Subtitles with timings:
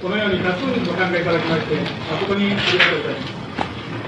[0.00, 3.48] このように多数にご参加いただきまして、誠にありがとうございます。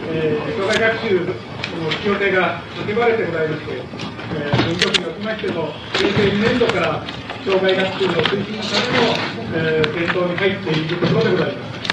[0.07, 7.03] えー、障害学習の必要性が叫ばれてございまして、えー、文局におきましても、平成2年度から
[7.43, 9.11] 障害学習の推進のための、
[9.51, 11.91] えー、検討に入っているところでございます。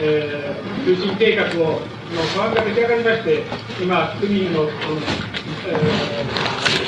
[0.00, 1.84] えー、推進計画を
[2.16, 3.44] の法案が出来上がりまして、
[3.76, 4.72] 今、区民の、えー、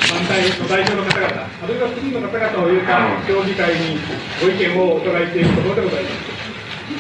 [0.09, 2.97] 反対の代表の方々、あるいは区民の方々を入れた
[3.29, 4.01] 協議会に
[4.41, 6.36] ご意見をお伺いしているところでございます。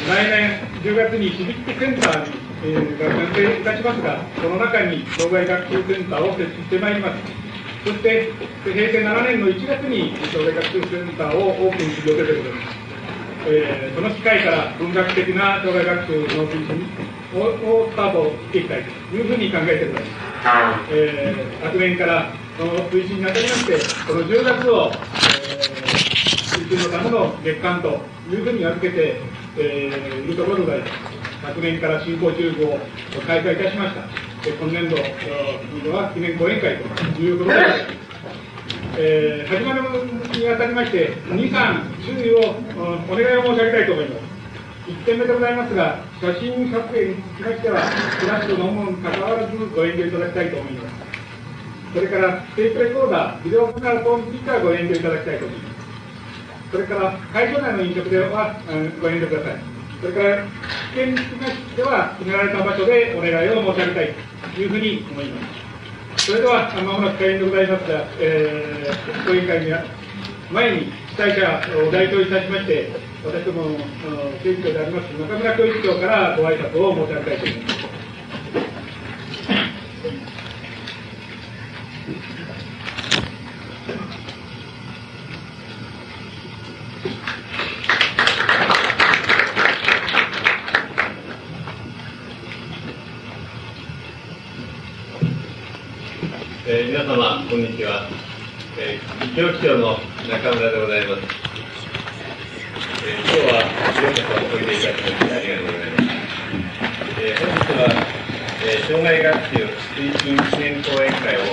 [0.07, 7.18] 来年10月にシビックセンターに、えー、が完成いたしますが、その中に障害学習センターを設置してまいります。
[7.85, 8.32] そして、
[8.63, 12.86] 平成7年の1月に障害学習センターをオープンする予定でございます。
[13.49, 16.86] えー、その機会から文学的な障害学習の推進
[17.35, 20.07] をスタートしていきたいというふうに考えております。
[20.91, 30.82] えー、昨年からその推進にあたりまして、この10月を、えー、推進のための月間というふうに預けて、えー、いるところで。
[31.46, 34.02] 昨年から進行中を開催いたしました。
[34.50, 34.96] 今年度
[35.92, 38.06] は記念講演会ということでございます。
[38.98, 39.80] えー、始まる
[40.34, 42.56] にあたりまして、2、3、注意を
[43.06, 44.22] お願いを申し上げたいと思います。
[44.90, 50.94] 1点目でございますが、写真撮影につきましては、フラッシュのもにかかわらずご遠慮いただきたいと思います。
[51.94, 55.75] それから、テープレコーダー、ビデオカメラ等についてはご遠慮いただきたいと思います。
[56.70, 59.61] それから、会場内の飲食では、うん、ご遠慮ください。
[60.00, 60.50] それから、危
[60.91, 64.14] 険につきましては、決められた場所でお願いを申し上げたい
[64.55, 65.48] というふうに思いま
[66.17, 66.27] す。
[66.27, 69.84] それでは、まもなく開演でございますが、えー、講演会には
[70.50, 72.91] 前に主催者を代表いたしまして、
[73.25, 73.78] 私どもの
[74.42, 77.97] 警視庁であります中村教育長からご挨拶を申し上げたいと思います。
[96.69, 98.10] えー、皆様、こんにちは。
[98.76, 99.94] えー、教師長の
[100.26, 101.22] 中村でございます。
[103.06, 106.10] えー、今日はようこそおいでいただきましてありがとうございます。
[107.22, 107.86] えー、本日は、
[108.66, 109.62] えー、障害学習
[109.94, 111.46] 推進記念講演会を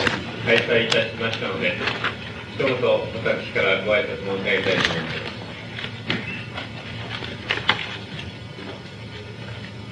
[0.49, 5.21] 開催いたしましたので、一言私からご挨拶申し上げたいと思います。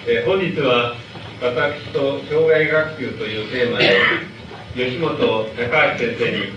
[0.07, 0.97] えー、本日は
[1.43, 4.40] 私と障害学習というテーマで
[4.73, 6.53] 吉本高橋先生に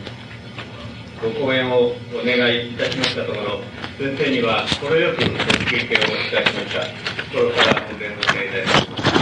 [1.21, 3.61] ご講演をお願いいたしましたところ、
[3.99, 5.27] 先生には心よくご
[5.67, 6.87] 経験をお伝えしました。
[7.33, 9.15] 心からお礼申し上げたいと思います。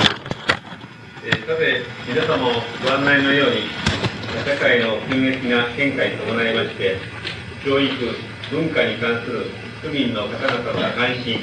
[1.25, 2.53] え、さて、皆様
[2.85, 3.63] ご案内のように、
[4.45, 6.99] 社会の急激な変化に伴いまして、
[7.65, 7.91] 教育、
[8.51, 9.47] 文化に関する
[9.81, 11.41] 区民の方々の関心、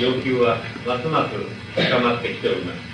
[0.00, 1.34] 要求はますます
[1.76, 2.93] 高まってきております。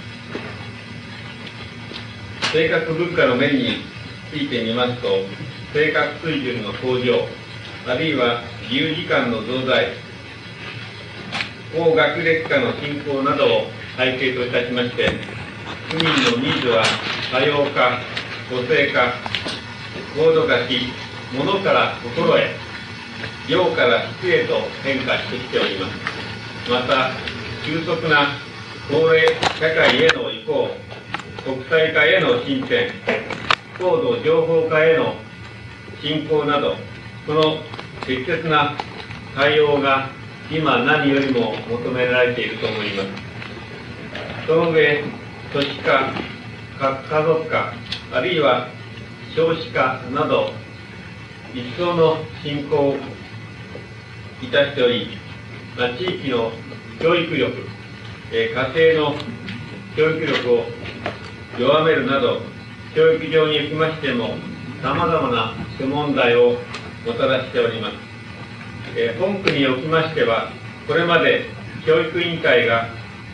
[2.52, 3.84] 生活物価の面に
[4.32, 5.08] ついてみますと、
[5.72, 7.28] 生活水準の向上、
[7.86, 9.86] あるいは自由時間の増大、
[11.72, 13.48] 高学歴化の進行などを
[13.96, 15.10] 背景といたしまして、
[15.90, 16.82] 区民のニーズは
[17.30, 18.00] 多様化、
[18.50, 19.12] 個性化、
[20.16, 20.92] 高度化し、
[21.32, 22.50] 物から心へ、
[23.48, 26.68] 量から質へと変化してきております。
[26.68, 27.12] また、
[27.64, 28.26] 急速な
[28.90, 30.89] 高齢社会への移行、
[31.44, 32.90] 国際化への進展、
[33.78, 35.14] 高度情報化への
[36.02, 36.74] 進行など、
[37.26, 37.58] その
[38.06, 38.76] 適切な
[39.34, 40.10] 対応が
[40.50, 44.46] 今何よりも求められていると思います。
[44.46, 45.02] その上、
[45.52, 46.12] 都市化、
[46.78, 47.72] 核家族化、
[48.12, 48.68] あるいは
[49.34, 50.52] 少子化など、
[51.54, 52.96] 一層の進行を
[54.42, 55.16] いたしており、
[55.76, 56.52] まあ、地域の
[57.00, 57.54] 教育力、
[58.30, 59.16] え家庭の
[59.96, 60.64] 教育力を
[61.58, 62.42] 弱めるなど、
[62.94, 64.36] 教育上におきましても、
[64.82, 66.56] 様々な諸問題を
[67.06, 67.94] もたらしております。
[68.96, 70.50] えー、本区におきましては、
[70.86, 71.46] これまで
[71.86, 72.88] 教育委員会が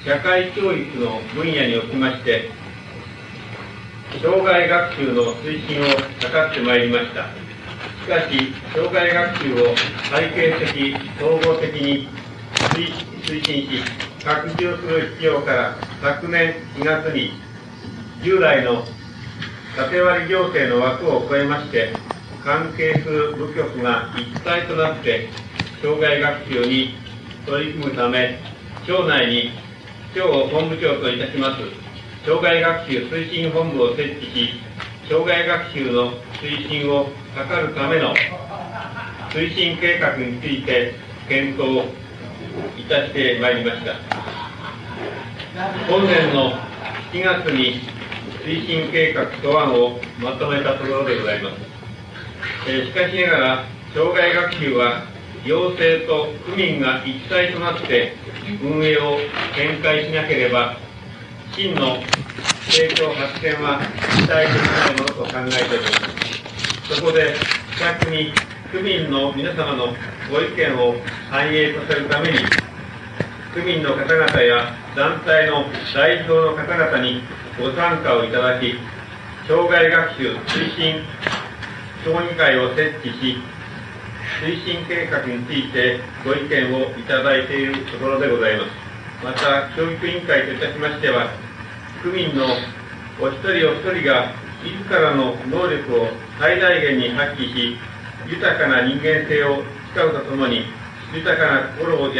[0.04, 2.50] 社会教育の分野におきまして、
[4.22, 7.26] 障害学習の推進を図ってまいりました。
[8.04, 9.74] しかし、障害学習を
[10.10, 12.08] 体系的、総合的に
[13.26, 13.68] 推進し、
[14.24, 17.45] 拡充する必要から昨年4月に
[18.26, 18.82] 従来の
[19.76, 21.92] 縦割り行政の枠を超えまして、
[22.42, 25.28] 関係する部局が一体となって、
[25.80, 26.96] 障害学習に
[27.46, 28.40] 取り組むため、
[28.84, 29.52] 町内に
[30.12, 31.62] 町を本部長といたします、
[32.26, 34.50] 障害学習推進本部を設置し、
[35.08, 36.10] 障害学習の
[36.42, 38.12] 推進を図るための
[39.30, 40.94] 推進計画について
[41.28, 41.84] 検討、
[42.76, 43.94] いたしてまいりました。
[45.88, 46.50] 本年の
[47.12, 47.95] 7月に
[48.46, 51.56] 推進計画素案をまとめたところでございます、
[52.68, 55.02] えー、しかしながら障害学習は
[55.44, 58.14] 行政と区民が一体となって
[58.62, 59.18] 運営を
[59.56, 60.76] 展開しなければ
[61.56, 61.96] 真の
[62.70, 63.80] 成長発展は
[64.14, 65.90] 期待できないものと考えておりま
[66.88, 66.94] す。
[66.94, 67.34] そこで
[67.76, 68.32] 近くに
[68.70, 69.88] 区民の皆様の
[70.30, 70.94] ご意見を
[71.30, 72.38] 反映させるために
[73.54, 75.64] 区民の方々や団体の
[75.94, 77.22] 代表の方々に
[77.58, 78.74] ご参加をいただき
[79.48, 81.02] 障害学習推進
[82.04, 83.38] 協議会を設置し
[84.42, 88.70] 推進計画についてご意見をいただいているところでございます。
[89.24, 91.30] また教育委員会といたしましては
[92.02, 92.44] 区民の
[93.18, 96.08] お一人お一人が自らの能力を
[96.38, 97.78] 最大限に発揮し
[98.28, 99.62] 豊かな人間性を
[99.94, 100.66] 使うとともに
[101.14, 102.14] 豊かな心を養い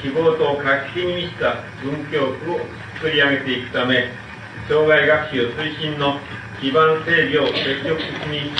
[0.00, 2.60] 希望と活気に満ちた文教区を
[2.94, 4.19] 作り上げていくため
[4.70, 6.20] 障害学習推進の
[6.60, 8.52] 基盤整備を積極的に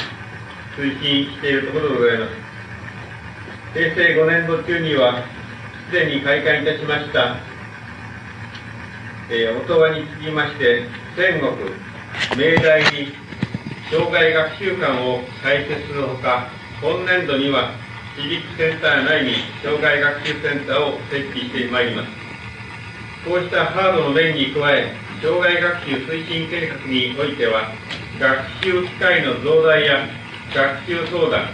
[0.77, 2.33] 推進しているところでございます。
[3.75, 5.23] 平成5年度中には
[5.87, 7.37] すでに開館いたしました
[9.31, 10.83] えー、音羽につきまして
[11.15, 11.55] 天国
[12.35, 13.15] 明大に
[13.89, 16.49] 障害学習館を開設するほか
[16.83, 17.71] 今年度には
[18.17, 22.09] シビックセンター内に障害学習センターを設置してまいります。
[23.25, 27.73] こうしたハードの面に加え障害学習推進計画においては
[28.19, 30.07] 学習機会の増大や
[30.55, 31.49] 学習相談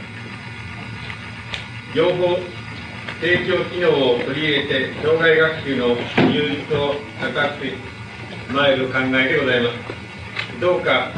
[1.92, 2.38] 情報
[3.20, 5.96] 提供機能を取り入れて障害学習の
[6.30, 10.60] 充実を高くまいる考えでございます。
[10.60, 11.10] どうか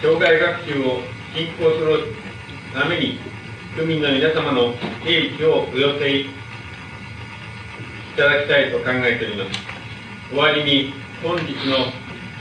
[0.00, 1.02] 障害学習を
[1.34, 2.14] 進行する
[2.72, 3.18] ために
[3.76, 4.74] 区民の皆様の
[5.04, 6.30] 英知をお寄せい
[8.16, 9.60] ただきたいと考えております。
[10.30, 11.76] 終わりに本日の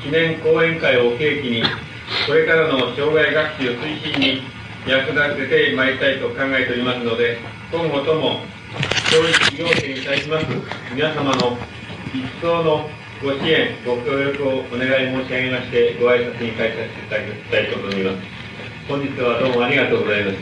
[0.02, 1.64] 記念講演会を契機に
[2.26, 4.42] これからの障害学習推進に
[4.88, 7.38] 役立ててまいりたいと考えておりますので
[7.72, 8.42] 今後とも
[9.12, 10.46] 教育行政に対します
[10.94, 11.58] 皆様の
[12.14, 12.90] 一層の
[13.22, 18.18] ご支援、ご協力をお願い申し上げまして、ご挨拶に返させていただきたいと思います。
[18.88, 20.38] 本日はどうもありがとうございます。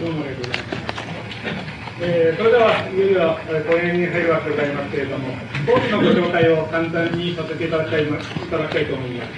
[0.00, 1.93] どうもありがとうございます。
[2.06, 3.32] えー、それでは、いよいよ
[3.64, 5.32] 講演に入るわけでございますけれども、
[5.64, 8.12] 講師のご紹介を簡単にさせていただきたいい
[8.52, 9.32] ただきたいと思います。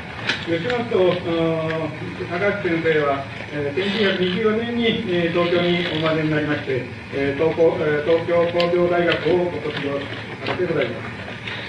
[0.50, 3.22] 吉本高橋先生は、
[3.54, 4.82] えー、1924年に、
[5.14, 6.82] えー、東京にお生まれになりまして、
[7.14, 10.02] えー、東えー、東京工業大学をご卒業
[10.42, 11.26] されてございます。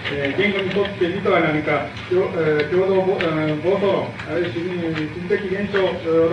[0.10, 3.28] えー、言語にとって実は何か、共,、同暴走
[3.86, 5.78] 論、あるいは地理的現象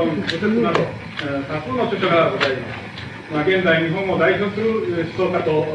[0.01, 2.84] 論、諸説など、多数の著書がございます。
[3.35, 5.67] まあ、現在、日本を代表する思想家と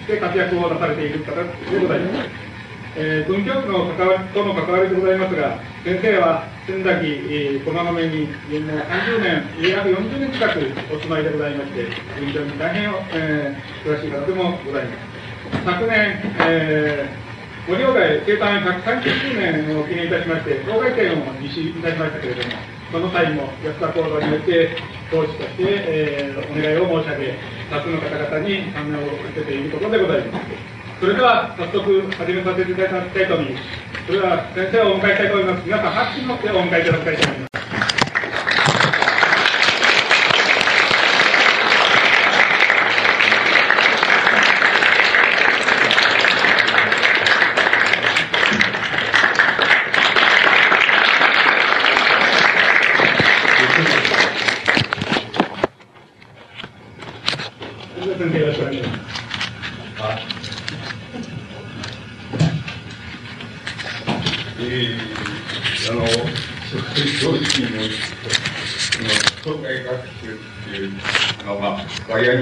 [0.00, 1.44] して活躍をなされている方で
[1.78, 2.30] ございます。
[2.96, 8.24] えー、文教区の関わとの関わりでございますが、先生は仙崎、えー、駒込に
[8.64, 11.92] もう30年、約40年近くお住まいでございまして、
[12.24, 15.60] 文教に大変、えー、詳しい方でもございます。
[15.62, 16.16] 昨年、
[16.48, 24.70] えー、森鴎外生誕130周年を記念いたしまして、鴎外展を実施いたしましたけれども、この際も安田講座において、
[25.10, 27.36] 講師として、えー、お願いを申し上げ、
[27.68, 30.46] 多数の方々に参加を受けているところでございます。
[30.98, 33.64] それでは早速始めさせていただきたいと思います。
[34.06, 35.66] それでは先生をお迎えしたいと思います。
[35.66, 37.45] 皆さん拍手に乗ってお迎えいただきたいと思います。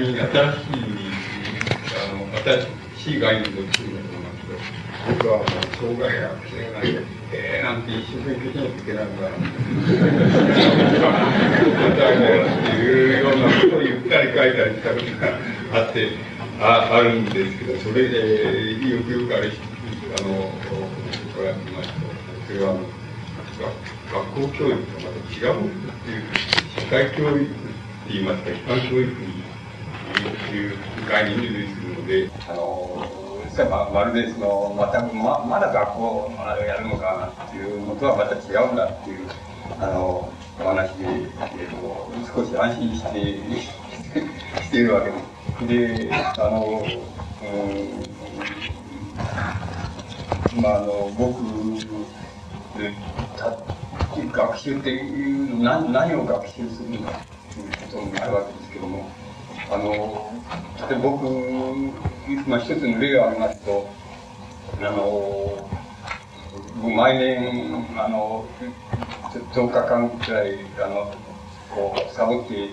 [0.01, 0.31] に新しい、
[1.93, 4.59] あの、新しい概念を作るんだと思いますけど、
[5.07, 6.81] 僕はもう、障害や不正が、
[7.31, 9.39] えー、なんて一生懸命につけないがら、っ
[12.63, 18.17] ていうようなことを言ったり書いたりしたことがあって、ああるんですけど、それで、
[18.87, 20.51] よくよくあれ、あの、
[21.35, 21.83] これは、まあ、
[22.47, 22.75] それは、
[24.11, 25.69] 学校教育とまた違うっ
[26.03, 26.23] ていう、
[26.79, 27.51] 社会教育って
[28.09, 29.44] 言いますか、一般教育に
[30.19, 30.77] いう
[31.09, 33.25] 概念に類するので、あの、
[33.63, 39.29] ままるでそのまたままだ学校あれをやるのかなっていうのとはまた違うんだっていう
[39.79, 40.29] あの
[40.59, 43.19] お話で、えーと、少し安心して
[44.63, 45.35] しているわけです。
[45.67, 46.83] であの、
[50.55, 51.41] うん、まああの僕
[53.37, 53.57] た
[54.31, 57.21] 学習っていう何何を学習するのか
[57.53, 59.09] ということになるわけですけども
[59.71, 60.31] あの
[60.89, 61.25] 例えば僕、
[62.47, 63.89] まあ、一つの例を挙げますと
[64.81, 65.69] あの
[66.95, 68.45] 毎年あの
[69.53, 71.13] 10日間くらいあの
[71.73, 72.69] こうサボって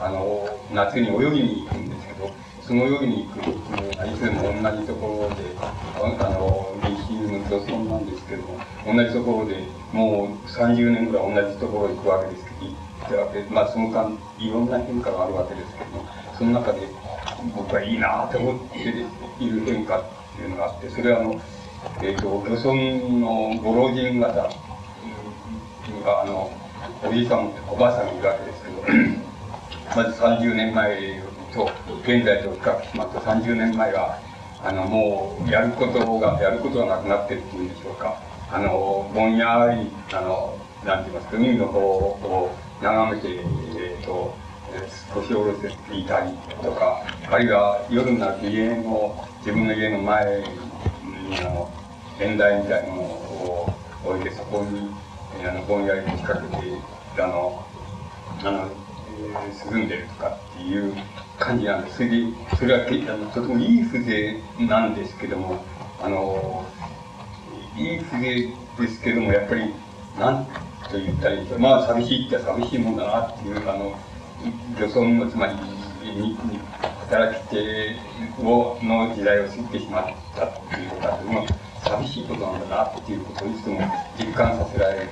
[0.00, 2.30] あの夏に泳ぎに行くんですけど
[2.62, 12.47] その泳ぎに行くいつでも同じところであの練習の漁村なんですけども同じところでもう30年ぐらい同じところに行くわけです
[13.06, 16.80] けどまあその間いろんな変化があるわけですけどもその中で
[17.56, 20.04] 僕はいいなと思っている変化っ
[20.36, 21.40] ていうのがあってそれはあの、
[22.02, 22.74] えーと、漁村
[23.18, 26.50] のご老人方があの
[27.04, 28.82] おじいさんおばあさんがいるわけですけど
[29.96, 31.22] まず30年前
[31.54, 31.70] と
[32.02, 34.18] 現在と比較しますと30年前は
[34.62, 38.20] あのもうやることがやることがなくなってるっていうんでしょうか。
[38.50, 44.48] あのぼんやりあのなんて言いますか海の方を眺めて、えーと
[45.14, 46.32] 腰を下ろしていたり
[46.62, 50.44] とかあるいは夜になると家の自分の家の前
[51.28, 51.70] にあの
[52.20, 54.90] 縁台みたいなものを置いてそこに
[55.46, 57.66] あのぼんやりと仕掛けてあの
[58.40, 58.68] あの、
[59.20, 60.94] えー、涼んでるとかっていう
[61.38, 61.96] 感じなんです。
[61.96, 62.26] それで
[62.58, 65.64] それはあのとてもいい風情なんですけども
[66.00, 66.66] あの
[67.76, 69.74] いい風情ですけどもやっぱり
[70.18, 70.46] なん
[70.90, 73.98] と言ったらいいでしょうまあ寂しいって寂しいもんだなっていうあの
[74.78, 75.54] 漁村のつまり
[77.08, 77.96] 働き手
[78.42, 80.04] をの時代を過ぎてしまっ
[80.36, 81.46] たっていうことは
[81.84, 83.80] 寂しいことなんだなっていうことをいつも
[84.18, 85.08] 実感させられる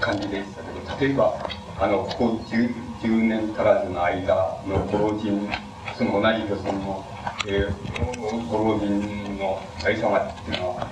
[0.00, 4.34] 感じでしたけど例えばあのここ 10, 10年足らずの間
[4.66, 5.48] のご老人
[5.96, 7.04] その同じ漁村の、
[7.46, 10.88] えー、ご老人のありさまっていうのは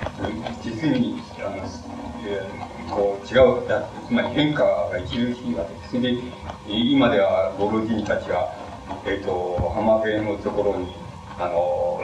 [0.62, 1.56] 実にあの、
[2.26, 3.62] えー、こう違う
[4.06, 6.00] つまり変化が著しいわけです。
[6.00, 8.52] で今ではご老人たちは、
[9.06, 10.94] えっ、ー、と、浜辺のところに、
[11.38, 12.00] あの、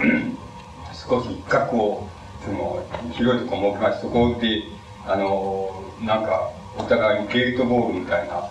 [0.94, 2.08] 少し一角を、
[2.44, 4.62] その、広いところを設けまして、そこで、
[5.06, 8.50] あの、なんか、お互いにゲートボールみたいな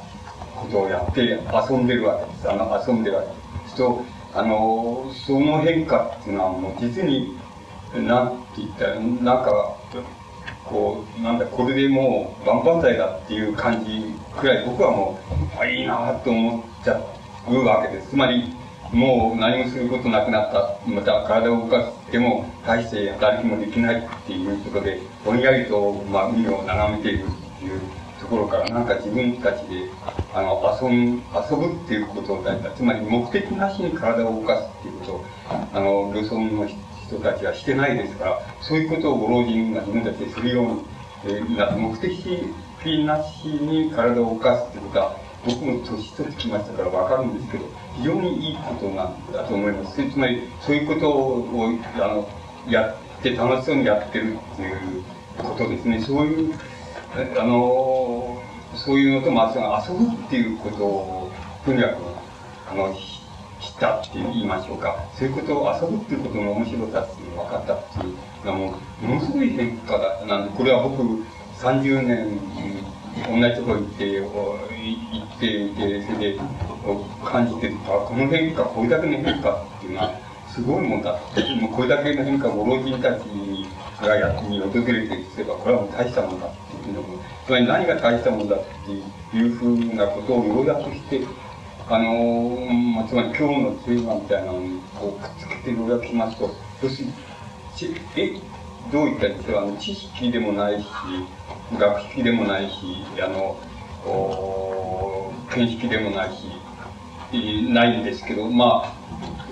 [0.55, 2.49] ことをやって遊んでるわけです。
[2.49, 3.75] あの、遊んでるわけです。
[3.75, 7.37] と、あの、その変化っていうのはもう実に、
[7.95, 9.75] なんて言ったら、なんか、
[10.69, 15.19] こう、なんだ、これでもう万々歳だっていう感じくらい僕はも
[15.57, 17.00] う、あいいなと思っちゃ
[17.48, 18.10] うわけです。
[18.10, 18.53] つまり、
[18.91, 20.77] もう何もすることなくなった。
[20.88, 27.81] また体を動かしても大して働きもできないっていうことで、ぼんやりと、まあ、海を眺めているっていう
[28.19, 29.89] ところから、なんか自分たちで、
[30.34, 35.25] あの、遊ぶ、遊ぶっていうことを大事つまり目的なしに体を動かすっていうことを、
[35.74, 36.67] あの、漁村の
[37.07, 40.85] 人たちはしてないですから、そういうことをご老人が自分たちでするように、
[41.25, 42.15] えー、な目的
[43.05, 47.65] なしに体を動かすってことは、僕も年取ってきましたからわかるんですけど、
[47.97, 50.12] 非常にいいことなんだと思います。
[50.12, 52.27] つまり、そういうことを、あの、
[52.67, 55.03] やって楽しそうにやってるっていう
[55.38, 56.00] ことですね。
[56.01, 56.53] そういう、
[57.39, 58.41] あの、
[58.75, 61.31] そういうのと、まあ、遊ぶっていうことを、
[61.65, 61.95] とにかく、
[62.71, 62.93] あの、
[63.75, 64.96] したって言いましょうか。
[65.13, 68.65] そういうことを遊ぶっていうことの面白さって分かったっていうのはも
[69.01, 71.03] ものすごい変化だなんでこれは僕
[71.60, 72.39] 30年
[73.27, 76.39] 同じところ行って行っていてそれで
[77.24, 80.12] 感じてこの変化これだけの変化っていうのは
[80.48, 81.12] すごいもんだ
[81.60, 83.24] もうこれだけの変化ご老人たち
[84.01, 86.51] がやに訪れてすればこれはもう大したもんだっ
[86.82, 91.22] ていうのもつまり何が大したもんだっていうふうなことをようやくして
[91.87, 96.49] あのまあ、つまり今日のテーマみたいなのにこうくっつけてようやくしますと、
[96.81, 97.13] 要するに、
[98.15, 98.41] え、
[98.91, 100.85] どういったんでしょう、あの、知識でもないし、
[101.77, 102.75] 学識でもないし、
[103.23, 103.55] あの、
[104.03, 106.47] お見識でもないし、
[107.71, 108.93] ないんですけど、まあ、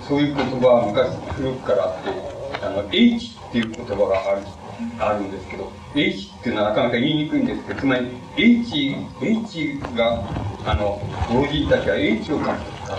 [0.08, 4.42] そういう言葉は昔古くからあって、あの、H っていう言葉がある、
[4.98, 10.22] あるんですけど、H っていうのはなかなか言いにくいんですけど、つまり H、H が、
[10.66, 11.00] あの、
[11.32, 12.58] 老人たちは H を獲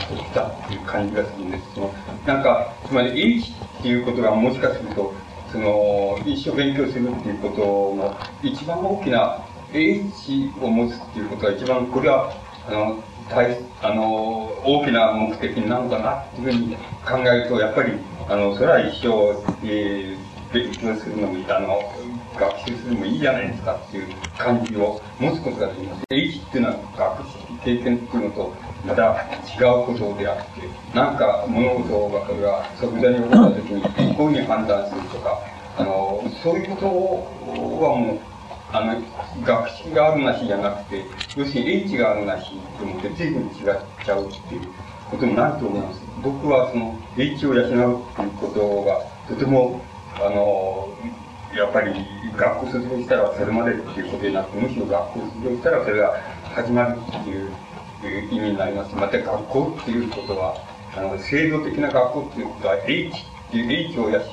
[0.10, 1.74] 得したっていう感じがするんです。
[1.74, 1.94] けど、
[2.26, 5.14] なんか、つまり H っていうことがもしかすると、
[5.52, 7.62] その、一生勉強するっていうこと
[7.96, 9.40] の一番大きな
[9.74, 12.34] H を持つっていうことが一番、これは、
[12.68, 17.94] あの、大あの大きな目的なのかなっていうふうに考えるとやっぱり
[18.30, 20.18] あのそれは一生、えー、
[20.56, 21.92] 勉強するのもいい、あの、
[22.40, 24.08] 学習するのもいいじゃないですかっていう
[24.38, 26.04] 感じを持つことができます。
[26.10, 28.54] H っていうのは学習経験っていうのと、
[28.88, 32.10] また違うことであって、なんか物事
[32.40, 35.42] が即座に起こった時に、こういうふうに判断するとか、
[35.78, 36.86] あの、そういうこと
[37.84, 38.20] はもう、
[38.72, 39.02] あの、
[39.44, 41.04] 学識があるなしじゃなくて、
[41.36, 43.52] 要するに H があるなしと思って随分違っ
[44.06, 44.62] ちゃうっていう
[45.12, 46.02] ことになると思います。
[46.24, 49.82] 僕はその H を養うっていうことがとても、
[50.18, 50.90] あの、
[51.56, 51.94] やっぱり
[52.36, 56.22] 学校卒業したらそれまでっていうことになって、むしろ学校卒業したらそれが
[56.54, 58.96] 始まるっていう意味になります。
[58.96, 60.56] また学校っていうことは、
[60.96, 64.24] あの、制度的な学校っていうことは H っていう H を養うっ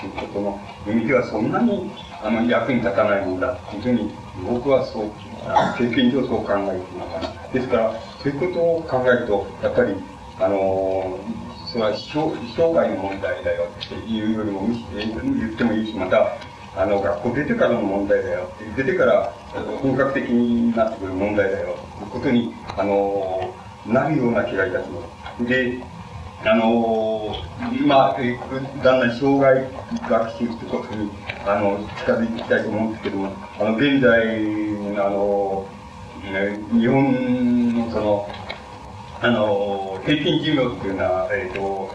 [0.00, 1.90] ていうことの意味ではそんなに
[2.22, 4.12] あの役に立たないものだっていうふうに
[4.46, 5.10] 僕はそう
[5.78, 9.94] 経験上そう考えていますですからそういうことを考えるとやっぱり
[10.40, 11.18] あの
[11.72, 16.36] それは生涯の問題だよっていうよりも言ってもいいしまた
[16.76, 19.32] あの学校出てからの問題だよ出てから
[19.80, 23.54] 本格的になってくる問題だよということにあの
[23.86, 25.00] なるような気がいたしま
[25.38, 25.44] す。
[25.46, 25.80] で
[26.42, 28.16] あのー、まあ、
[28.82, 29.68] だんだん障害
[30.08, 31.10] 学習ってことに、
[31.44, 34.38] あの、近づいていきたいと思うんですけども、あの、現在、
[34.98, 35.66] あの、
[36.72, 38.28] 日本のその、
[39.22, 41.94] あの、平均寿命っていうのは、えっ、ー、と、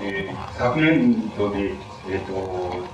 [0.00, 1.74] えー、昨年度で、
[2.08, 2.88] えっ、ー、と、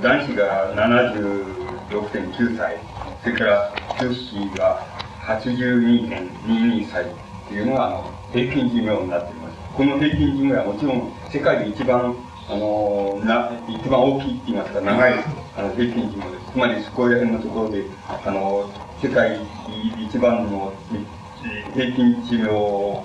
[0.00, 2.78] 男子が76.9歳、
[3.24, 4.86] それから女子が
[5.26, 7.08] 82.22歳っ
[7.48, 9.56] ていうのが、あの、平均寿命になっています。
[9.76, 12.14] この平均寿命はもちろん世界で一番、
[12.48, 15.14] あのな、一番大きいって言いますか、長い
[15.56, 16.52] あの平均寿命です。
[16.52, 17.82] つまり、そこら辺のところで、
[18.24, 18.70] あの、
[19.02, 19.40] 世界
[19.98, 20.72] 一番の
[21.76, 23.04] 平均寿命を、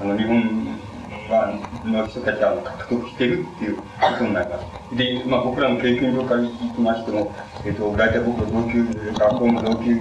[0.00, 0.80] あの、日本
[1.28, 1.52] が
[1.84, 3.84] の人たちは獲得してるっていうこ
[4.18, 4.96] とになります。
[4.96, 7.30] で、まあ僕らの経験上からいきましても、
[7.64, 10.00] えっ、ー、と、大体僕は同級、学校の同級、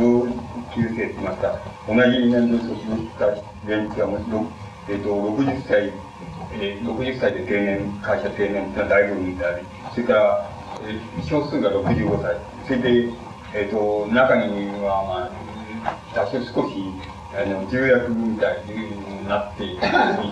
[0.00, 0.26] 同
[0.74, 3.26] 級生って言いますか、同じ年度卒業した
[3.68, 4.52] 連中はもちろん、
[4.88, 5.92] えっ、ー、と、60歳、
[6.58, 10.50] えー、60歳で定年、会社定年ってのは大部分であり、それから、
[10.88, 12.36] えー、少数が65歳。
[12.66, 13.12] それで、
[13.54, 16.90] えっ、ー、と、中には、まあ、多少少し、
[17.36, 19.78] あの、重役みたいになってい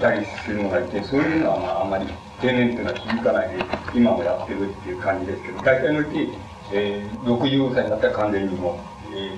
[0.01, 2.07] たりするのがいて、そういうのは、まあ、あんまり
[2.41, 3.65] 定年っていうのは響かないで、
[3.95, 6.31] 今もやってるっていう感じですけど、大体のうち、
[6.73, 9.37] えー、65歳になったら完全にもう、え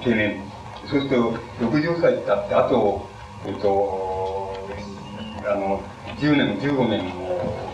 [0.00, 0.42] ー、定年。
[0.86, 3.08] そうすると、60歳っって、あと、
[3.46, 4.58] えっ、ー、と、
[5.46, 5.82] あの、
[6.18, 7.68] 10年、15年の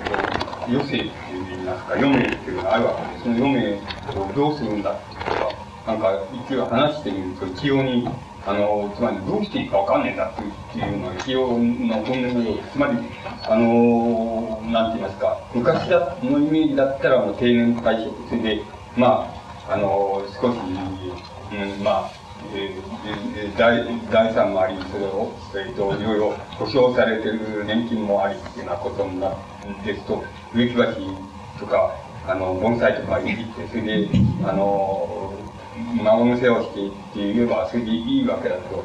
[0.69, 3.75] 余生っていいますか、余命っていうのがあるわけで、その余命
[4.21, 5.53] をどうするんだっていうことは、
[5.87, 8.09] なんか一応話してみると、一応に、
[8.47, 12.63] あの、つまりどうしていいかわかんねえんだっていうのは一応の本音のようで。
[12.73, 12.99] つまり、
[13.43, 18.63] あの、なんて言いますか、昔だのイメージだったらもう定年退職、それで、
[18.97, 19.31] ま
[19.69, 22.11] あ、あの、少し、うん、まあ、
[22.53, 29.35] えー、財財産もあり、それを、えーと、いろいろ保障されてる年金もありっていうようなことにな
[29.87, 30.23] ですと、
[30.55, 30.97] 植木鉢
[31.59, 31.95] とか、
[32.27, 34.09] あの、盆栽とかいじって、それで、
[34.43, 35.33] あの、
[36.03, 38.85] 孫の世話をしてって言えば、それでいいわけだけど、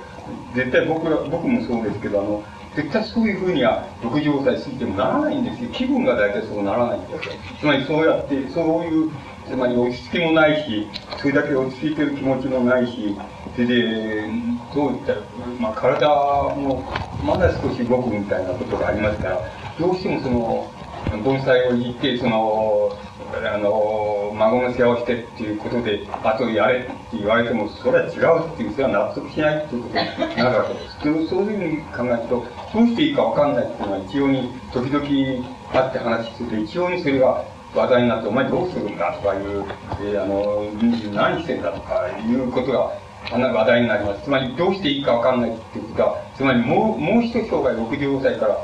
[0.56, 2.44] 絶対僕ら、僕もそうですけど、あの、
[2.76, 5.70] 絶対そういうふうには65歳過ぎてもならないんですよ。
[5.72, 7.34] 気分が大体そうならないんですよ。
[7.60, 9.12] つまりそうやって、そういう
[9.48, 13.18] つまり落ち着きもないし、それだけ落ち着いてる気持ちもないし、
[13.56, 14.30] それで、
[14.74, 15.22] どういったら、
[15.60, 16.84] まあ、体も
[17.24, 19.42] まだ少し動くみたいなことがありますから、
[19.80, 20.72] どうしてもその、
[21.18, 21.92] 盆栽をい。
[21.92, 22.92] って、その、
[23.54, 25.54] あの、孫の世話をしてってい。
[25.54, 28.68] うことで、あとやれって言われても、それは違うってい。
[28.68, 29.66] う、それは納得しない。
[29.66, 29.80] ってい。
[29.80, 31.00] うことになるわけです。
[31.02, 31.26] そうい。
[31.26, 33.12] うふうに考えると、どうしてい。
[33.12, 33.16] い。
[33.16, 33.66] かわかんない。
[33.66, 33.86] ってい。
[33.86, 37.44] うのは一応に、時々あって話すると、一応にそれが
[37.76, 39.38] 話題になって、お前どうするんだとかい。
[39.38, 39.66] う、
[40.02, 40.64] えー、あの、
[41.14, 42.34] 何してんだとかい。
[42.34, 42.94] うことが、
[43.32, 44.24] 話題になります。
[44.24, 45.02] つまり、どうしてい。
[45.02, 45.04] い。
[45.04, 45.52] かわかんない。
[45.52, 45.82] ってい。
[45.82, 48.58] うことは、つまりもう、もう一生涯65歳から、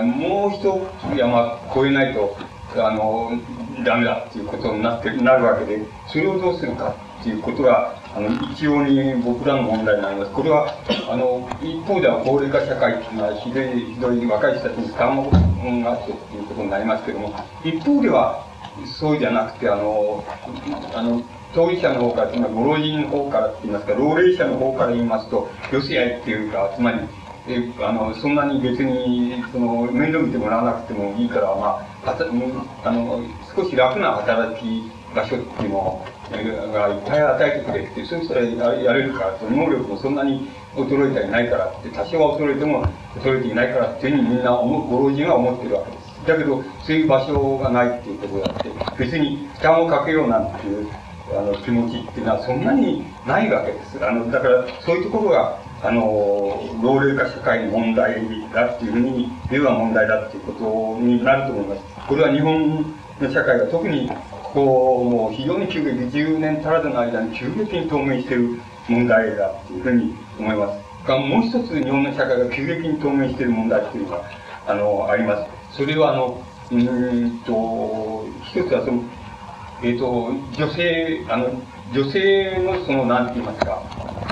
[0.00, 2.36] もう一山越えないと、
[2.76, 3.32] あの、
[3.84, 10.32] ダメだっていうことになって、なるわけで、それをどうするかっていうことが、あの、一応に僕らの問題になります。
[10.32, 10.74] これは、
[11.10, 18.46] あの、一方では高齢化社会っていうのは、ひどい、ひどい若い人たちに負担があってっていうことになりますけども、一方では、
[18.86, 20.24] そうじゃなくて、あの、
[20.94, 21.22] あの、
[21.54, 26.98] 当事者の方から、つまりご老人の方からって言いますか、老齢者の方から言いますと、よせやいっていうか、つまり、
[27.48, 32.16] えあの、そんなに別に、その、面倒見てもらわなくてもいいから、まあ、
[32.84, 33.20] あの、
[33.54, 36.02] 少し楽な働き場所っていうの
[36.72, 38.42] がいっぱい与えてくれって、そうしたら
[38.74, 46.26] やれるから、その能力もそんなに衰えていないからって、多少は衰えても衰えていないからっていうふうにみんな、ご老人は思ってるわけです。
[46.26, 50.88] だけど、そういう場所がないっていうとことがあって、別に負担をかけようなんていう、
[51.36, 53.98] あの、気持ちっていうのはそんなにないわけです。
[54.04, 61.82] あの、だから、そういうところが、あの、老齢化社会の問題だっていうふうに、では問題だっていうことになると思います。
[62.06, 64.08] これは日本の社会が特に、
[64.54, 70.92] こう、もう非常に急激、10年足らずの間に急激に当面している問題だっていうふうに思います。
[71.04, 74.22] がもう一つ日本の社会が急激に当面している問題っていうのが、
[74.68, 75.76] あの、あります。
[75.76, 76.40] それはあの、
[76.70, 79.02] うんと、一つはその、
[79.82, 81.50] えっ、ー、と、女性、あの、
[81.92, 83.82] 女性のその、なんて言いますか、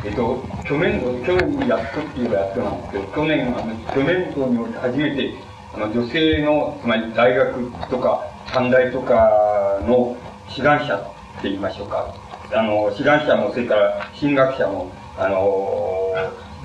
[0.05, 5.35] えっ、と、去年、去年やっとっていうやっとなんですけど、去年、あの、去年度において初めて、
[5.75, 10.17] あの、女性の、つまり大学とか、短大とかの
[10.49, 11.03] 志願者っ
[11.43, 12.15] て言いましょうか。
[12.53, 16.01] あの、志願者も、それから進学者も、あの、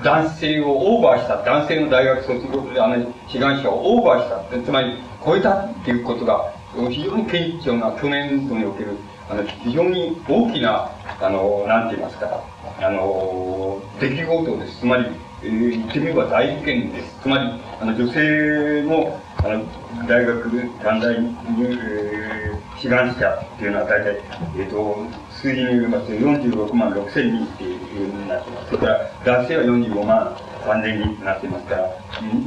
[0.02, 6.52] 男性をオーバーした、男性の大学卒業、あの、志願者をオーバーした、つまり超えたっていうことが、
[6.90, 8.96] 非常に顕著な去年度における、
[9.28, 12.44] あの、非常に大きな、あの、なんて言いますか、
[12.80, 14.80] あの、出来事です。
[14.80, 15.06] つまり、
[15.42, 17.16] えー、言ってみれば大事件です。
[17.22, 19.64] つまり、あの、女性の、あの、
[20.06, 24.20] 大学、短大に、えー、志願者っていうのは大体、
[24.58, 24.96] えっ、ー、と、
[25.30, 28.70] 数字によりますと46万6千人っていうふうになってます。
[28.70, 31.90] それから男性は45万3千人となってますから、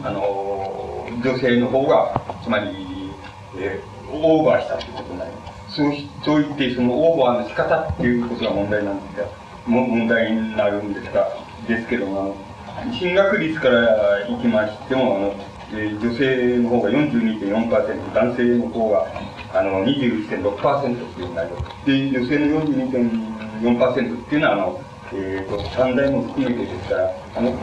[0.03, 3.11] あの、女性の方が、つまり、
[3.57, 5.48] えー、オーバーしたということになります。
[5.69, 9.27] そう、そう言って、そのオーバーの仕方っていうことが問題なんですが、
[9.65, 11.29] も問題になるんですが、
[11.67, 12.36] ですけども、
[12.77, 15.36] あの、進学率からいきましても、あの、
[15.71, 19.05] えー、女性の方が42.4%、男性の方が
[19.51, 22.12] あの、21.6%っていう内容。
[22.12, 24.82] で、女性の42.4%っていうのは、あの、
[25.13, 27.53] えっ、ー、と、三大も含めてですから、あの、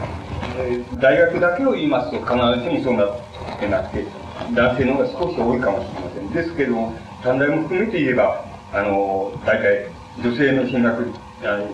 [0.59, 4.07] えー、大学だけを言いますと必ずしもそうなってなくて、
[4.53, 6.31] 男性の方が少し多いかもしれません。
[6.31, 9.89] ですけども、三大も含めて言えば、あの、大体、
[10.23, 11.05] 女性の進学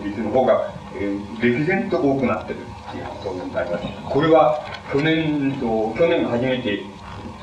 [0.03, 3.85] 率の方が、えー、歴然と多くなってるっていうことになります。
[4.09, 4.59] これは、
[4.91, 6.83] 去年と、去年初めて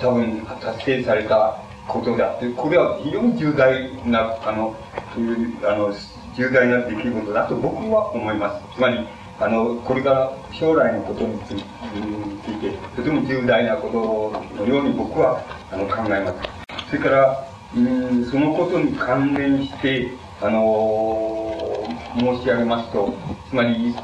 [0.00, 4.74] 多分達成されたことであって、これは非常に重大な、あの、
[5.64, 5.92] あの、
[6.36, 8.76] 重大な出来事だと僕は思います。
[8.76, 9.06] つまり、
[9.40, 11.56] あの、これから将来のことについ
[12.60, 16.88] て、とても重大なことのように僕はあの考えます。
[16.88, 23.14] それから、うん、そのことに関連して、あのー、申し上げますと、
[23.48, 23.94] つまり、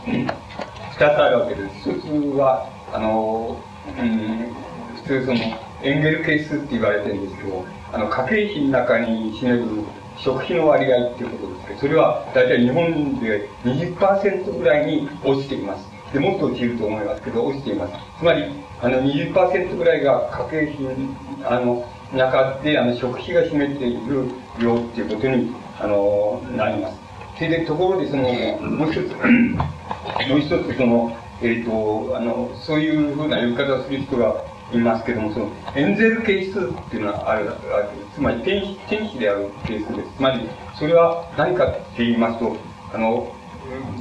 [0.92, 1.90] 二つあるわけです。
[1.90, 4.54] 一つは、あのー、うん、
[4.96, 5.38] 普通その、
[5.82, 9.64] エンゲル係数って言われてるんですけど、あの、家計費の中に占める
[10.16, 15.88] 食費の割合っていうことですけど、それは大体日本で20%ぐらいに落ちています。
[16.12, 17.94] で、もっと落ちると思いますけど、落ちています。
[18.18, 18.44] つまり、
[18.80, 20.86] あの20%ぐらいが家計費、
[21.44, 26.96] あの、中で、あの、食費が占めている量っていうことに、あの、なります。
[27.36, 28.22] それで、ところで、その、
[28.70, 29.12] もう一つ、
[30.28, 34.36] もう一つ、その、えっ、ー、と、あの、そういうふうな呼び方をする人が
[34.72, 38.14] いますけども、その、エンゼル係数っていうのはあるわけです。
[38.14, 40.08] つまり天使、天使である係数です。
[40.16, 42.56] つまり、それは何かって言いますと、
[42.94, 43.32] あの、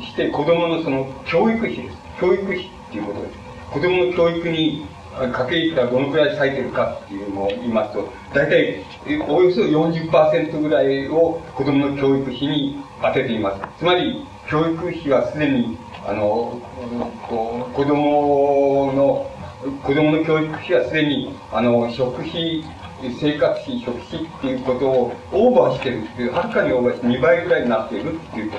[0.02, 1.98] して子供のその教育費です。
[2.20, 3.34] 教育費っていうことです。
[3.72, 4.86] 子供の教育に
[5.22, 8.84] 家計費がどのくらい割いてるかっていうのを言いますと、大体、
[9.28, 13.80] およそ40%ぐらいを子供の教育費に当てています。
[13.80, 16.62] つまり、教育費はすでに、あの、
[17.28, 19.32] 子供の
[19.84, 22.64] 子供の教育費はすでに、あの、食費、
[23.20, 28.58] 生活費、食費っていうことをオーバーしてるっていう、はるかにオーバーして2倍ぐらいになっているっていうこ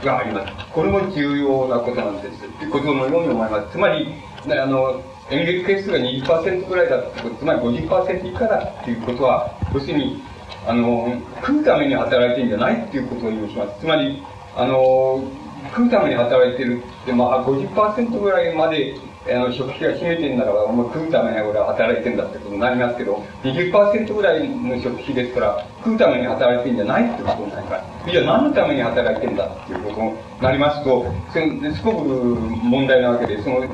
[0.00, 0.66] とがあります。
[0.72, 2.44] これも重要なことなんです。
[2.44, 3.72] っていうことのように思います。
[3.72, 4.14] つまり、
[4.48, 10.22] あの、演劇係数が20%ぐらいだってこと、つまり50%以下だっていうことは、要するに、
[10.66, 13.80] あの、食うために働いてるんじゃないっていうことを言います。
[13.80, 14.22] つまり、
[14.56, 15.24] あの、
[15.70, 18.94] 食うために働いてるって、まあ50%ぐらいまで
[19.28, 28.10] あの、食費が占めてんなら、もう食うために俺は働いてるんだってことになりますけど、20%ぐらいの食費ですから、食うために働いてるんじゃないってことになります。
[28.10, 32.08] じゃあ何のために働いてんだっていうことになりますと、そのすごく
[32.62, 33.66] 問題なわけで、その、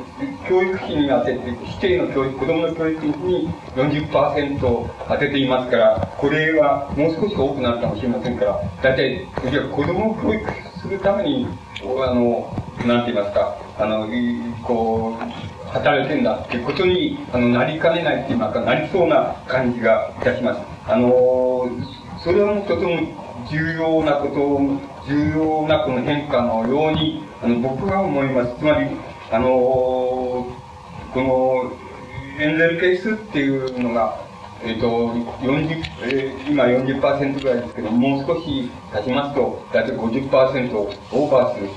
[0.48, 11.46] 教育費に当てて、指定の教育、子供の教育費に40%当てていますから、これはもう少し多くなるかもしれませんから、大体、じゃあ子供を教育するために、
[11.82, 14.08] あの、なんて言いますか、あの、
[14.62, 20.60] こう、働いてんだっていうことに、あの、なりかねないっていますか、なりそうな感じがいたします。
[20.86, 21.68] あの、
[22.22, 23.00] それはもとても
[23.50, 24.60] 重要なこと、
[25.08, 28.54] 重要なこの変化のように、あの、僕は思います。
[28.58, 28.86] つまり、
[29.30, 30.52] あの、こ
[31.16, 31.72] の、
[32.38, 34.20] エンゼル係数っていうのが、
[34.64, 41.68] えっ、と、40、えー、今40%ぐらいですけど、もう少し経ちますと、だいたい50%オーバーする。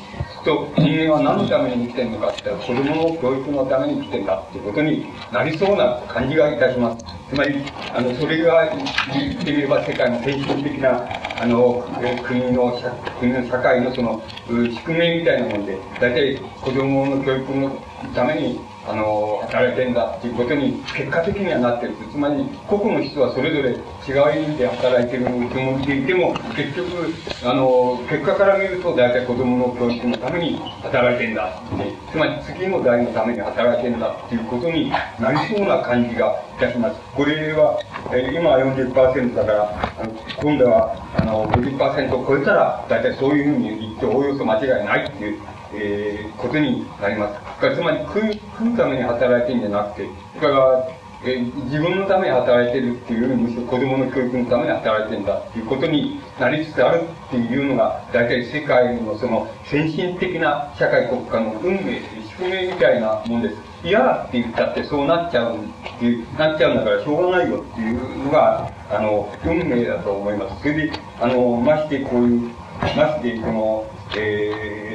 [0.46, 7.04] と、人間は何のために生きてるのかって言ったら、子供の教育のために生きてるんだっていうことになりそうな感じがいたします。
[7.30, 8.70] つまり、あの、それが
[9.12, 11.04] 言ってみれば世界の精神的な、
[11.42, 11.84] あの、
[12.24, 12.80] 国の、
[13.20, 17.72] 国の社会のその、宿命みたいなもんで、大体子供の教育の
[18.14, 21.96] ためにあの、働いてんだっていうことに結果的にはなってる。
[22.12, 36.96] つまり、個々の人はそれぞれ違う意味で働いてるつもりでいても、結局、あの、結果から見ると大体子供の教育のために働いてんだって、つまり次の代のために働いてんだっていうことになりそうな感じがいたします。
[37.16, 37.80] これは、
[38.14, 45.40] え今は40%だから、あの今度はあの50%を超えたら、大体そういうふうに言っておおよそ間違いないっていう
[45.78, 47.76] えー、ことになります。
[47.76, 50.88] つまり食う、食うために働いてるんじゃなくて、だから、
[51.24, 63.56] えー、自分のために働いてるっていうよりむしろ子供の教育のために働いてるんだっていうことになりつつあるっていうのが、大体世界のその先進的な社会国家の運命、宿命みたいなもんです。
[63.84, 65.60] 嫌だって言ったってそうなっちゃうっ
[66.00, 70.62] ていう、なっちゃうんだからしょうがないよっていうのが、あの、運命だと思います。
[70.62, 72.52] それで、あの、ましてこういう、
[72.96, 73.86] ましてこの、
[74.18, 74.95] え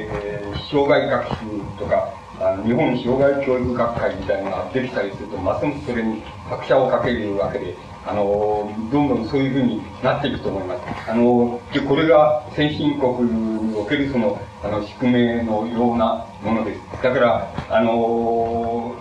[0.69, 1.35] 障害学習
[1.79, 10.81] とか、あの日本障害教育学会みたいなのができたりすると、ますますそれに拍車をかけるわけで、あの、どんどんそういうふうになっていくと思います。
[11.09, 17.03] あの、で、これが先進国におけるその、あの、宿命のようなものです。
[17.03, 18.95] だから、あの、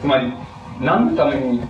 [0.00, 0.32] つまり、
[0.80, 1.60] 何のために、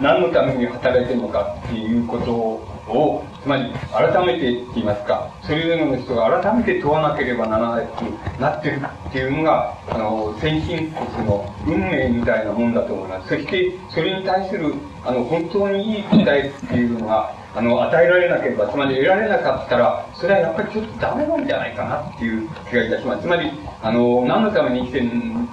[0.00, 13.28] 何のために働いてるのかっていうことを、つまり、改めてって言いますか、それぞれの人が改めて問わなければならないってなってるっていうのが、あの、先進国の運命みたいなもんだと思います。
[13.28, 14.74] そして、それに対する、
[15.04, 23.22] あの、本当にいい答えっていうのが、あの、与えられなければ、つまり得られなかったら、それはやっぱりちょっとダメなんじゃないかなっていう気がいたします。
[23.22, 23.50] つまり、
[23.82, 25.48] あの、何のために生きてるん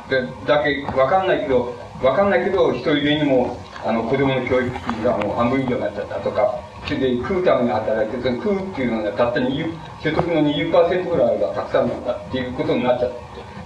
[0.46, 13.18] だけわかんないけど、わかんないけど、一人でにも、あの、子供の教育費がもう半分以上になっちゃったとか、それで食うために働いて、その食うっていうのがたった20、所得の20%ぐらいがたくさんなんだっていうことになっちゃって、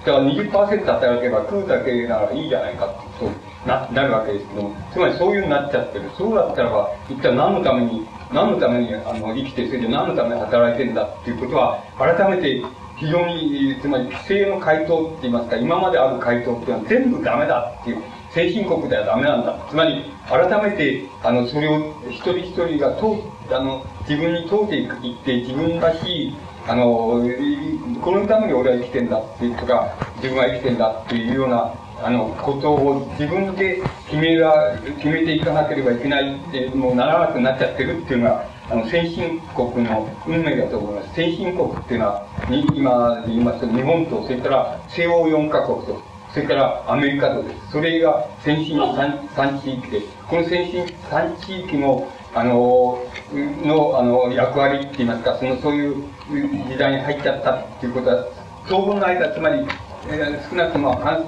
[0.06, 6.10] だから20%働けば食うだけならいいじゃないかってことななるわけですけども、つまりそういうになっちゃってる。
[6.18, 12.64] そうだったらば、一体何のために、何のためにあの生きて、それで何のために働いてんだっていうことは、改めて
[12.96, 18.02] 非常に、つまり規制の回答って言いますか、今まである回答っていうのは全部ダメだっていう。
[18.32, 19.58] 先進国ではダメなんだ。
[19.70, 23.06] つまり、改めて、あの、それを一人一人が通
[23.52, 26.36] あの、自分に問うていって、自分らしい、
[26.68, 27.22] あの、
[28.02, 41.16] このために俺は生きてんだっていうとか、自分は生きてんだっていうような、あの、ことを自分で決めが、決めていかなければいけないって、もうならなくなっちゃってるっていうのが、あの、先進国の運命だと思います。
[41.16, 46.00] 先進国っていうのは、に今で言いますと、日本と、それから西欧4カ国と、
[46.40, 47.72] それからアメリカとです。
[47.74, 55.96] それが先進 3, 3地域で、この先進3地域の、あの、の、あの、役割って言いますか、その、そういう
[56.70, 58.26] 時代に入っちゃったっていうことは、
[58.70, 59.68] 当分の間、つまり、
[60.08, 61.26] えー、少なくとも半、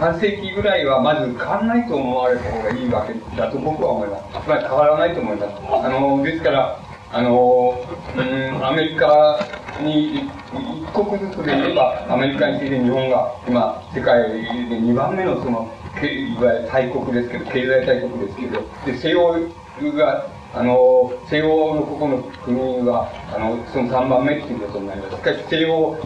[0.00, 4.44] 半世紀ぐらいはまず変わらないと思われた方がいいわけだと僕は思います。
[4.44, 5.52] つまり変わらないと思います。
[5.86, 6.76] あの、ですから、
[7.12, 7.74] あの、
[8.16, 9.38] うん、アメリカ
[9.82, 19.32] に、一国ずつで言えば、アメリカについて日本が今、世界で2番目のその、いわゆる大国ですけど、経済大国ですけど、で、西欧
[19.96, 22.58] があの、西欧のここの国
[22.88, 25.16] は、あの、その3番目っていうことになります。
[25.16, 25.96] しかし、西欧、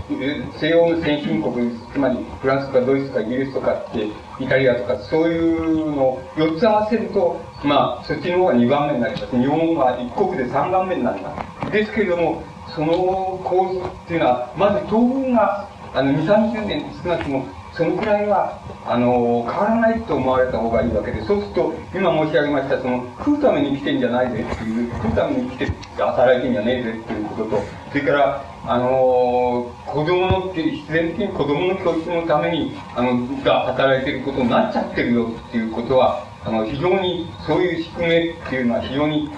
[0.59, 4.07] 西欧の先進国、つまり、フランスとかドイツとかイギリスとかって、
[4.39, 9.39] イタリアとか、そういうのを4つ合わせると、まあ、そっちの方が2番目になります。
[9.39, 11.73] 日本は1国で3番目になります。
[11.73, 12.43] ですけれども、
[12.75, 39.31] その構図っていうのは、まず東軍が、あの、2、30年少なくともそのくらいは、あの、変わらないと思われた方がいいわけで、そうすると、今申し上げました、その、食うために生きてんじゃないぜっていう、食うために生きて、働いてんじゃねえぜっていうことと、それから、あの、子供の、必然的に子供の教育のために、あの、が働いてることになっちゃってるよっていうことは、あの、非常に、そういう宿命っていうのは非常に、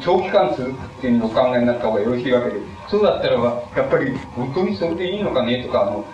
[0.00, 2.56] 長期間続くっていうのをお考えになった方がよろしいわけで、
[2.88, 6.04] そうだったらば、やっぱり、本当にそれでいいのかねとか、あの、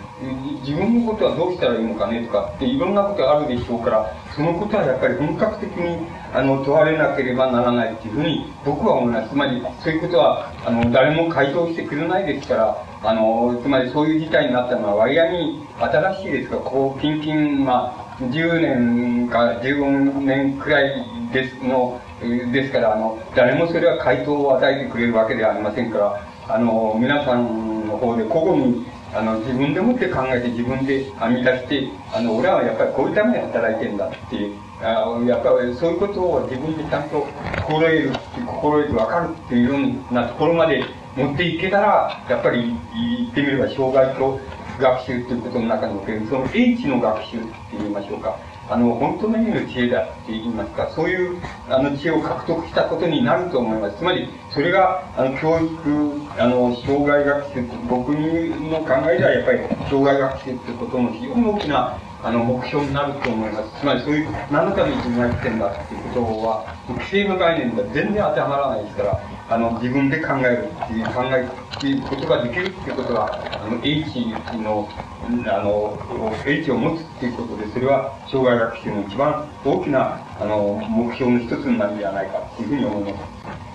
[0.61, 9.29] 自分のことはどうしたらいいのかねとかっていろんなことあるでしょうから、そのことはやっぱり本格的にあの問われなければならないっていうふうに僕は思います。
[9.29, 37.27] つまり、そういうことは、あの、誰も回答してくれないですから、あの、つまりそういう事態になったのは割合に新しいですが、こう、近々、まあ、10年か15年くらいですの、ですから、あの、誰もそれは回答を与えてくれるわけではありませんから、あの、皆さんの方で個々に、あの、自分でもって考えて自分で編み出して、あの、俺はやっぱりこういうために働いてんだっていう、あやっぱりそういうことを自分でちゃんと
[37.61, 38.11] 心得る、
[38.45, 40.83] 心得て分かるっていうようなところまで
[41.15, 44.39] 持っていけたら、やっぱり言ってみれば障害と
[44.79, 47.47] 学習ということの中における、その英知の学習って
[47.77, 48.37] 言いましょうか。
[48.69, 53.97] あの、本当の意味の知恵だって言いますか、そういう、あの、知恵を獲得したことになると思います。
[53.97, 63.79] つまり、それが、あの、教育、あの、障害学習、僕の考えでは、やっぱり、障害学習ってことの非常に大きな、あの、目標になると思います。
[63.79, 74.25] つまり、そういう、何のために自分がやってんだっていうことは、規制の概念では全然当てはまらないですから、あの、自分で考えるっていう、考えっていうことができるっていうことは、あの、H
[74.63, 74.87] の、
[75.23, 75.97] あの、
[76.45, 83.19] H を持つっていうことで、それは、障害学習の一番大きな、あの、目標の一つになるんじゃないかっていうふうに思いま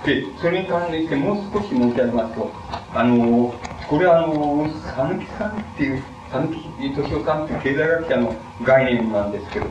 [0.04, 0.06] す。
[0.06, 2.50] で、それに関連してもう少し申し上げますと、
[2.94, 3.54] あの、
[3.88, 9.66] これはあの、佐抜さんっていう、佐抜敏夫さんっていう経済学者の概念なんですけど、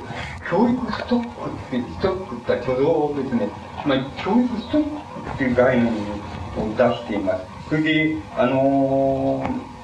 [0.49, 3.49] 教育ストックって、ストックって貯蔵ですね。
[3.85, 7.45] まあ、教育ストックっていう概念を出しています。
[7.69, 9.76] それで、あのー、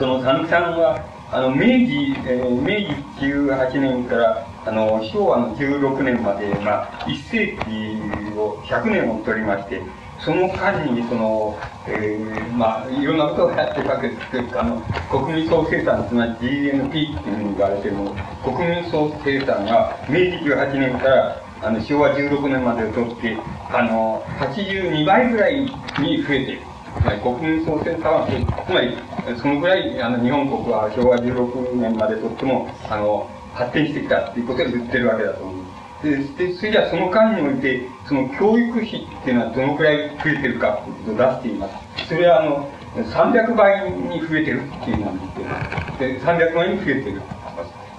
[0.00, 9.82] その佐野さんは、あの、明治、えー、明治18年から、あの、昭和の16年まで、まあ、1世紀を、100年を取りまして、
[10.24, 11.54] その間に、その、
[11.86, 17.96] えー、まあ、いろんなことをやってるわけですけど、あの、国民総生産、つまり GNP っていうふうに言われてる、
[18.42, 23.36] 国民総生産が明治18年からあの、昭和16年までをとって、
[23.70, 26.62] あの、82倍ぐらいに増えてる。
[26.98, 28.26] つまり国民総生産は、
[28.66, 28.96] つまり、
[29.40, 35.70] そのぐらい、あの、日本国は昭和16年までとっても、あの、発展してきたっていうことを言ってるわけだと思う。
[36.02, 42.06] で、でそれじゃその間において、その教育費っていうのはどのくらい増えてるかっていうことを出しています。
[42.08, 45.98] それはあの、300倍に増えてるっていうのを言っています。
[45.98, 47.22] で、300倍に増えてる。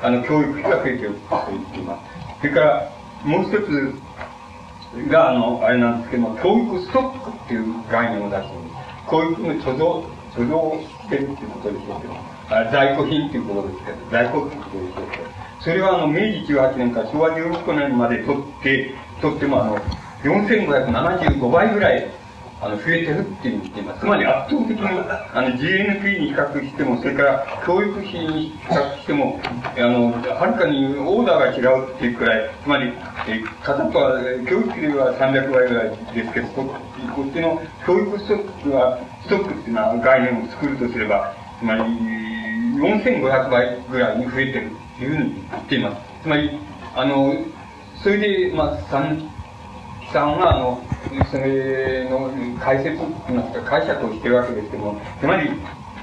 [0.03, 2.01] あの、教育費が増えてると言っています。
[2.41, 2.91] それから、
[3.23, 3.95] もう一つ
[5.09, 8.60] が、あの、あれなんですけども、教育ストックっていう概念を出してます
[9.11, 12.13] こういうふうに貯蔵、貯蔵してるっていうことでしょうけど、
[12.47, 15.23] あ在庫品っていうことですけど、在庫っていうことでしょうけど、
[15.59, 19.79] それはあの、明治18年から昭和16年まで取って、取ってもあの、
[20.23, 22.09] 4575倍ぐらい
[22.63, 24.01] あの、増えてるって言っています。
[24.01, 24.85] つまり圧倒的に、
[25.33, 32.93] あの、GNP に比較しても、それから教育費に比較しても、あの、はるかにオーダーが違うっていうくらい、つまり、
[33.27, 36.75] え片っぽは、教育費は300倍ぐらいですけど、こ
[37.27, 46.01] っちの教育ストックは、ストックっていうのは概念を作るとすれば、つまり、4500倍ぐらいに増えてるっていうふうに言っています。
[46.21, 46.59] つまり、
[46.95, 47.33] あの、
[48.03, 48.77] それで、まあ、
[50.11, 50.83] さんは、あの、
[51.31, 52.20] それの
[52.63, 55.49] 解説といいますか、解釈をしてるわけですけども、つまり、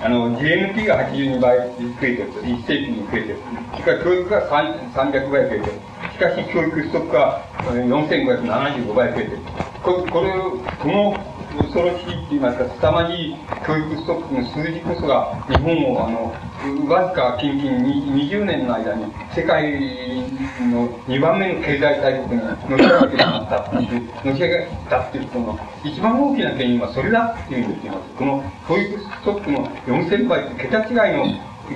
[0.01, 1.65] あの、GNP が82倍増
[2.03, 3.39] えてると、1世紀に増えてる。
[3.77, 5.73] しかし教育が300倍増えてる。
[6.13, 9.39] しかし教育ストックが4575倍増えてる。
[9.83, 11.17] ここれ、この
[11.59, 16.33] 恐ろしいって言いますか、凄まじい教育ストックの数字こそが、日本を、あの、
[16.89, 19.73] わずか近々20年の間に、世界
[20.71, 23.77] の2番目の経済大国に乗り上げてしまったって、
[24.25, 28.15] 乗り上げたっていうこの、一番大きな原因はそれだっていうふうに言っています。
[28.19, 31.25] この教育ストックの4000倍って、桁違いの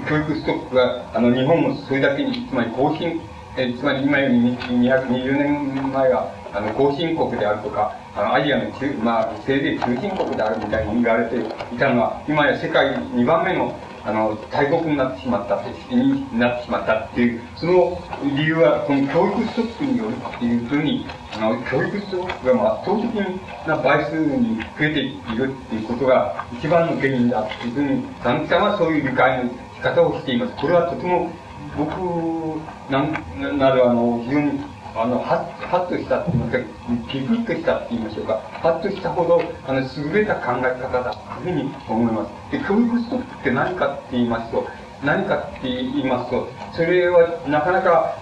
[0.08, 3.20] 教育ストックが、あの、日本もそれだけに、つまり更新、
[3.56, 15.62] えつまり今より220年前は、あの、後進国であるとか、あの、アジアの中、まあ、せいぜい中心国であるみたいに言われていたのは、今や世界2番目の、あの、大国になってしまった
[15.94, 18.02] になってしまったっていう、その
[18.36, 30.56] 理由は、この教育ストックによるっていうふうに、あの、教育ストックが圧倒的な倍数に増えているっていうことが一番の原因だっていうふうに、さんさんはそういう理解の仕方をしています。
[30.56, 31.30] これはとても、
[31.76, 32.60] 僕
[32.90, 36.64] なんなどあの、非常にあの、ははっとしたって言いますか、
[37.08, 42.52] ピクッとしたって言いましょうか、はっとしたほど、あの、優れた考え方だというふうに思います。
[42.52, 44.66] で、教育ストックって何かって言いますと、
[45.02, 48.16] 何かって言いますと、それはなかなか、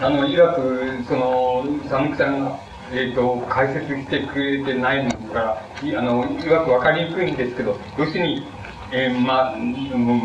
[0.00, 2.58] あの、いわく、その、寒さんが、
[2.92, 5.62] えっ、ー、と、解説してくれてないのから、
[5.98, 8.46] あの、いわくわかりにくいんですけど、要するに、
[8.92, 9.56] えー、まあ、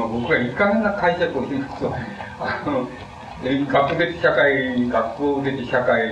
[0.08, 1.94] 僕がいかがな解釈をしますと、
[2.40, 2.88] あの、
[3.44, 6.12] 学出社会、学校出て社会、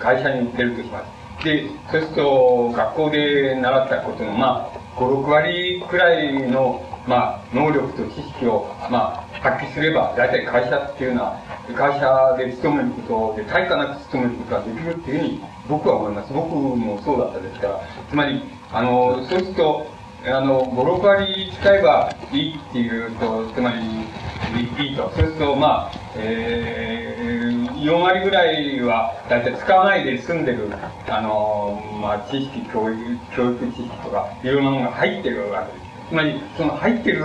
[0.00, 1.04] 会社に出るとしま
[1.38, 1.44] す。
[1.44, 11.38] で、そうすると、学校で習ったことの、まあ、5、6割くらいの、まあ、能力と知識を、まあ、発揮すれば、大体会社っていうのは、
[11.76, 16.32] 会社で勤めることで、対価なく勤めることができるっていうふうに僕は思います。
[16.32, 17.80] 僕もそうだったですから、
[18.10, 19.86] つまり、あの、そうすると、
[20.24, 23.80] あの、5、6割使えばいいっていうと、つまり、
[24.84, 25.10] いいと。
[25.16, 30.68] そうすると、まあ、えー、4割ぐらいは、だいたい使わないで済んでる、
[31.08, 36.08] あの、まあ、知識、教育、教育知識とか、いろんなものが入ってるわけです。
[36.10, 37.24] つまり、その入ってる、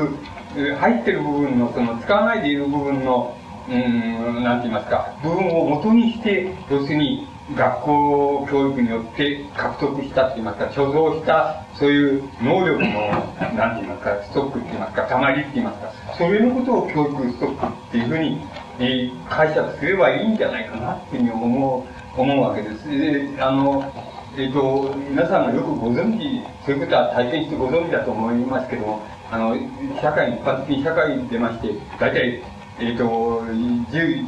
[0.79, 3.37] 入ってる部分の、その使わないでいる部分の、
[3.69, 13.09] うん、なんて言いますか、部分を元にして、要するに、学校教育によって獲得したって言いますか、貯蔵した、そういう能力の、
[13.55, 18.41] なんて言いますか、ストックって言いますか、たまりって言いますか、それのことを教育ストックっていうふうに、
[18.79, 21.85] えー、解釈すればいいんじゃないかなっていうふうに思
[22.17, 22.89] う、思うわけです。
[22.89, 23.91] で、あの、
[24.35, 29.55] えっ、ー、と、皆さんがよくご存知、そういうことは体験してご存知だと思いますけど、あの、
[30.01, 32.43] 社会、一般的に社会に出まして、大体、
[32.79, 34.27] えっ、ー、と、10、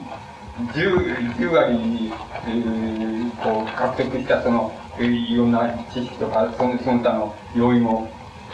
[0.67, 2.11] 10, 10割、
[2.45, 8.07] えー、こう獲得したその、えー、いろんな知識とか、そのその他の要因を、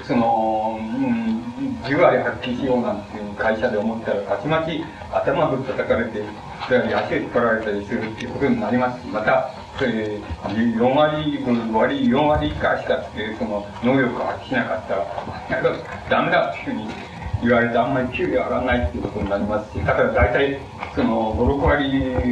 [0.04, 1.42] その、うん、
[1.84, 6.24] 10割発揮しようなんていう会社で思ったら、たちまち頭ぶっ叩かれて、
[6.68, 9.52] それ足を引っ張られたりするっていうことになりますし、また、
[9.82, 15.72] えー、4割、5割、4割以下しかって、その能力を発揮しなかったら、
[16.10, 20.60] ダメだっていうふうに言われてあんまり給料上がらないっていうことになりますし、だから大体、
[20.96, 22.26] その、5、6割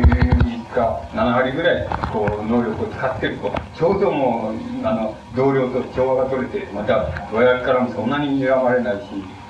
[0.74, 9.04] か7割ぐらい、こう、能力を使ってると、ちょうどもう、あの、同僚と調和が取れて、また、親からもそんなに睨まれないし、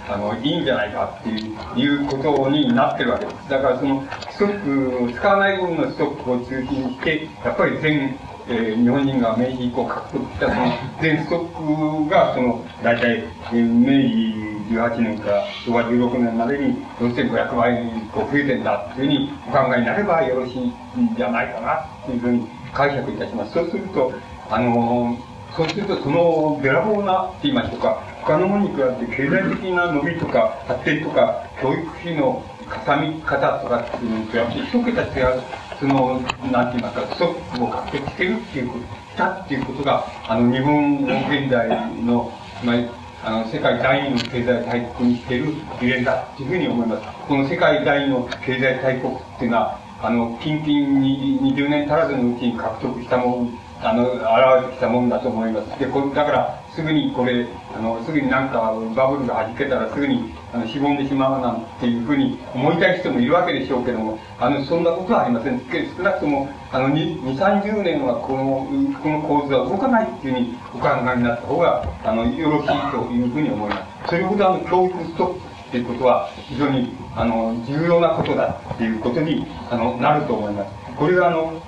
[0.08, 3.50] あの、いいんじゃないかっていう、いうことになってるわけです。
[3.50, 13.24] だからその、ストックを、使わない分のストックを中心にして、やっぱり全、えー、日本人が明治以降獲得したその全ストックが、その、大体、
[13.54, 23.54] えー、明治18年から昭和16年までに4500倍こう増えてんだっていうふうにお考えになればよろしいんじゃないかなっていうふうに解釈いたします。
[23.54, 24.14] そうすると、
[24.50, 25.18] あの
[25.56, 35.42] そうするとそのべらぼうなって言いましょうか、他のものに比べて経済的な伸びとか発展とか教育費のかさみ方とかっていうのに比べて一桁違う、
[35.80, 41.70] その、なんて言いますか、ストックを獲得してるっていうこと、したっていうことが、あの、日本現在
[42.04, 42.32] の、
[42.64, 42.90] まり、
[43.26, 47.04] あの、世界第二の経済大国にしているゆえんだっていうふうに思います。
[47.26, 50.68] この世界第二の経済大国っていうのは、あの、近々
[51.00, 53.50] に20年足らずのうちに獲得したもの、
[53.82, 54.24] あの、現
[54.66, 55.80] れてきたものだと思います。
[55.80, 57.46] で、これ、だから、すぐにこれ、
[57.76, 65.62] あの、すぐになんかバブルが弾けたらすぐに、あの、しぼんでしまうなんていうふうに思いたい人もいるわけでしょうけども、あの、そんなことはありません。
[65.96, 68.68] 少なくとも、あの、2、30年はこの、
[69.04, 74.10] この構図は動かないっていうふうにお考えになった方が、あの、よろしいというふうに思います。
[74.10, 80.72] それほどあの、教育ストップっていうことは、非常に、あの、重要なことだっていうことに、あの、なると思います。
[80.96, 81.62] これはあの、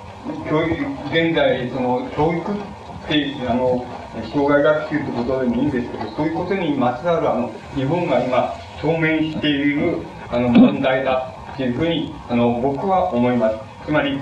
[0.50, 0.74] 教育、
[1.12, 2.54] 現在、その、教育っ
[3.08, 3.86] て、あの、
[4.32, 9.98] 障害学習ってことでもいいんですけど、そういうことにまつわるあの、日本が今、当面している、
[10.30, 13.56] あの、問題だっていうふうに、あの、僕は思います。
[13.86, 14.20] つまり、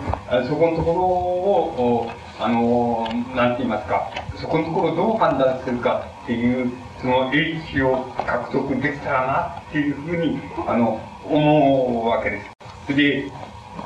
[0.48, 6.70] そこのところを、あの、なんて言いますか、そこのところをどう判断するかっていう、
[7.00, 12.42] その H を獲得できたらなっていうふうに、あの、思うわけで
[12.86, 12.96] す。
[12.96, 13.30] で、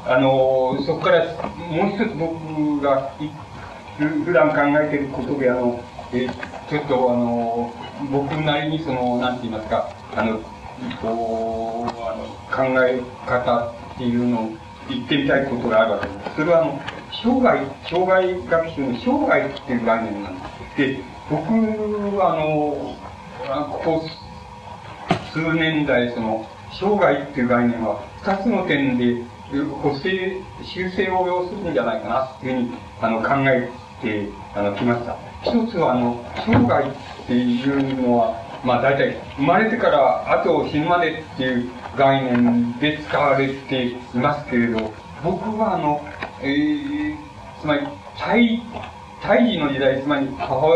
[0.07, 1.25] あの、そこから
[1.71, 3.13] もう一つ僕が
[3.99, 5.81] 普段考えていることで、あの、
[6.13, 6.29] え
[6.69, 7.73] ちょっとあの、
[8.11, 10.41] 僕なりにその、なんて言いますか、あの、
[11.03, 14.51] こう、あの、考え方っていうのを
[14.89, 16.37] 言ってみたいことがあるわけです。
[16.37, 16.81] それはあの、
[17.11, 20.41] 生涯、生涯学習の生涯っていう概念なんで
[20.77, 20.79] す。
[20.79, 21.01] で、
[21.31, 21.53] 僕
[22.17, 24.09] はあの、ここ
[25.33, 29.23] 数年代、その、生涯っていう概念は二つの点で
[29.83, 33.69] 補正、修正を要するんじゃないかなっていうふうにあの考え
[34.03, 35.28] てあのきました。
[35.43, 36.93] 一つは、あの、生涯っ
[37.27, 38.35] ていうのは、
[38.65, 46.01] まあ大体、生まれてから後死ぬまでっていう概念で使われていますけれど、僕はあの、
[46.43, 47.17] えー、
[47.61, 47.87] つまり、
[48.17, 48.63] 胎、
[49.23, 50.67] 胎児の時代、つまり母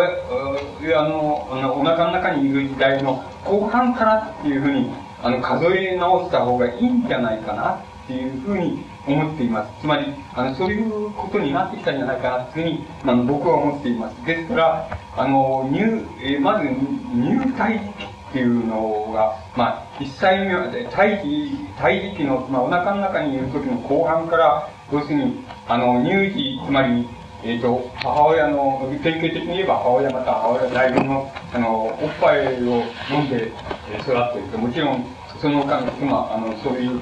[0.81, 4.91] 親のあのお腹の中にいる時代の後半からっていうふうに、
[5.23, 9.81] あの、数え直した方がいいんじゃないかなっていうふうに思っています。
[9.81, 14.25] つまり、あの、そういうことになってきたんじゃないかな、というふうに、あの、僕は思っています。
[14.25, 27.09] ですから、あの、入、えまず、入胎時期っていうのが、まあ、一歳目は、胎児、胎児期の、まあ、お腹の中にいる時の後半から、要するに、あの、乳児、つまり、
[27.45, 33.51] えっ、ー、と、母親の、典型的に言えば母親また母親大分の、あの、おっぱいを飲んで
[33.99, 35.05] 育っていると、もちろん、
[35.41, 37.01] その間、まあ、あの、そういう、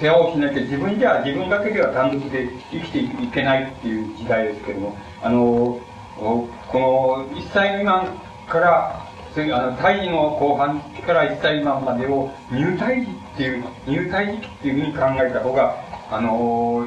[0.00, 5.80] 世話をしなきゃ自分では、自分だけでは単独で生きていけないっていう時代ですけども、あの、
[6.16, 8.08] この1歳未満
[8.48, 9.06] から、
[9.36, 15.76] あの、胎児の後半から1歳未満までを入胎児っていう、入胎時期っていうふうに考えた方が、
[16.10, 16.86] あの、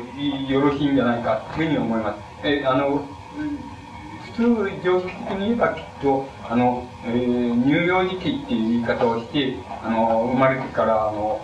[0.50, 2.20] よろしいんじゃないかというふうに思います。
[2.44, 3.06] え、あの、
[4.36, 11.40] 普通、常識的に言えばきっと、あの、えー、乳幼児期っていう言い方をして、あの、生まれてから、あの、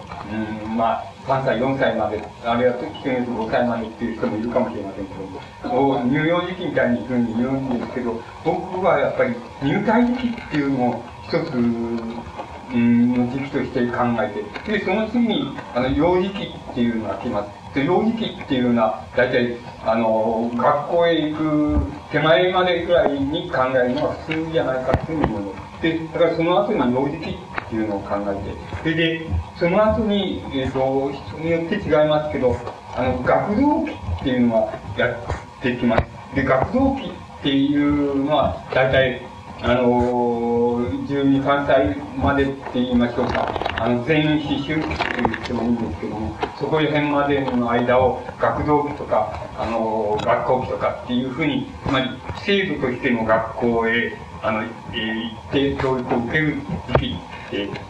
[0.66, 14.34] うん、まあ、3歳、4歳まで、あるいは危険に5歳までっていう人もいるかもしれませんけど、乳幼児期みたいにふうに言うんですけど、僕はやっぱり入隊時期っていうのを一つ、うん、の時期として考え
[14.66, 17.76] て、で、その次に、あの、幼児期っていうのが来ます。
[17.76, 19.56] で、幼児期っていうのは、大体、
[19.86, 21.80] あの、学校へ行く
[22.12, 25.82] 手前までぐらいに考えるのが普通じゃないかっていうふうに思います。
[25.82, 27.38] で、だからその後に幼児期っ
[27.70, 32.56] ていうのを考えて、それで、その後に、えっ、ー、と、人によって違いますけど、
[32.96, 36.36] あの、学童期っていうのはやってきます。
[36.36, 39.22] で、学童期っていうのは、大体、
[39.62, 43.54] あのー、12、3歳までって言いましょうか。
[43.78, 52.10] あの、全員思春期って言ってもいいんですけども、そこら辺までの間を学童期とか、あの、学校期とかっていうふうに、つまり、
[52.46, 56.56] 制度としての学校へ、あの、えー、行って教育を受ける
[56.88, 57.16] 時期、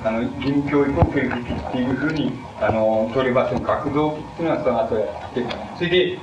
[0.04, 2.32] あの、義務教育を受ける時期っていうふうに、
[2.62, 5.46] あの、取れば、その学童期っていうのはその後やって、
[5.78, 6.20] それで、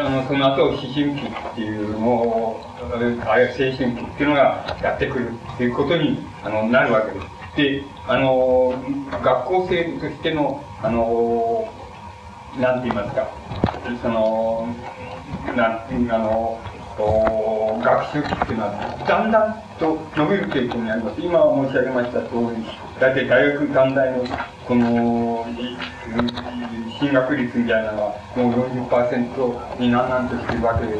[0.00, 2.60] あの、その後、思春期っていうのを、
[2.94, 7.38] あるいは青春期っていうのがやってくるっていうことに、あの、なるわけです。
[7.56, 8.74] で、あの、
[9.22, 11.68] 学校制度としての、あの、
[12.60, 13.28] なんて言いますか、
[14.02, 14.68] その、
[15.56, 16.60] なん、あの、
[16.98, 21.20] 学習期っていうのは、だんだんと伸びる傾向にあります。
[21.20, 22.64] 今申し上げました通り、
[22.98, 24.24] 大体大学短大の、
[24.66, 25.46] この、
[26.98, 30.98] 進学率みたいなのは、もう40%になんなんとしてるわけで、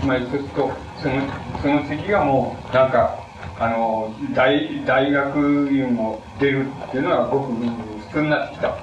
[0.00, 0.70] つまりそうすると、
[1.02, 1.14] その、
[1.62, 3.18] その次がもう、なんか、
[3.58, 8.76] あの、大、大学院を出るっていうのはごく普通になってきたっ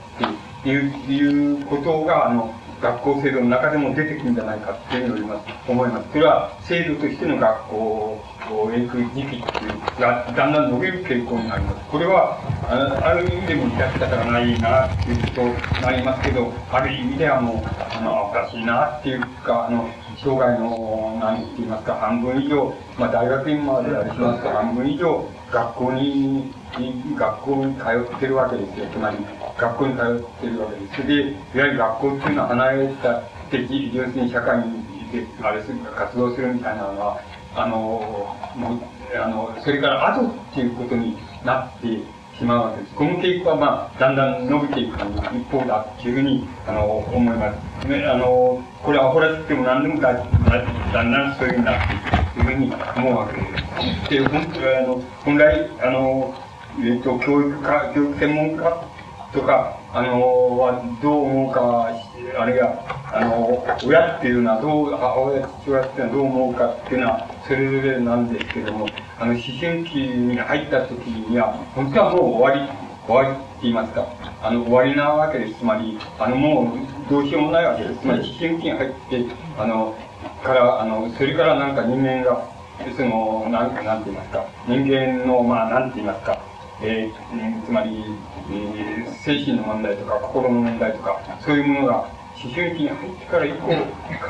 [0.63, 5.31] ていう、いうことが、あの、学校制度の中でも出てくるんじゃないかっていうふうに
[5.67, 6.09] 思います。
[6.11, 8.21] それは制度としての学校
[8.73, 9.41] へ行く時期っていう
[9.99, 11.89] がだんだん伸びる傾向にあります。
[11.89, 12.37] これは
[12.69, 15.41] ある意味でも致し方がないなっていうと
[15.81, 17.57] なりますけど、ある意味ではもう、
[17.97, 26.53] あの、おかしいなっていうか、あの、生涯の、何て言いますか、半分以上、まあ大学院までありますと半分以上、学校に、
[27.15, 27.83] 学校に通
[28.15, 28.85] ってるわけですよ。
[28.91, 29.17] つまり、
[29.57, 31.07] 学校に通ってるわけです。
[31.07, 37.21] で、いわゆる学校っていうのは離れた的、要するに社会にで、あれする、活動するみたいなのは、
[37.55, 41.87] あの、もう、あの、それから後っていうことになって
[42.37, 42.95] しまうわけです。
[42.95, 47.87] この傾向は、まあ、だんだん伸びていく一方だっていうふうに、あの、思います。
[47.87, 50.23] ね、あの、これアホらしくても何でもだだ
[51.03, 53.47] んだんそういうふうになっていくいうふうに思うわけで
[54.07, 54.09] す。
[54.09, 56.33] で、本あの、本来、あの、
[56.79, 58.87] えっ、と、教育家、教育専門家
[59.33, 61.89] とか、あの、はどう思うか、
[62.39, 62.83] あるいは、
[63.13, 68.87] あの、親っていうのはどう、母親、父親っていうのはどう思うかっていうのは、それぞれなんですけども、
[69.19, 72.71] あの、思春期に入った時には、本当はもう終わり、
[73.07, 74.05] 終わりって言いますか、
[74.43, 75.55] あの、終わりなわけです。
[75.55, 78.01] つまり、あの、もう、どうしようもないわけです。
[78.01, 79.25] つまり、思春期に入って、
[79.57, 79.95] あの、
[80.43, 82.47] から、あの、それからなんか人間が、
[82.95, 86.39] その、なん、なんて言いますか、人間の、まあ、なんて言いますか、
[86.81, 88.05] えー、つまり、
[88.51, 93.77] えー、精神の問題とか心の問題とか、そういうものが思春期に入ってから以降変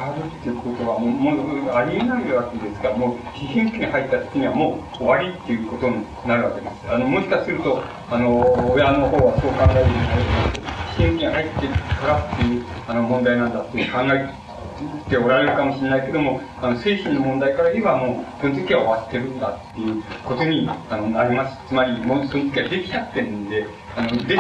[0.08, 6.90] わるっていうことはもうもうありえないわけですから、もう思春期に入った時にはもう終わりっていうことになるわけです。
[6.90, 10.68] あの、もしかすると、あの、親の方はそう考えるんですけど、
[10.98, 14.47] 思春期に入ってからっていうあの問題なんだっていう考え
[15.10, 21.58] ておられるかもしれないけども、あの、精神の問題から言えばもう、その時は終わってるんだっていうことにあのなります。
[21.68, 23.66] つまり、もうその時はできちゃってるんで、
[23.96, 24.38] あの、できち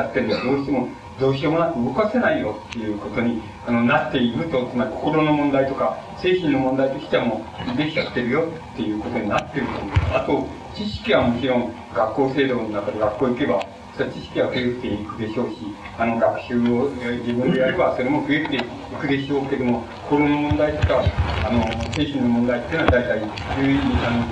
[0.00, 0.88] ゃってるんで、どうしても、
[1.20, 7.44] どうしようもなく動かせないよっていうことにあのなっていると、つまり心の問題とか、精神の問題としてはも
[7.74, 9.90] うできちゃってるよっていうことになってると思う。
[10.14, 13.60] あと、知識はもちろん学校制度の中で学校行けば
[14.06, 15.56] 知識は増えていくでしょうし、
[15.98, 18.60] あの、学習を自分でやれば、それも増えてい
[18.98, 21.02] くでしょうけども、心の問題とか、
[21.46, 23.20] あの、精神の問題っていうのは大体
[23.56, 24.26] 12、3の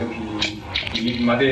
[0.95, 1.47] 時まで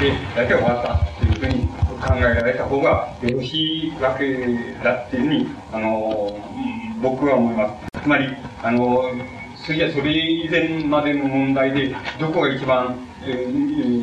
[0.00, 1.66] で、大体終わったというふうに
[2.00, 4.36] 考えられた方がよろしいわけ
[4.82, 6.40] だっていうふうに、あの、
[7.00, 8.02] 僕は思います。
[8.02, 8.28] つまり、
[8.62, 9.04] あの、
[9.56, 13.34] それじゃそれ以前までの問題で、どこが一番、えーえ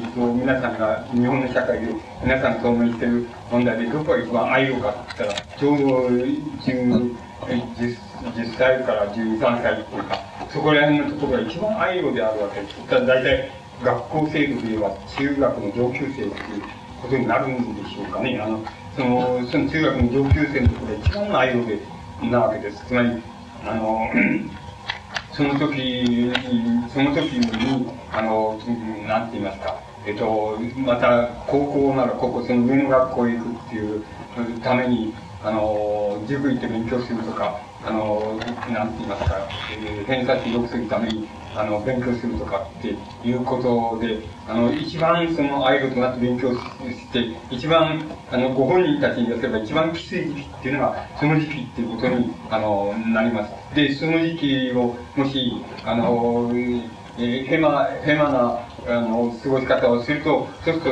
[0.02, 1.94] ーと皆さんが、日本の社会で
[2.24, 7.98] 皆さんが当面している問題で、どこが一番愛用かって言ったら、ちょうど10 10,
[8.36, 10.20] 10歳から12、3歳っていうか、
[10.50, 12.90] そこら辺のところが一番愛用であるわけです。
[12.90, 13.52] だ大体、
[13.84, 16.32] 学校制度で言えば中学の上級生っていう
[17.02, 18.40] ことになるんでしょうかね。
[18.40, 18.64] あの、
[18.96, 21.80] その、その中学の上級生のところが一番愛用で、
[22.24, 22.86] なわけです。
[22.86, 23.24] つまり、
[23.66, 24.10] あの、
[25.32, 26.32] その時、
[26.94, 28.60] その時に、あの、
[29.08, 34.04] なんて言いますか、えっと、また、高校なら高校、その上の学校へ行くっていう
[34.62, 38.38] ために、あの、塾行って勉強するとか、あの、
[38.70, 39.38] なんて言いますか、
[39.72, 42.96] えー、偏差値良くするために、あの、勉強するとかって
[43.28, 53.76] いうことで、あの、一番そのアイドルとなって勉強して、一番、あの、ご本人たちに出せば一番きつい時期っていうのが、その時期っていうことに、あの、なります。
[53.76, 55.54] で、その時期を、もし、
[55.86, 60.92] あの、えー、ヘマ、ヘマな、あの、過ごし方をすると、そうすると、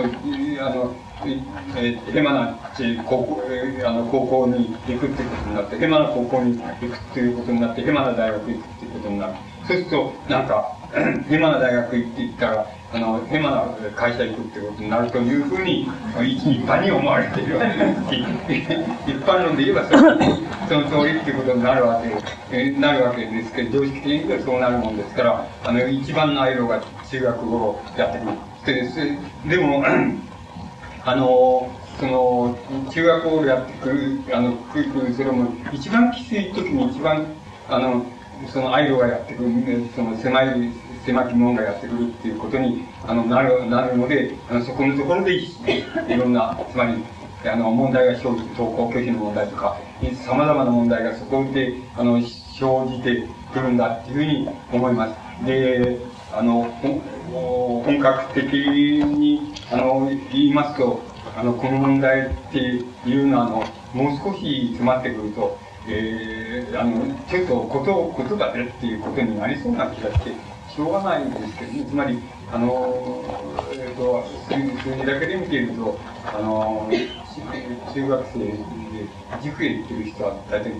[0.66, 2.60] あの、えー、ヘマな
[3.06, 9.34] 高校、え、あの高校に行くっていうことになって、ヘマな高校に行くっていうことになって、ヘマな大学行くっていうことになる。
[9.68, 10.78] そうすると、なんか、
[11.28, 13.66] ヘマな大学行って行ったら、あの、ヘマな
[13.96, 15.84] 会社行くってことになるというふうに、
[16.24, 19.12] 一般に思われているわけです。
[19.12, 22.02] 一般論で言えばそ、その通りっていうことになるわ
[22.50, 28.38] け、えなるわけですけど、常識的に言うとそうなるもんですから、あの、一番のアイロが中学頃やってくる。
[29.46, 29.84] ででも、
[31.06, 32.58] あの、その、
[32.92, 37.26] 中学校やってくる、あの、くる、それも、一番きつい時に一番、
[37.70, 38.06] あの、
[38.52, 39.50] そのアイドがやってくる、
[39.96, 40.72] その狭い、
[41.06, 45.48] 狭き門がやってくるっていうことに、あの、なる、なるので、あのそこのところでい
[46.10, 47.04] ろんな、つまり、
[47.46, 49.78] あの、問題が生じて、登校拒否の問題とか、
[50.26, 55.46] 様々な問題がそこで、あの、生じてくるんだっていうふうに思います。
[55.46, 55.98] で、
[56.34, 56.64] あの、
[57.86, 61.02] 本格的に、あの、言いますと、
[61.38, 63.64] あの、この問題っていうのは、あの、
[63.94, 65.58] もう少し詰まってくると、
[65.88, 70.32] えー、あの、ちょっとこと、ことだねっていうことになりそうな気がして、
[70.76, 72.20] しょうがないんですけど、ね、つまり、
[72.52, 73.24] あの、
[73.72, 76.90] えっ、ー、と、数字だけで見ていると、あの、
[77.94, 78.54] 中学生で
[79.42, 80.74] 塾へ行ってる人は大体、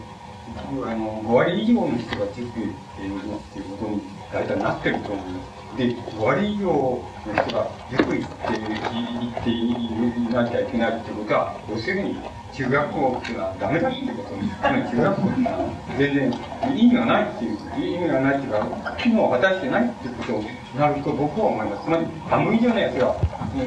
[0.86, 5.78] あの、5割以上の人が塾へ行っているっていうことに大体なってると思います。
[5.78, 7.02] で、5割以上の
[7.34, 12.18] 人が塾行って、行っていなきゃいけないってことは、要するに、
[12.54, 14.50] 中学校っていうのはダメだっていうことに、
[14.90, 15.58] 中学校っていうのは
[16.00, 16.34] 全然
[16.76, 20.48] 意味がないっていう、意味がないっていうか、機能を果たしてないっていうことに
[20.80, 21.86] なると僕は思います。
[21.86, 23.16] つまり、半分以上のやつが、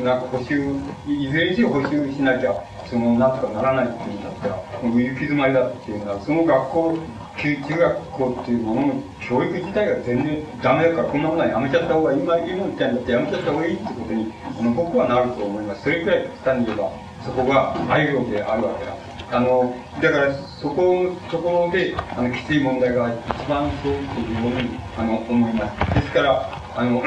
[0.03, 0.75] なんか補修、
[1.07, 2.55] いずれにせよ補修しなきゃ、
[2.91, 6.99] その、なんとかならないっていうんだったら、もう行き詰まりだっていうのは、その学校
[7.41, 15.83] 中中学校っていうものの教育自体が全然ダメだからこんなものはやめちゃった方が今今みたいになってやめちゃった方がいいってことにあの僕はなると思います。
[15.83, 16.93] それくらい極端に言えば
[17.25, 19.11] そこが愛用であるわけだ。
[19.33, 19.73] あの
[20.03, 27.01] だからそこそこであのきつい問題が一番そうというものにあの思いますですからあの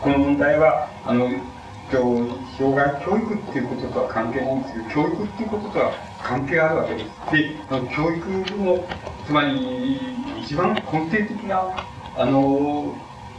[0.00, 1.28] この問題はあの
[1.92, 5.92] 障害教育っていうこととは関係ないんですけど教育っていうこととは
[6.26, 7.06] 関係あるわけです。
[7.30, 7.54] で、
[7.94, 8.84] 教育の、
[9.24, 10.00] つまり、
[10.42, 12.92] 一番根底的な、あの、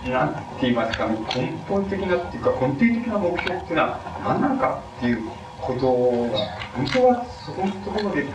[0.05, 5.21] なんて言いますか、根本的なっていうか、根底的な目標っていうのは何なのかっていう
[5.59, 6.39] ことが、
[6.75, 8.25] 本当はそこのところで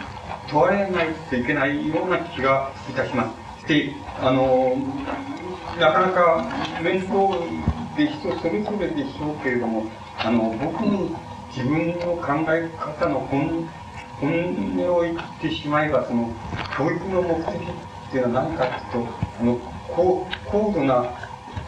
[0.51, 3.67] 問われないといけないような気がいたします。
[3.67, 4.77] で、あの、
[5.81, 6.45] なかなか
[6.83, 7.15] 面倒
[7.97, 9.87] で人それぞれでしょうけれども、
[10.19, 11.09] あの、僕の
[11.57, 13.69] 自分の考え方の本
[14.23, 14.31] 本
[14.77, 16.31] 音を言ってしまえば、その、
[16.79, 19.59] 教育の目的っていうのは何かっていうと、あの、
[19.89, 21.13] 高高度な、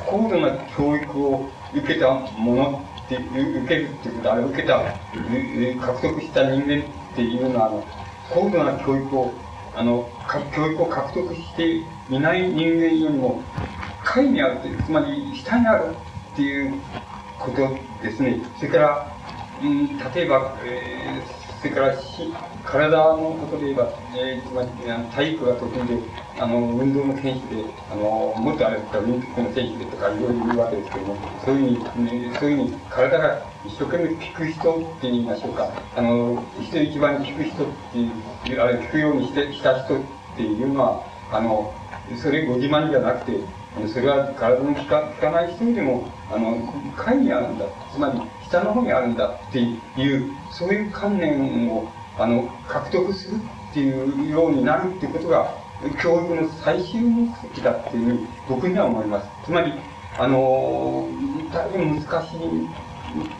[0.07, 7.85] 高度な教育を受けたものって、受けるっていうこと、あれ受けた、獲得した人間っていうのは、あの、
[8.31, 9.33] 高度な教育を、
[9.75, 10.09] あの、
[10.55, 13.43] 教育を獲得していない人間よりも、
[14.05, 15.91] 下位にあるという、つまり下にある
[16.35, 16.75] っていう
[17.41, 18.39] ことですね。
[18.59, 19.13] それから、
[19.61, 21.95] うん、例えば、えーそれから
[22.63, 25.99] 体のことで言えば、えー、体育が得意で、
[26.39, 40.01] あの、運動の選手で、あの、もっとあれだったらオリンピックの選手でとかいろいろ言うわけですけども、そういうふうに、そういうふうに体が一生懸命聞く人って言いましょうか、あの、人一番聞く人っていう、あれ聞くようにしてした人っ
[40.37, 41.03] ていうのは、
[41.33, 41.73] あの、
[42.15, 43.41] それご自慢じゃなくて、
[43.93, 46.57] それは体の聞かかない人でも、あの、
[46.97, 47.67] 会にあるんだ。
[47.93, 53.37] つまり、下の方にあるんだっていう、そういう観念を、あの、獲得する
[53.71, 55.53] っていうようになるっていうことが、
[56.01, 59.29] 教育の最終目的だっていうふうに僕には思います。
[59.45, 59.73] つまり、
[60.19, 61.09] あの、
[61.53, 62.69] 大変難しい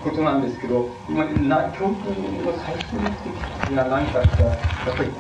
[0.03, 2.11] ことなんですけど、まな教育
[2.45, 4.51] の最終目的が何かって、や
[4.93, 5.11] っぱり、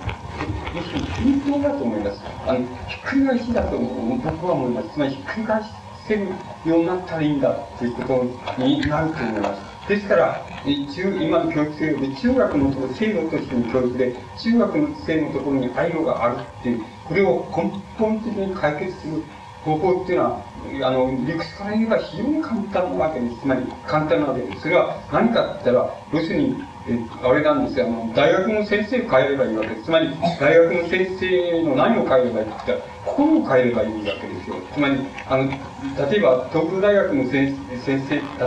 [0.74, 2.20] 要するにだと思います。
[2.46, 4.88] あの、ひっくり返しだと僕は思います。
[4.92, 5.62] つまり、ひっくり返
[6.08, 6.26] せる
[6.66, 8.24] ようになったらいいんだということ
[8.62, 9.88] になると思います。
[9.88, 19.22] ですから、中今の教育制度で中学のところ、制度としての教育で、中学の生のところに愛護があるっていう、これを根本的に解決する
[19.64, 20.44] 方法っていうのは、
[20.82, 23.40] あの、理屈から言えば非常に簡単なわけです。
[23.40, 24.62] つまり、簡単なわけです。
[24.62, 29.84] それは何かって言ったら、要するに、えあれなんですよ、あの、大学の先生を変えればいいわけです。
[29.84, 34.56] つまり、大学の先生の何を変えればいいって言ったら、心を変えればいいわけですよ。
[34.74, 37.92] つまり、あの、例えば、東京大学の先生、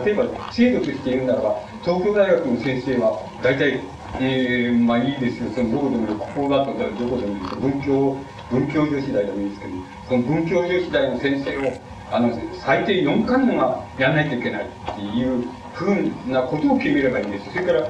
[0.05, 3.81] 例えば、制度として言うならば、東京大学の先生は、大体、
[4.19, 5.49] えー、まあいいですよ。
[5.55, 6.15] その、どこでもいい。
[6.15, 8.17] ここだと、どこでもいいです文教、
[8.51, 9.73] 文教女子大でもいいですけど、
[10.09, 11.73] その文教女子大の先生を、
[12.11, 15.43] あの、最低4回年はやらないといけないっていう
[15.77, 17.51] ふうなことを決めればいいんです。
[17.53, 17.87] それから、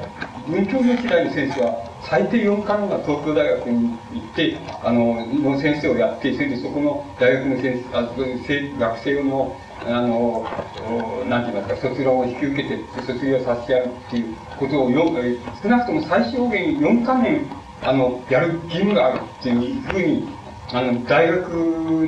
[0.48, 8.04] 文教女子大の先生は、最低4回は東京大学に行って、あの、の先生をやって、それでそこの大学の先生、あ
[8.80, 10.46] 学生の、あの、
[11.30, 14.92] なんて言いますか、卒論を引き受けて、卒業させてやるっていうことを、
[15.64, 17.46] 少なくとも最小限4回年、
[17.84, 20.28] あの、やる義務があるっていうふうに、
[20.74, 21.50] あの、大学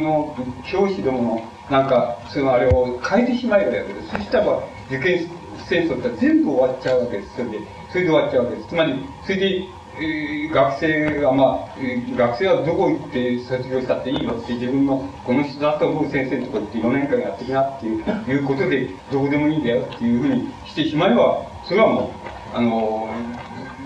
[0.01, 0.35] の
[0.69, 4.09] 教師どもの、なんか、そのあれを変えてしまえばいいわけです。
[4.09, 4.59] そしたら、
[4.89, 5.38] 受験
[5.69, 7.35] 戦争って全部終わっちゃうわけです。
[7.35, 7.59] それで、
[7.89, 8.69] それで終わっちゃうわけです。
[8.69, 9.67] つまり、それで、
[10.01, 22.11] え、学生は、まあ、学生はどこ行って卒業したっていいよって自分のこの人だと思う先生のとこ行って4年間やってきなっていういうことでどうでもいいんだよっていうふうにしてしまえば、それはも
[22.53, 23.09] う、あの、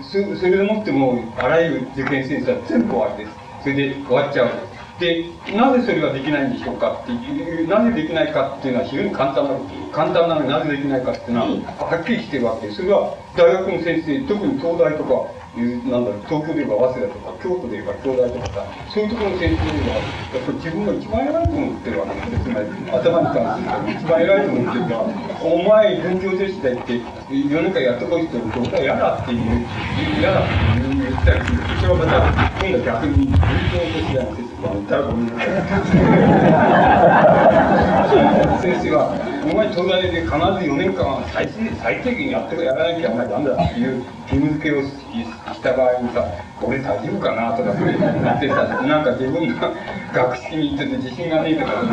[0.02, 3.36] それでもってもうあらゆる受験戦争は全部終わりです。
[3.62, 4.73] それで終わっちゃうわけです。
[5.00, 5.26] で、
[5.56, 9.50] なぜそれができないんでしょうかっていう、なぜできないかっていうのは非常に簡単な
[9.92, 11.46] 簡単なのになぜできないかっていうのは、
[11.78, 12.78] はっきりしてるわけです。
[12.78, 20.02] それは、大学の先生、特に東大とか、なんだろう、東京で言えば早稲田とか、京都で言えば京大とかさ、そういうところの先生は、
[20.34, 25.06] やっぱり自分が一番偉いと思ってるわけですつまり、頭に関すると一番偉いと思ってるから、
[25.46, 26.92] お前、文教女子大って、
[27.30, 29.66] 4年間やってこいって言うと、嫌だっていう、
[30.18, 31.58] 嫌だって言ったりする。
[31.78, 33.38] それはまた、今度逆に、文
[33.70, 35.48] 教女子大の先生が言ったらごめんなさい。
[38.62, 39.12] 先生は、
[39.44, 41.48] お前東大で必ず4年間最
[41.82, 46.24] 最低限やってもやらなきゃお前ダメだっていう義務付けをした場合にさ、
[46.62, 49.70] 俺大丈夫かなとかなってさ、なんか自分が
[50.14, 51.84] 学識にちょっと自信がねえとか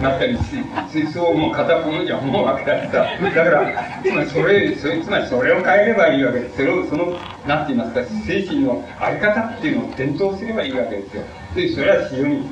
[0.00, 6.56] なったりし、そうもう片っぽのじゃ思うわけだしさ、だから、つまりそれ、それつまりそれを変えればいいわけです。
[6.56, 11.24] それを、その、なんて言いますか、精神のあり方っていうのを伝統すればいいわけですよ。
[11.56, 12.44] で、それは非常に、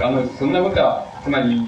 [0.00, 1.64] あの、そんなことは、つまり、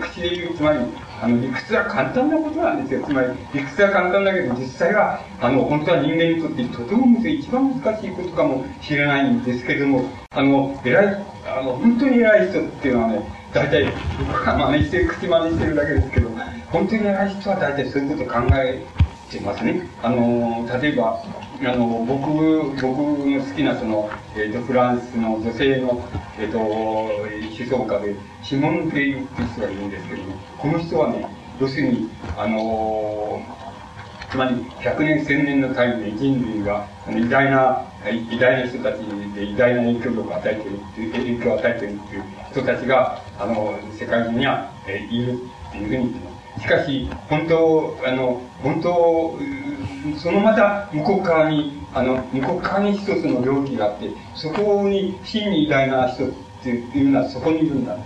[0.00, 0.80] 口で言う、つまり、
[1.22, 3.06] あの、理屈は簡単なことなんですよ。
[3.06, 13.20] つまり、理屈は簡単だけど、実際は、あの、本当は人間にとってとても、一番難しいことかもしれないんですけれども、あの、偉い、あの、本当に偉い人っていうのはね、
[13.54, 13.86] 大体、
[14.26, 16.30] 僕が真似して、口真似してるだけですけど、
[16.72, 18.82] 本当に偉い人は大体そういうこと考え
[19.30, 19.88] てますね。
[20.02, 21.22] あの、例えば、
[21.60, 22.30] あの、僕、
[22.80, 22.98] 僕
[23.28, 26.02] の好きなその、えっ、ー、と、フランスの女性の、
[26.38, 31.26] えっ、ー、と、思想家で、シモン・ペイユっていう人がいるんですけども、この人はね、
[31.60, 33.40] 要するに、あの、
[34.30, 38.98] つまり100年、1000年の単位で人類が偉大な、偉大な人たち
[39.34, 44.70] で偉大な影響力を与えてるっていう、影響を与えてるっていう人たちが、あの、世界中には、
[45.10, 46.35] いるっていうふうに言ってます。
[46.60, 49.38] しかし、本当、あの、本当、
[50.18, 56.30] そのまた向こう側に、あの、向こう側に一つの領域があって、そこに真に偉大な人っ
[56.62, 57.96] ていうのはそこにいるんだ。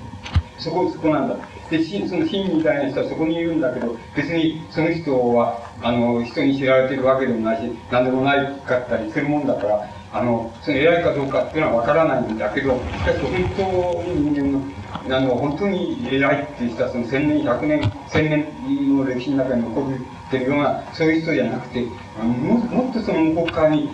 [0.59, 1.37] そこ、そこなんだ。
[1.71, 21.87] で、その真に偉大な人はそこにいるんだけど、別にその人は、あの、人に知られてるわけでもないし、何でもないかったりするもんだから、あの、その偉いかどうかっていうのはわからないんだけど、しかし本当に人間の、あの、本当に偉いっていう人は、その千年、百年、千年の歴史の中に残ってるような、そういう人じゃなくて、
[22.21, 23.89] ももっとその向こう側に、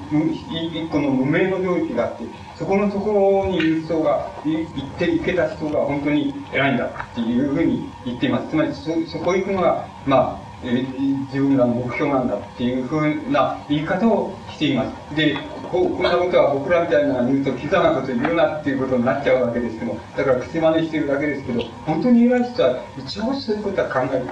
[0.48, 2.24] 一個の無名の領域があって、
[2.58, 8.48] そこのところにいる人が、行って行けた人が本当に偉いんだっていうふうに言っています。
[8.48, 10.86] つまりそ、そこ行くのが、まあ、え
[11.32, 15.14] 自分らの目標なんだっていうふうな言い方をしています。
[15.14, 15.36] で、
[15.70, 24.24] こんなことは僕らみたいなの言うと、キザなこと言うなっていうことになっちゃうわけですけども、だから口真似してるだけですけど、本当に偉い人は一応そういうことは考え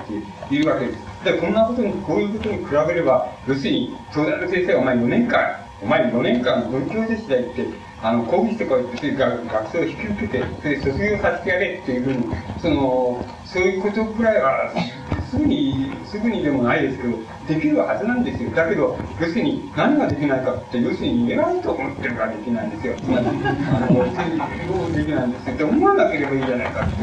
[0.49, 0.99] ているわけです。
[1.25, 7.67] で、こんなことに、こういうことに比べれば、要するに、東大の先生はお前4年間、お前4年間文教でしたいって、
[8.05, 14.71] あの、講義とかってが学生を引き受けて、で卒業させてやれっていうふうに、その、そういうことくらいは、
[15.31, 17.17] すぐに、すぐにでもないですけど、
[17.49, 18.51] できるはずなんですよ。
[18.51, 22.95] だけど、要するに何ができないかって、要するに偉いと思ってるからできないんですよ。
[22.97, 23.31] つまり、あ
[23.91, 24.05] の、
[24.93, 25.55] できないんですよ。
[25.55, 26.95] って思わなければいいじゃないかって。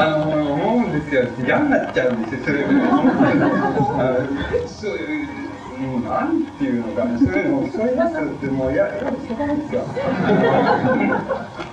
[0.00, 1.28] あの、思うんですよ。
[1.44, 2.40] 嫌になっちゃうんですよ。
[2.46, 2.64] それ、
[4.66, 5.39] そう
[5.80, 9.82] いう、なんていうのかな、そういうのを、そういうやつってもう、や、やるしかないんですよ。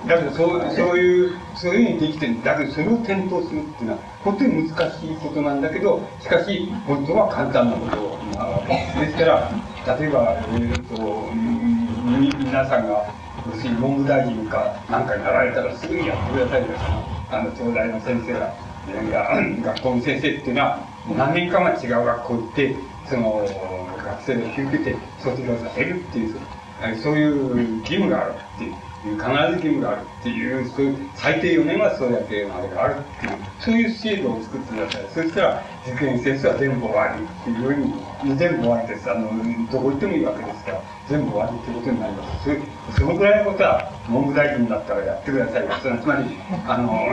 [0.06, 2.42] だけど、そう、そういう、そういうふうにできてる。
[2.44, 9.00] だけど、それを転倒するっていうのは、本当に難しいことなんだけど、しかし、本当は簡単なことなわけです。
[9.00, 11.30] ですから、例えば、えー、と、
[12.38, 13.04] 皆さんが、
[13.46, 16.68] 要するに文部大臣かなんかになられたらすぐにやってくださいよ、
[17.30, 18.68] あの、東大の先生が。
[19.62, 20.78] 学校の先生っていうのは、
[21.16, 22.76] 何年か前違う学校行って、
[23.08, 23.46] その、
[24.04, 26.36] 学生を引き受けて卒業させるっていう、
[27.02, 28.74] そういう義務があるっていう。
[29.04, 35.06] 必ず義務があるっていう、そういう、最低4年はそれだけのあれがあるっていう、そういう制度を作ってください。
[35.14, 37.70] そしたら、受験生数は全部終わりっていうよ
[38.24, 39.10] うに、全部終わりです。
[39.10, 39.30] あの、
[39.70, 42.50] どこ行ってもいいわけですから、全部終わりってことになります。
[42.90, 45.64] そそのぐらいのことは、文部大臣になったらやってください。
[46.02, 46.36] つまり、
[46.66, 47.06] あの、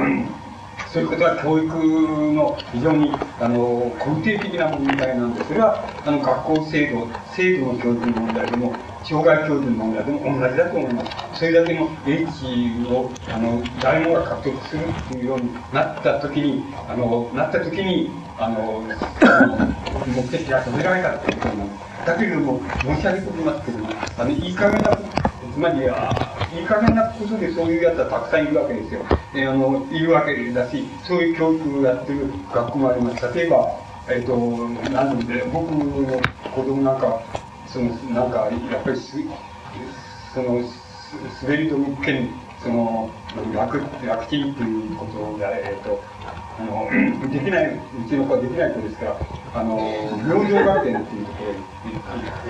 [0.95, 8.73] そういうことは教育の非常にあの根底的な問題なんで、それはあの学校制度、制度の教育の問題でも、
[9.03, 11.39] 障害教育の問題でも同じだと思います。
[11.39, 18.81] それだけの英知をあの誰もが獲得するというようになったときに、あのなったときにあの、
[20.07, 22.07] 目的が止められたということなんです。
[22.07, 25.89] だけれども、申し上げておきますけども、あのいい加減な、つまり、
[26.55, 29.01] いい加減なことでそういうやつはたくさんいるわけですよ。
[29.33, 33.33] えー、あの、いるわけだし、そういう教育をやってる学校もあります。
[33.33, 33.67] 例えば、
[34.07, 36.21] えっ、ー、と、なんで、僕の
[36.55, 37.21] 子供なんか、
[37.67, 39.17] その、なんか、やっぱりす、
[40.33, 40.61] その、
[41.43, 42.29] 滑り止め兼、
[42.63, 43.09] その、
[43.53, 46.01] 楽、楽ちんっていうことで、えっ、ー、と、
[46.57, 46.89] あの、
[47.31, 49.17] できない、うちの子はできない子ですから、
[49.55, 51.59] あの、明星学園っていうところに、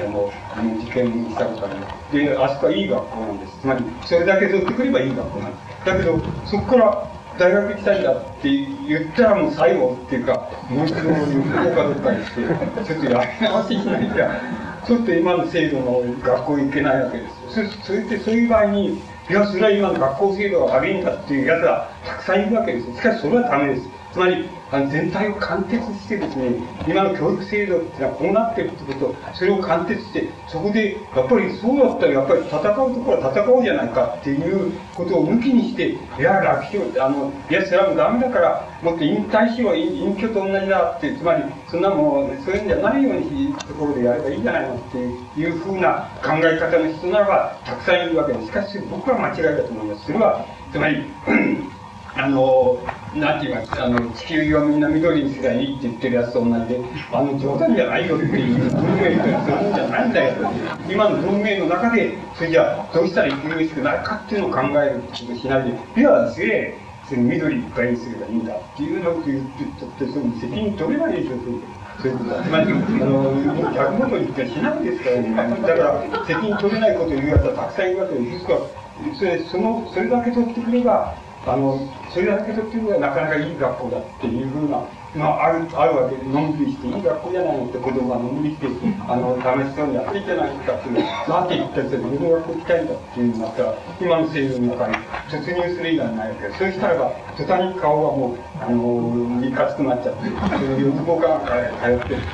[0.02, 2.14] あの、受験したことあります。
[2.14, 3.58] で、あそこはいい学校なんです。
[3.62, 5.86] つまり、それだけ取ってくればいい学校なんです。
[5.86, 8.50] だけど、そこから大学行きたいんだって
[8.88, 12.42] 言ったらもう最後っていうか、もう一度行こうかどっかにして、
[12.86, 14.16] ちょっとやり直ししないと、
[14.88, 17.36] ちょっと今の制度の学校行けないわけです。
[17.82, 23.90] そそれってそういう場合に、それは今の学校制度が悪いんだっていうやつはたくさんいるわけですしかしそれはダメです。
[24.16, 26.56] つまり、あの全体を貫徹してですね、
[26.88, 48.46] 今の教育制度っていうのはこうなってるってこと、それを貫徹して、そこで、やっぱりそうだったら、やっぱり戦うところは戦おうじゃないかっていうことを抜きにして、いや、楽勝、あの、いや、それはもうダメだから、もっと引退しよう、隠居と同じだって、つまり、そんなもう、そういうんじゃないようにところでやればいいんじゃないのっていうふうな考え方の人ならば、たくさんいるわけです。
[48.46, 50.06] しかし、僕は間違いだと思います。
[50.06, 51.04] それは、つまり、
[52.18, 52.80] あの、
[53.14, 56.80] なんて言いますあの、地球をみんな緑にすりゃいいって言ってるやつと同じで、
[57.12, 60.52] あの、冗談じゃないよっていう文明ってそういうんじゃないんだよ。
[60.90, 66.78] 今の文明の中で、それじゃあ、どうしたら生き苦しくなるかっていうのを考えることしないで、いや、すげえ、
[67.10, 71.36] その緑いっぱいにすればいいんだっていうのを言ってって、その責任取れないでしょ、
[72.02, 72.44] そういうことは。
[72.44, 75.36] つまり、あの、逆元にってしないですからね。
[75.62, 78.32] だから、責任取れないことを言うやつはたくさんいるわけです。
[78.32, 78.60] ですから、
[79.20, 81.14] それ、その、それだけ取ってくれば、
[81.46, 81.80] あの、
[82.12, 84.82] それだけとっていうのはなかなかいい学校だっていうふうな、
[85.16, 88.68] まあ、ある、あるわけで、のんびりして、いい学校じゃないのって子供がのんびりして、
[89.08, 90.96] あの、楽しそうにやっていいじゃないかっていう、
[91.30, 94.96] なんて言ったら、自分の学校行きたいんだっていうのになったら、今の制度の中に
[95.30, 101.40] 突入する以外ないわけ、そうしたらば、途端に顔がもう、あの、いかつくなっちゃって、それで、四つ子から
[101.78, 102.26] 通ってって、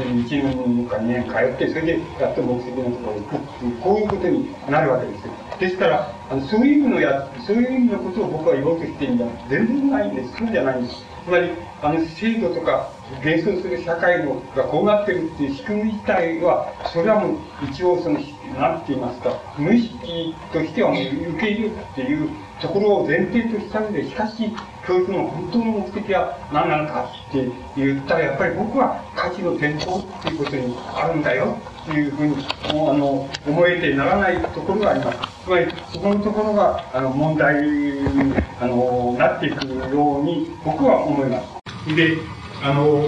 [0.00, 5.32] 1年か2年通って、それでやっと目的のところに行くっていう、こういうことになるわけですよ。
[5.58, 9.26] ですから、あのそういう意味のや、そういう意味のことを僕は言おうとしているんだ。
[9.48, 10.36] 全然ないんです。
[10.38, 11.02] そうじゃないんです。
[11.24, 11.50] つまり、
[11.82, 12.90] あの、制度とか、
[13.20, 17.38] 現存する社会のがこうなってるっていう仕組み自体は、それはもう
[17.70, 18.18] 一応その、
[18.58, 22.30] なんて言いますか、無意識としてはもう受け入れるっていう
[22.60, 24.50] ところを前提とした上で、しかし、
[24.86, 32.34] 教育の本当の目的は何なのかって言ったら、やっぱり僕は価値の転向っていうことにあるんだよっていうふうに、
[32.74, 35.18] もうあの、思えてならないところがあります。
[35.44, 41.40] つまり、そこのところが、あの、問題に、あの、なっていくように、僕は思いま
[41.86, 41.94] す。
[41.94, 42.18] で、
[42.60, 43.04] あの、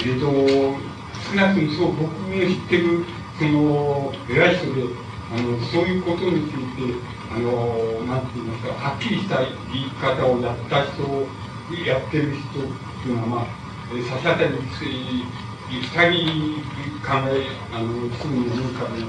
[0.00, 0.24] えっ、ー、と、
[1.28, 3.04] 少なくともそう、僕の知ってる、
[3.38, 4.82] その、偉い人で、
[5.36, 6.94] あの、そういうことについて、
[7.36, 9.48] あの、なんて言いますか、はっきりした言
[9.82, 11.04] い方をやった人、
[11.84, 12.62] やってる人っ
[13.02, 13.64] ていうのは、まあ、
[14.08, 14.56] 差し当たり
[15.70, 16.62] 二人
[17.02, 19.04] 考え、あの、すぐに思うかね、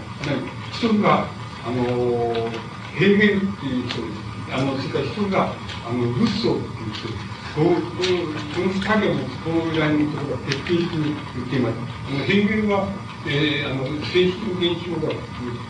[0.72, 1.28] 一人が、
[1.66, 2.50] あの、
[2.96, 4.26] ヘーゲルっていう人です。
[4.54, 5.54] あの、それから一人が、
[5.88, 7.36] あの、ルッソーっていう人です。
[7.56, 11.76] この二人はもここら辺のところが徹底的に言っています。
[11.80, 12.92] あのヘーゲルは、
[13.26, 15.14] えー、あの、正式現象が、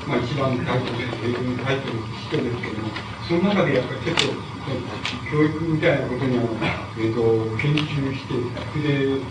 [0.10, 2.90] まあ一番タイトルで、ヘーゲルのタイトルの人ですけども、
[3.30, 4.34] その中でやっぱり結構、
[5.30, 6.50] 教育みたいなことにあの、
[6.98, 8.34] えっ、ー、と、研究して、
[8.82, 9.22] で、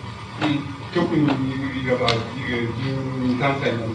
[0.95, 3.95] 特にいわば12、3歳までの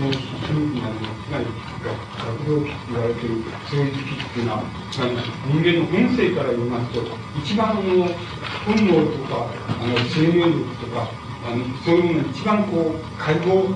[0.00, 1.44] 同志春期などの、つまり
[1.84, 4.70] 学童期と言われているそういう時期っていうのは、ま
[5.04, 7.04] り人間の本性から言いますと、
[7.38, 8.08] 一番の
[8.64, 11.10] 本能とか、あの生命力とか、
[11.44, 13.68] あのそういうもの一番こう、解放、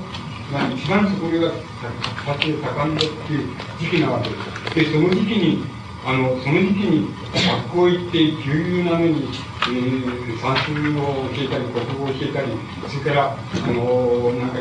[0.51, 4.91] まあ、一番そこが活発で盛んだっていう時期なわけです。
[4.91, 5.65] で、その時期に、
[6.07, 9.29] あの、その時期に学校行って、ぎゅうぎゅうなのに、
[9.67, 12.53] えー、算数を教えたり、国語を教えたり、
[12.89, 14.51] それから、あの、なん。
[14.51, 14.57] か、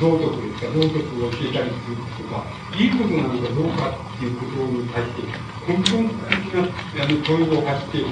[0.00, 5.22] 道徳ですか、道徳を教えたりするとか、いいことなのかどうかっていうことに対して、
[5.68, 8.04] 根本的なあの問いを発して、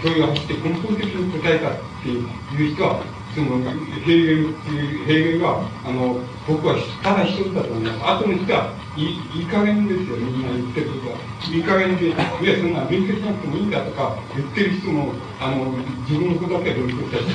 [0.00, 3.62] 問いを発して根本的に答えたっていう人は、その、
[4.04, 6.74] ヘーゲルっていう、ヘーゲルは、あの、僕は。
[7.02, 8.24] ただ一つだと思います。
[8.24, 8.74] 後の人は。
[8.98, 11.18] いい、いい加減ですよ、みんな言ってることは。
[11.46, 12.18] いい加減で、いや、
[12.58, 15.70] そんな勉強しなくてもいいんだとか言ってる人も、あの、
[16.02, 17.30] 自分のことだけ勉強したし。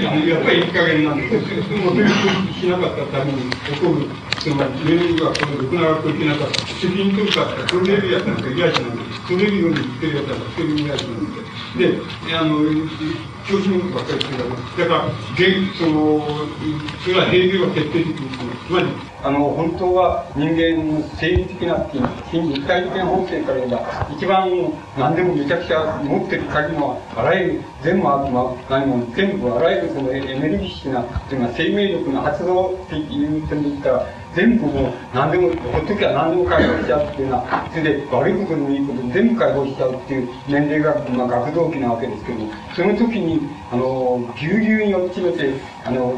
[0.00, 1.44] やっぱりいい加減なんです。
[1.68, 2.14] その勉強
[2.56, 4.08] しなかったために起こる、
[4.40, 6.66] その、メールがこのろくな学校行けなかった。
[6.80, 8.98] 責任取るかって、取れるやつなんか嫌じゃない。
[9.28, 11.39] 取れるように言ってるやつなんか一人も嫌じゃない。
[11.78, 11.98] で、
[12.36, 12.58] あの、
[13.46, 16.20] 調子のことばっかりしてるだから、現その、
[17.02, 18.28] それは平流は徹底的に、
[18.66, 18.86] つまり、
[19.22, 24.48] あの、本当は人間の生理的なっていう、非肉体的な本性から言えば、一番
[24.98, 43.40] 何でもめちゃくちゃ持ってる限りの、あらゆる、全部、まあ、何も、全部あらゆるそのエネルギッシュな、というか生命力の発動っていう点で言ったら、全部もう何でも、ほっときゃ何でも解放しちゃうっていうのは、それで悪いことでもいいことで全部解放しちゃうっていう年齢が、まあ、学童期なわけですけども、その時に、
[43.72, 45.54] あの、ぎゅうぎゅうに落ちめて、
[45.84, 46.14] あの、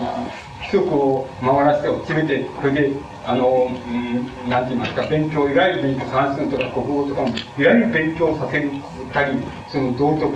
[0.60, 2.92] 規則を回らせて落ちめて、それで、
[3.24, 7.32] あの、うん、なんて言いますか、勉強、いわゆる勉強、算数とか国語とかも、い
[7.64, 8.62] わゆる勉強させ
[9.12, 9.38] たり、
[9.68, 10.28] その道徳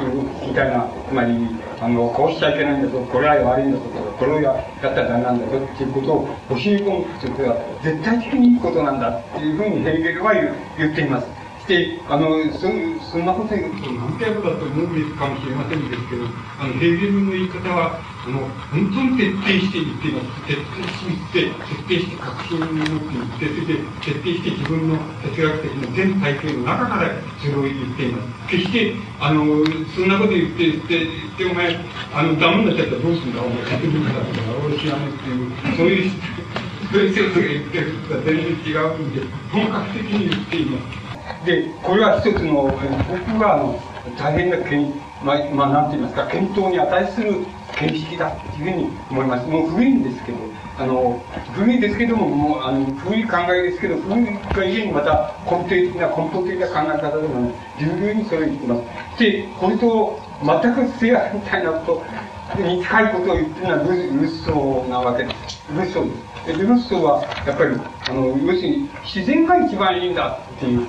[0.46, 1.48] みたいな、つまり、
[1.80, 3.84] あの、こうしちゃいけないんだぞ、これは悪いんだぞ、
[4.18, 11.26] これをやったらダメなんだぞっていうことを教え込むということは、絶対的にいいことなんだっていうふうにヘーゲルは言っています。
[11.68, 12.70] で、あの、そ
[13.10, 16.24] そんなこと言うと何回もだと思うかもしれませんですけど、
[16.60, 18.40] あの、ヘーゲルの言い方は、あの、
[18.74, 20.42] 本当に徹底して言っています。
[20.50, 21.54] 徹底して言って、
[21.86, 28.50] 徹底して確信を持って言って、それで徹底して自分の哲学的な全体系の中からそれを言っています。
[28.50, 29.46] 決して、あの、
[29.94, 31.78] そんなこと言って、言って、言って、お前、
[32.14, 36.10] あの、ダメになっちゃったらどうするんだ、お前、勝手にだとか、俺知らないっていう、そういう、
[36.90, 39.22] そういう先生が言ってることは全然違うんで、
[39.54, 41.46] 本格的に言っています。
[41.46, 42.74] で、これは一つの、
[43.06, 43.78] 僕があの
[44.18, 47.46] 大変なけん、まあ、まあ、なんて言いますか、検討に値する
[47.80, 49.46] 見識だっていうふうに思います。
[49.48, 50.38] もう古いんですけど、
[50.78, 51.22] あの、
[51.54, 54.24] 古いですけども、もう、あの、古い考えですけど、古い
[54.54, 58.76] がゆにまた根底的な、根本的な考え方でも、十分にそれを言ってま
[59.16, 59.18] す。
[59.18, 62.02] で、これと全く正反対なこ
[62.56, 65.72] と、に近いことを言ってるのはルルッソーなわけです。
[65.72, 66.58] ルッソーです。
[66.58, 67.76] で、ルッソーは、やっぱり、
[68.08, 70.86] あの、要するに、自然が一番いいんだっていう、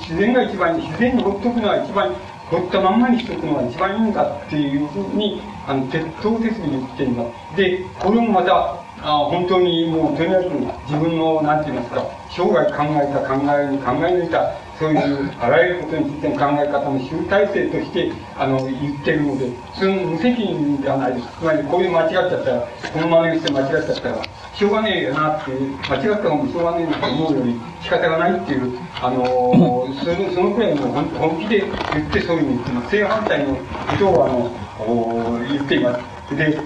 [0.00, 2.12] 自然が一番いい、自然にほっとくのは一番、
[2.50, 7.56] ほったまんまにしとくのが一番いいんだっていうふうに、あの、鉄頭鉄に言っています。
[7.56, 10.48] で、これもまた、あ本当にもうとにかく
[10.88, 21.28] 自分の、なんて言いますか、生涯考えた考えに考え抜いた、そういうあらゆることについての考え方の集大成として、あの、言ってるので、その無責任ではないです。
[21.38, 22.60] つまり、こういう間違っちゃったら、
[22.92, 24.22] このままにして間違っちゃったら、
[24.54, 32.90] しょうがねえよなって、間違った方もしょうがねえなと思うより仕方がないっていう、あの、その、そのくらいの本気で言ってそういうふうに言ってます。
[32.90, 33.62] 正反対のこ
[33.98, 35.98] とを、あの、言っていま
[36.28, 36.36] す。
[36.36, 36.58] で、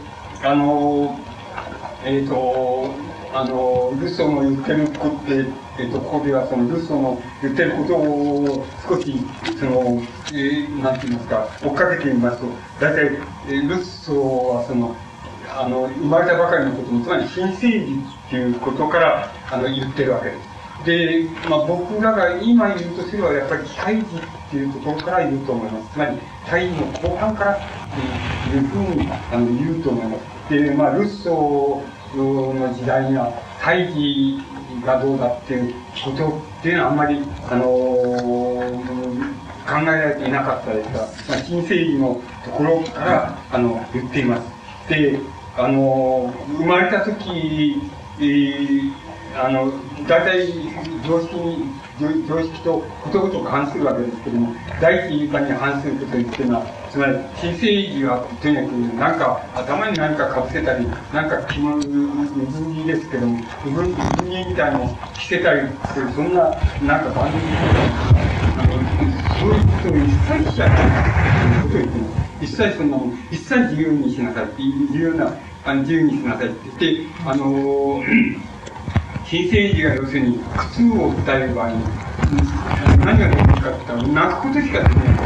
[0.44, 1.18] あの
[2.04, 2.90] えっ、ー、と、
[3.35, 5.47] あの、ルソーの言ってることって、
[5.78, 9.14] えっ、と、ここではそのルソーの言ってることを少し、
[9.59, 10.03] その、
[10.33, 12.47] えー、なんて言いますか、追っかけてみますと、
[12.78, 13.16] 大体、
[13.49, 14.95] えー、ルソーはその、
[15.49, 17.95] あの、生まれたばかりのことに、つまり新生児
[18.26, 20.53] っていうことから、あの、言ってるわけです。
[20.85, 24.07] で、まあ、僕らが今言うとすれば、やっぱり胎児っ
[24.51, 25.93] ていうところから言うと思います。
[25.95, 27.61] つまり、胎児の後半からっ
[28.51, 30.53] ていうふうにあの言うと思います。
[30.53, 34.38] で、まあ、ルッソーの時代には、胎児
[34.84, 36.28] がどうだっていうこと
[36.60, 37.18] っていうのはあんまり、
[37.50, 44.88] あのー、考えられていなかったですが、まあ、新生児のところから、あの、言っています。
[44.88, 45.18] で、
[45.56, 47.80] あの、生まれた時、
[48.18, 48.92] えー、
[49.34, 49.72] あの、
[50.06, 50.48] 大体
[51.06, 51.64] 常識に、
[52.26, 58.66] 常識とことごとく反するわけですけども、第一以下に反することっていうのは、つまり、新生児はとにかく、
[59.01, 65.62] なんか、頭に何かかぶせたり、なんか着物、水着ですけども、水着みたいのを着せたり
[65.95, 66.53] する、そんな、
[66.84, 67.57] なんか番組
[68.59, 68.76] あの、
[69.40, 70.12] そういうことを一
[70.45, 72.45] 切しちゃいけないということを言ってます。
[72.45, 75.32] 一切そんなもん、一切自由にしなさいって、自由な、
[75.64, 78.53] あの自由にしなさいって言って、あのー
[79.24, 81.76] 新生児が要するに苦痛を訴える場合に、
[82.99, 85.22] 何ができるかって言ったら、泣くことしかできない。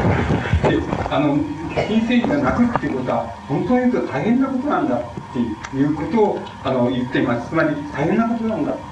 [0.71, 5.03] で、あの、新生児が泣くっていうことは、本当に言うと大変なことなんだっ
[5.33, 7.51] ていうことを、あの、言っています。
[7.51, 8.83] つまり、大変なことなんだって。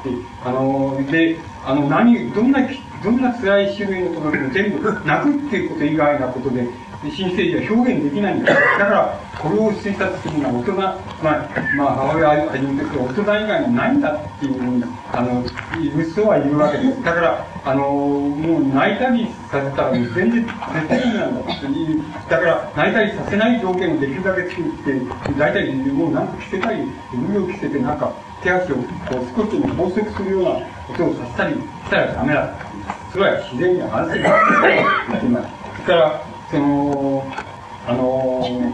[0.45, 2.61] あの、で、あの、何、どんな、
[3.03, 6.68] どんな辛い種類のことでも全部泣くっていうこと以外なことで、
[7.11, 8.55] 新生児は表現できないんだ。
[8.55, 10.99] だから、これを推察するのは大人、まあ、
[11.77, 15.45] まあ、母親はじめとして大人以外にないんだっていうふうに、あの、
[15.81, 17.03] 言う人はいるわけです。
[17.03, 22.03] だから、あの、もう泣いたりさせたら全然絶対になんだっていう。
[22.29, 25.01] だから、泣いたりさせない条件をできるだけ作って、
[25.39, 28.83] 大体もうなんか着せたり、海を着せてなんか手足をこ
[29.21, 30.51] う少しでも拘束するような
[30.87, 32.55] ことをさせたりしたらダメだ。
[33.13, 34.21] それは自然に反省だって
[35.09, 35.65] 言ってます。
[35.85, 36.24] から、
[36.55, 37.25] その、
[37.87, 38.73] あの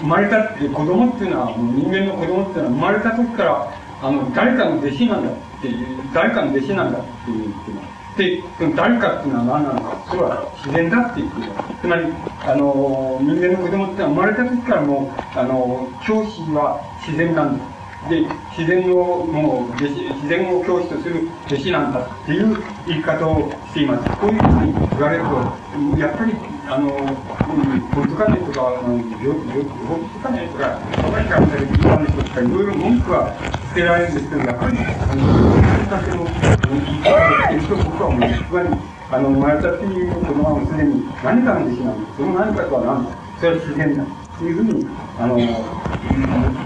[0.00, 11.52] 生まれたって子供っていうのは、人間の子供っていうのは生まれた時から、あの、誰かの弟子なんだっていう、誰かの弟子なんだっていうっていうので、その誰かっていうのは何なのか、それは自然だって言ってる。
[11.80, 12.06] つまり、
[12.46, 17.64] あの、人間の子供っていうのは生まれた時からもう、あの、教師は自然なんだ。
[18.08, 18.22] で、
[18.56, 24.08] 自然を、もう、自然を教師とする弟子なんだっていう言い方をしています。
[24.18, 26.32] こういうふうに言われると、やっぱり、
[26.70, 33.32] あの、うん、ポルトガネとか、あの、病気とかねとか、バカにからされていたんでしょうとか、いろいろ文句は
[33.72, 38.44] 捨てられるんですけど、やっぱり、あの、そういうの言い方をしていると僕は思います。
[38.44, 42.12] つまり、あの、生まれたっていう子供はもうすでに何かの弟子なんだ。
[42.12, 43.16] その何かとは何だ。
[43.40, 44.04] それは自然だ。
[44.36, 44.84] というふうに、
[45.16, 45.56] あの、言っ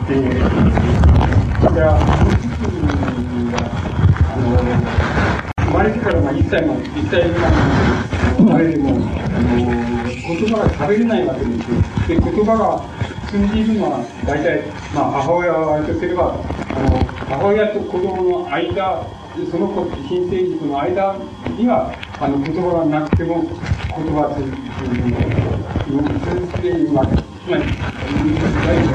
[0.02, 0.18] て、
[1.62, 2.02] じゃあ、
[4.34, 4.58] あの、
[5.62, 8.11] 生まれてからまあ1歳まで、1歳未満の
[8.50, 10.02] あれでも、あの、
[10.34, 12.82] 言葉が喋れないわけですで、言葉が
[13.30, 14.62] 通じるのは、大体、
[14.94, 19.06] まあ、母親は割とすれば、あの、母親と子供の間、
[19.50, 21.16] その子、新生児との間
[21.56, 24.50] には、あの、言葉がなくても、言葉という
[25.08, 25.32] のを、
[26.20, 27.24] 通じているわけです。
[27.44, 27.62] つまり、
[28.64, 28.92] 大体、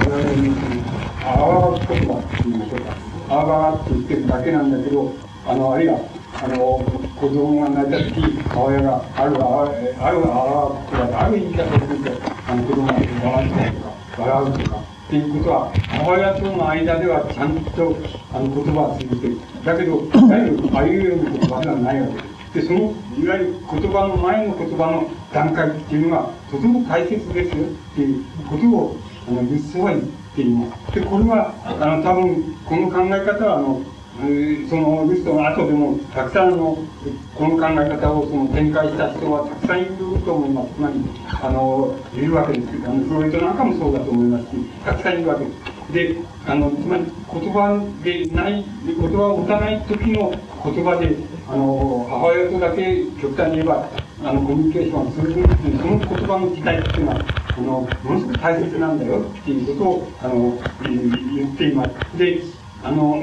[1.23, 2.93] あわが言葉っていうんでしょうか。
[3.29, 5.13] あわがって言ってるだけなんだけど、
[5.45, 5.99] あの、あるいは、
[6.33, 6.83] あの、
[7.19, 12.11] 子供が泣いた時、母親が、あるあわ、あるあわとか、ある言い方をすると、
[12.47, 17.95] あの、子供が笑ったりとか、笑うとか、っていうことは、母親との間ではちゃんと、
[18.33, 19.39] あの、言葉を通じてる。
[19.63, 22.37] だけど、いわゆる、あいうような言葉ではないわけです。
[22.53, 22.79] で、その、
[23.17, 28.97] いわゆる言葉の前の言葉の段階っていうのが、とても大切ですよっていうことを、
[29.27, 30.01] あの、言ってはい
[30.35, 30.93] ています。
[30.93, 33.81] で、これは、あの、多分、この考え方は、あの、
[34.17, 34.23] そ
[34.75, 36.75] のリストの後でも、たくさんの、
[37.35, 39.95] この考え方をその展開した人はたくさんいる
[40.25, 40.73] と思います。
[40.73, 40.95] つまり、
[41.43, 45.93] あの、いるわけですけど、あの、フロイトなんかもそうだと思いますし、たくさんいるわけです。
[45.93, 51.15] で、あの、つまり、言葉でない、言葉を持たない時の言葉で、
[51.47, 53.87] あの、母親とだけ極端に言えば、
[54.23, 57.21] あの、コミュニケーションをするという、その言葉の時代っていうのは、
[57.55, 57.65] あの、
[58.01, 62.17] ものすごく大切なんだよっていうことを、あの、言っています。
[62.17, 62.41] で、
[62.83, 63.21] あの、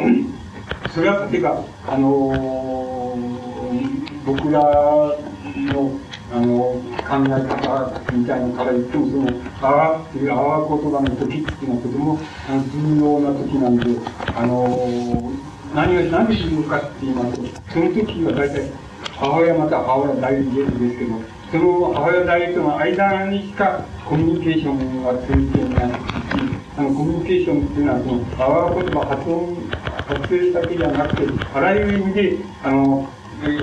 [0.94, 3.18] それは例えば、あの、
[4.24, 6.00] 僕らの、
[6.32, 12.18] あの、考え方みたいなから言っても、その、あわっていう、あわ言葉の時っていうのはとても
[12.48, 14.00] 重要な時なんで、
[14.36, 15.32] あの、
[15.74, 18.70] 何が、何で重要かって言いますと、その時は大体、
[19.16, 21.20] 母親また母親代理ですけど、
[21.50, 25.96] その母親代理との間にしかコミュニケーションは通じていないし、
[26.76, 29.56] あの、コミュニケーションっていうのは、その、あわ言葉発音、
[30.06, 33.08] 発声だけじゃなくて、あらゆる意味で、あの、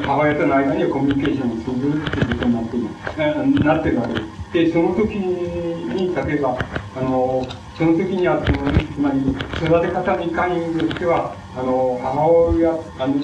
[0.05, 4.53] 母親との間にはコミュニケーションをするっていうことになっている、なってるわけです。
[4.53, 6.59] で、その時に、例えば、
[6.97, 7.47] あの、
[7.77, 8.57] その時には、その、
[8.93, 13.15] つまり、育て方のいかにとしては、あの、母親、あの、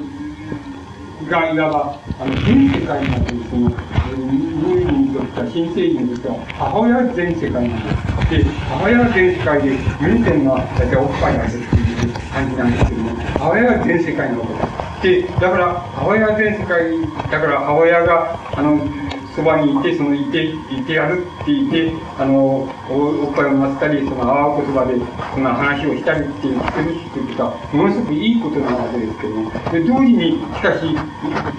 [1.29, 3.71] がいわば、あの、全世界になってその、
[4.15, 8.43] 人類にとっては、新生児にとっては、母親は全世界なんです。
[8.43, 9.69] で、母親は全世界で、
[10.01, 15.31] ユニテンは大体おっぱいなんですいう感じなんですけども、母親は全世界のことです。
[15.31, 17.01] で、だから、母親は全世界、
[17.31, 18.79] だから母親が、あの、
[19.35, 24.97] そばにいて、その、いて、いてやるって言って、あの、おっぱいを飲ませたり、その、あわ言葉で、
[25.33, 30.97] その話をしたりっていう、してるっていうか、ものすごくいいことなわけですけども、で、同時に、しかし、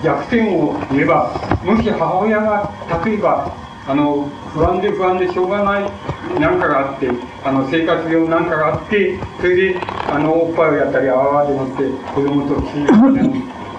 [0.03, 1.31] 弱点を言えば、
[1.65, 2.73] もし母親が、
[3.05, 7.09] 例えば、あの、不安で不安でしょうがないなんかがあって、
[7.43, 11.85] あの、生活上なんかがあって、それで、あの、おっぱいをやったり、あわあでもって、
[12.15, 12.61] 子供と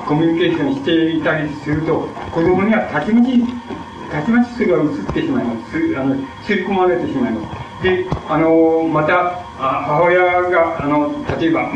[0.10, 3.44] コミュニケーションしていたりすると、子供にはたちまち、
[4.12, 5.78] たちまちそれが移ってしまいます。
[5.96, 7.42] あの、吸い込まれてしまいま
[7.80, 7.84] す。
[7.84, 11.70] で、あの、また、母親が、あの、例えば、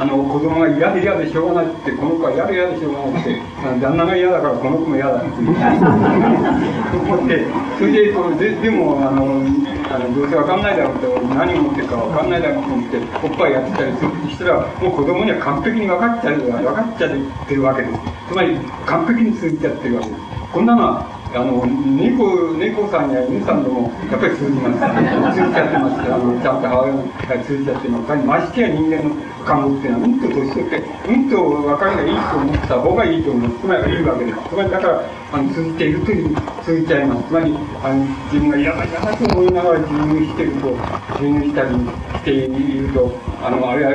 [0.00, 3.36] あの、子供が嫌で嫌でしょうがないって、この子は嫌で嫌でしょうがないって、
[3.84, 7.44] 旦那が嫌だからこの子も嫌だって思って、
[7.76, 9.44] それで、そででも、あの、
[9.92, 11.06] あのどうせわかんないだろうって、
[11.36, 17.10] 何を持ってるかわかんないだろうと思って、おっぱいやってたりするしたら、もう子供には完璧に分かっちゃう、分かっちゃっ
[17.46, 18.00] てるわけです。
[18.32, 18.56] つまり、
[18.86, 20.20] 完璧に通じちゃってるわけです。
[20.50, 25.38] こんなのは、あの、猫、猫さんや犬さんでも、やっぱり通じます。
[25.38, 26.12] 通じちゃってます。
[26.12, 26.94] あの、ちゃんと母親
[27.38, 28.26] が通じちゃってます。
[28.26, 29.14] ましてや人間の
[29.46, 33.60] 看護っていうのは、うんと年取って、うんと若いがいいと思った方がいいと思う。
[33.60, 34.38] つまりいいわけです。
[34.50, 35.02] つまりだから、
[35.32, 37.28] あの、通じているという、通じちゃいます。
[37.28, 37.54] つまり、
[37.84, 40.74] あの、自分が嫌だ嫌だと思いながら自分してると、
[41.20, 41.74] 自分したり
[42.18, 43.12] していると、
[43.46, 43.92] あの、あれは、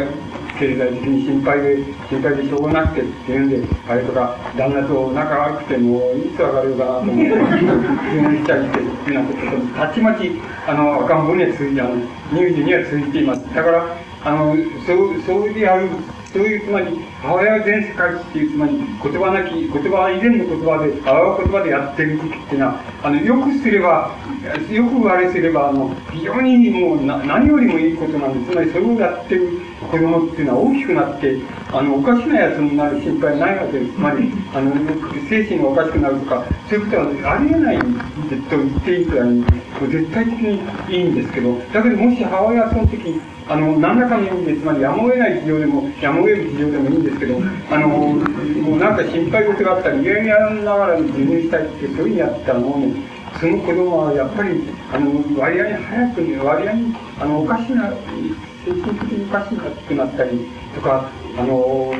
[0.59, 10.31] 経済的に心配で、心配でしょうがなくてっていうんで、あれとか、旦那と仲悪くてもいつ上がるかなと思って、自分したりして、なんてこと、たちまち、
[10.67, 11.95] あの、赤ん坊には続いて、あの、
[12.31, 13.53] 乳児には続いています。
[13.53, 14.55] だから、あの、
[14.85, 15.89] そう、そうである
[16.35, 24.11] そういう、つまり、母親は全世界っていう、つまり、言葉なき、言葉は以前の言葉で、あわ言葉でやってる時っていうのは、あの、よくすれば、
[24.69, 28.51] よくあれすれば、あの、非常にもうな、何よりもいいことなんです。
[28.51, 29.47] つまり、それをやってる
[29.89, 31.37] 子供っていうのは大きくなって、
[31.71, 33.93] あの、おかしなやつになる心配ないわけです。
[33.93, 34.73] つまり、あの、
[35.29, 37.85] 精神がおかしくなるとか、そういうことはありえないと
[38.57, 39.39] 言っていいくらい、
[39.87, 40.59] 絶対的に
[40.91, 47.37] いいんですけど、だけどもし母親はその時、あの、何らかの意味で、つまりやむを得ない事情でも、やむを得る事情でもいいんですけど、
[47.69, 52.81] あの、もうなんか心配事があったり、嫌やりながら授乳したいって、そういうふうにやったのを、
[53.39, 57.93] その子供はやっぱり、あの、割合に早く、割合に、あの、おかしな、
[58.65, 61.93] 精神的におかしくなったりとか、あの、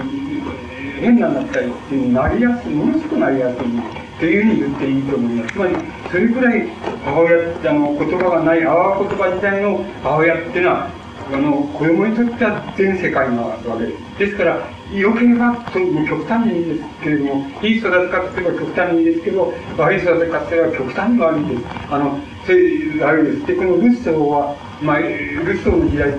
[0.99, 4.05] 変なになったりっていうなりやすい、ものすごくなりやすい。
[4.17, 5.53] というふうに言っていいと思います。
[5.53, 5.75] つまり、
[6.09, 6.69] それくらい
[7.03, 14.19] 母親、あの、言葉がない、あわ言葉自体の母親っていうのは、あの、子供にとっては全世界なわけです。
[14.19, 21.63] ですから、良ければ、と極端にいいですけれども、いい育て方すれば極端にいいですけど、悪い育て方すれば極端に悪いです。
[21.89, 23.47] あの、それ、あれです。
[23.47, 26.17] で、このルッソーは、まあ、ルッソーの時代は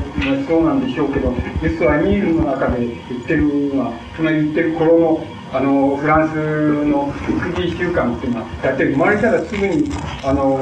[0.48, 9.92] そうなんでしょうけど、ルッソーはミールの中で言ってるのは、つまり言ってる頃の、あの、フランスの育児習慣っていうのは、だって生まれたらすぐに、
[10.24, 10.58] あの、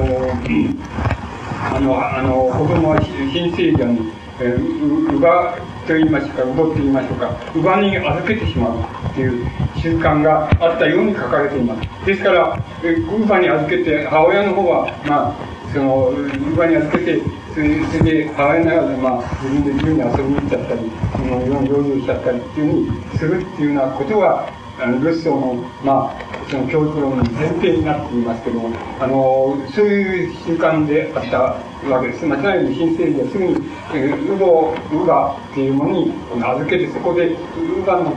[1.73, 5.57] あの、あの、子供は新生児に、えー、奪
[5.87, 8.79] と言いましょうか、奪って言いましょうか、奪に預けてしまう
[9.11, 9.47] っていう
[9.77, 12.05] 習慣があったように書かれています。
[12.05, 15.35] ですから、えー、奪に預けて、母親の方は、まあ、
[15.73, 16.11] その、
[16.53, 17.21] 奪に預けて、
[17.53, 24.49] それで母親の中で、まあ、自分で自由に遊びに行っちゃったり、その、用意しちゃったりっていうふうにするっていうようなことは、
[24.79, 25.53] あの、ルッソーの、
[25.83, 28.59] まあ、その教育論の前提になっていますけど、
[28.99, 31.39] あの、そういう習慣であった
[31.89, 32.25] わけです。
[32.25, 33.55] まあ、つまり新生児はすぐに、
[33.93, 38.13] えー、ウボ、ウバっていうものに預けて、そこで、ウバの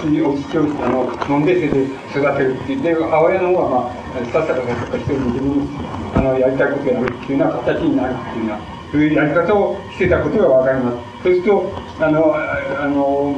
[0.00, 2.82] 血を、血を、あの、飲んで、それで育てるっていう。
[2.82, 3.90] で、母親の方は、ま
[4.20, 5.68] あ、さっさとさっさと一人で自分
[6.14, 8.60] あの、やりたいことをやるっていうような形になるっていうような、
[8.90, 10.96] そういうやり方をしてたことがわかります。
[11.22, 13.36] そうすると、あの、あの、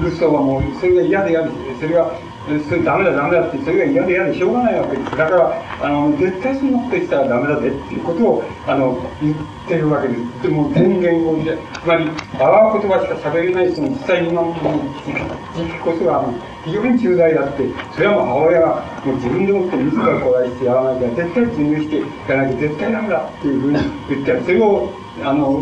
[0.00, 1.50] ルッソーはもう、それが嫌で嫌で、
[1.80, 2.10] それが、
[2.68, 5.10] それダメだダメだって、それが嫌で嫌でしょうがないわけです。
[5.12, 9.36] だから、あの、絶対そんなことしたらダメだぜっていうことを、あの、言っ
[9.68, 10.42] てるわけです。
[10.42, 14.52] でも、全言語で、つまり、あわ言葉しか喋れない人の実際今の
[15.54, 17.64] 時期こそが、あの、非常に重大だって、
[17.94, 18.66] それはもう母親が、
[19.04, 21.96] もう自分でもって自らこらしてやらなきゃ、絶対授乳して
[22.30, 23.78] やらなきゃ絶対ダメだっていうふうに
[24.08, 24.90] 言って、それを、
[25.20, 25.60] あの、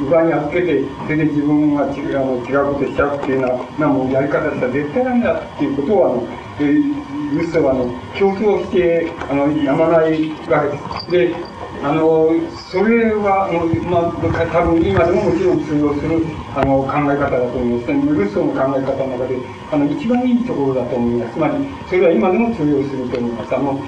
[0.00, 6.22] 奪に預けて、それで自分が違うあの違うことしちゃうっていうような、もうやり方したら絶対ダメだっていうことを、あの、
[6.60, 7.84] えー、ルッソは、あの、
[8.16, 10.64] 競争して、あの、やまないわ
[11.10, 11.34] けです。
[11.34, 12.30] で、あの、
[12.72, 16.24] それは、あの、まあ、多分今でももちろん通用する、
[16.56, 17.92] あの、考え方だと思います。
[17.92, 19.36] ルッソの考え方の中で、
[19.70, 21.34] あの、一番いいところだと思います。
[21.34, 23.54] つまり、それは今でも通用すると思います。
[23.54, 23.78] あの、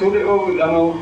[0.00, 0.96] それを、あの、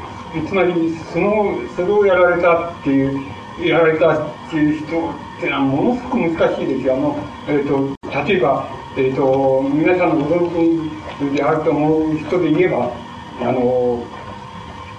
[0.46, 6.94] つまり、その、それをやられたっていう、やられたっていう人っていうのはものすごく難しいですよ。
[6.94, 10.90] あの、えっ、ー、と、例えば、えっ、ー、と、皆さんのご存
[11.32, 12.92] 知であると思う人で言えば、
[13.40, 14.04] あの、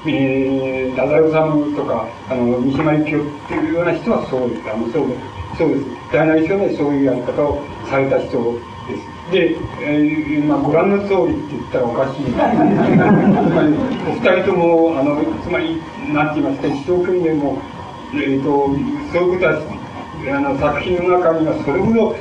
[0.06, 4.62] えー、太宰治とか、あの、三島由紀夫っていうような人はそうです。
[4.70, 5.58] あの、そうです。
[5.58, 5.86] そうです。
[6.12, 8.60] 大なり小なりそういうやり方をされた人
[9.32, 12.26] でえー、まあ、ご覧の通りって言ったらおかしい。
[12.32, 13.74] つまり、
[14.08, 15.82] お二人とも、あの、つまり、
[16.14, 17.58] なんて言いますか、一生懸命も、
[18.14, 18.70] えっ、ー、と、
[19.14, 19.82] そういうことは
[20.30, 22.16] あの作品の中にはそれほど、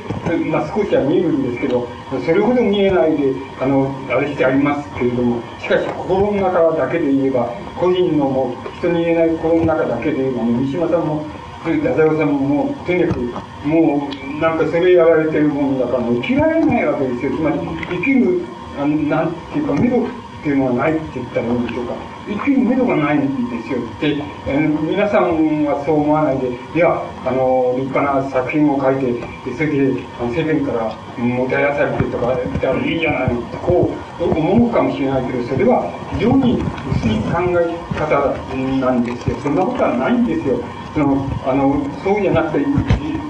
[0.48, 11.26] まあ、少しは見えるんですけどそれほど見えないであのあれしてありますけれどもしかし心の中だけで言えば個人のもう人に言えない心の中だけで言えば、ね、三島さんも
[11.62, 13.20] 太宰治さんももうとにかく
[13.68, 17.36] もうなんかそれやられてるもんだから生きられないわけですよ。
[17.36, 17.58] つまり
[17.90, 18.42] 生きる
[18.78, 21.94] あのなんていうか目処っていうのはないって言ったらいいんでしょうか。
[22.26, 29.18] 生きる目処がないんですよって、えー、皆さんはそう思わないでいやあの立派な作品を書いて
[29.56, 30.00] それで
[30.30, 33.90] 世間からもてはやされてとかったらいいじゃないのってこ
[34.20, 36.62] う思うかもしれないけどそれは非常に
[36.94, 38.32] 薄い考え方
[38.78, 39.36] なんですよ。
[39.42, 40.62] そんなことはないんですよ。
[40.94, 42.64] そのあのそうじゃなくて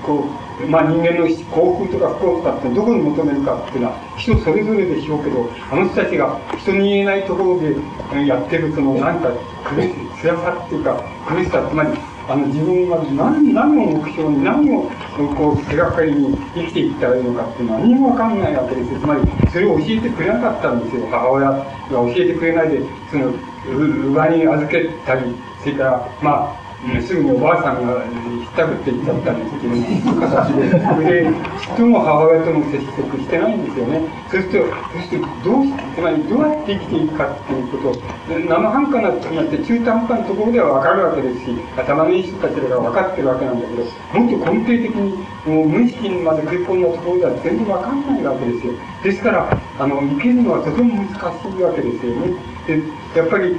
[0.05, 9.31] こうまあ、人間の幸福とか不幸とかってどこに求めるかっていうのは人それぞれでしょうけどあの人たちが人に言えないところでやってるそのなんか
[9.65, 9.89] 苦し
[10.21, 11.91] 辛さっていうか苦しさつまり
[12.29, 14.89] あの自分は何何を目標に何を
[15.35, 21.07] こう手がかりに生きていったらいいのかっていうのは何も分かんないわけですつまりそれを教えてくれなかったんですよ。
[21.11, 23.33] 母親が教えてくれないでその
[23.67, 26.60] 奪いに預けたりそれからまあ
[27.03, 28.09] すぐにおばあさんがひ
[28.41, 31.31] ったくって言っちゃったりっていう形で、それで、
[31.77, 34.01] 人も母親とも接触してないんですよね。
[34.31, 38.01] そうすると、そしてどう、つまりどうやって生きていくかっていうこと、
[38.33, 48.73] 生半可なとなって中途半端なところではわかるわけですし、頭のいい人たちが分かってるわけなんだけど、もっと根底的に、もう無意識にまで食い込んだところでは全然わかんないわけですよ。
[49.05, 52.60] ですから、あの、生きるのはとても難しいわけですよね。
[52.71, 52.83] で、
[53.17, 53.57] やっぱり、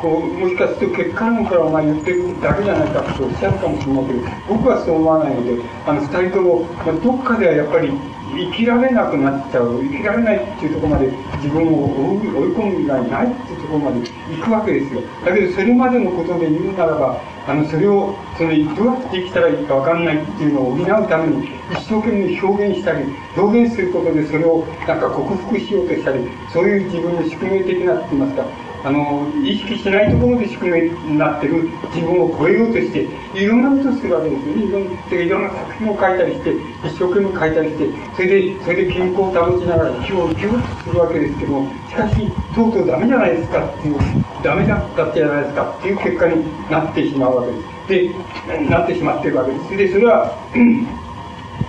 [0.00, 7.92] こう、もしかすると結果論からお前言ってるだけじゃないかとおっしゃるかもしれないけど、僕はそう思わないので、あの、2人とも、まあ、どっかではやっぱり
[8.34, 11.10] 生きられなくなっちゃう、生きられないっていうとこまで
[11.42, 15.02] 自分を追い込むがないっていうとこまで行くわけですよ。
[15.24, 23.04] だけど、それまでのことで言うならば、あの、それを、その、どうやって生きたらいいかわかんないっていうのを補うために、一生懸命表現したり、
[23.36, 26.20] 表現することでそれをなんか克服しようとしたり、
[26.52, 28.44] そういう自分の宿命的なって言いますか、
[28.82, 34.64] あの、意識しないところで宿命になってる自分を超えようとして、いろんなことをするわけですよね。
[34.64, 36.54] いろんいろんな作品を書いたりして、
[36.86, 40.50] 一生懸命書いたりして、それで、それで健康を保ちながら気を気を
[40.84, 43.96] するわけですけども、しかし、とうとうダメじゃないですかっていう、
[44.42, 47.52] ダメだったじゃないですかっていう結果になってしまうわけ
[47.90, 48.20] です。
[48.48, 49.76] で、なってしまってるわけです。
[49.76, 50.34] で、それは、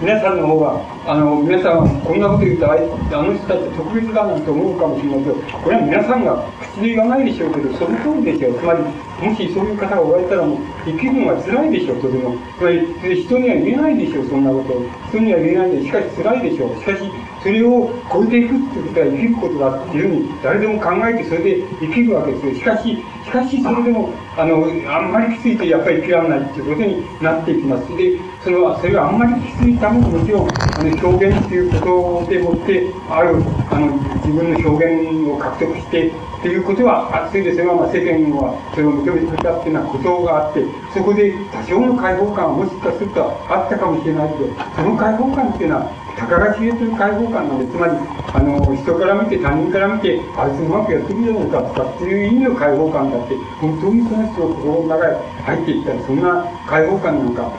[0.01, 2.73] 皆さんの方は、あの、皆さんはこんなこと言うと、あ
[3.21, 6.41] の人たち特別だなんて思うかもしれないけど、これは皆さんが
[6.73, 8.57] 口で言わないでしょうけど、その通りでしょう。
[8.57, 10.57] つまり、もしそういう方がおられたらもう、
[10.89, 12.33] 生きるのは辛いでしょう、とても。
[12.57, 12.81] つまり、
[13.13, 14.73] 人には言えないでしょう、そんなこと。
[15.13, 16.81] 人には言えないで、しかし辛いでしょう。
[16.81, 17.05] しかし、
[17.41, 22.53] それを超えていくっていうことは生きることだっていうふうに、誰でも考えて、それで生きるわけですよ。
[22.55, 27.97] しかし、しかし、それでも、あの、あんまりきついとやっぱり生きられないっていうことになっていきます。
[27.97, 33.35] で、その、それがあんまりきついためにもちろん、あの、表現っていうことでもって、ある、
[33.71, 36.11] あの、自分の表現を獲得して、
[36.41, 47.93] っていうことは、あそれでそれはまあ世間はそれを認めてくれたっていうようなことがあって、そこで多少の解放感はもしかするとあったかもしれないけど、その解放感っていうのは、たかが知れてる解放感なんで、つまり、
[48.33, 57.51] あの、人から見て、他人から見て、あいつうまくやってるじゃないかとかっていう意味の解放感だって、本当にその人の心の中へ入っていったら、そんな解放感なんか、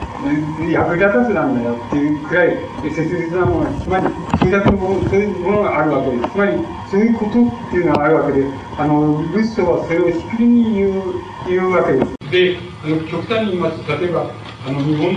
[0.69, 4.07] 役立たずなんだよっていうくらい切実なものが、つまり、
[4.39, 6.31] それだけのもの、そういうものがあるわけです。
[6.31, 6.53] つまり、
[6.89, 7.33] そういうことっ
[7.69, 8.45] ていうのがあるわけで、
[8.77, 11.13] あの、仏祖はそれをしきりに言う、
[11.47, 12.31] 言うわけです。
[12.31, 15.11] で、あの、極端に言いますと、例えば、あの、日本、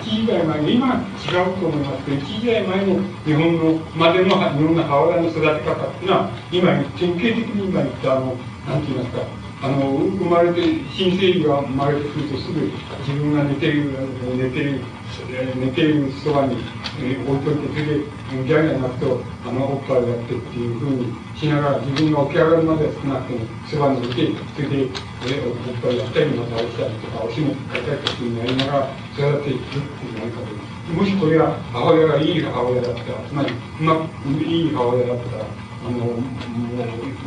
[0.00, 2.04] 一時代前の、今違うと思います。
[2.06, 8.36] けど、一時代前の日本の、までの日本の母親の育て方っていうのは、今、典型的に今言った、あの、
[8.66, 9.22] なんて言いますか、
[9.62, 10.62] あの、生まれて、
[10.96, 12.72] 新生児が生まれてくるとすぐ、
[13.04, 13.92] 自分が寝てる、
[14.34, 14.80] 寝てる、
[15.24, 16.56] 寝ているそばに、
[17.00, 36.20] えー、置いといて、それで、ギャーギャー泣くと、あの、おっぱいをやってっていうふうにしながら、自分が起き上がるまで少なくても、そばにいて、それで、えー、おっぱいやったり、また押したりとか、おしもかいたりとかいうのをやりながら育てていくっていう何かで、もしこれが母親がいい母親だったら、つまり、うまく、いい母親だったら、あの、もう、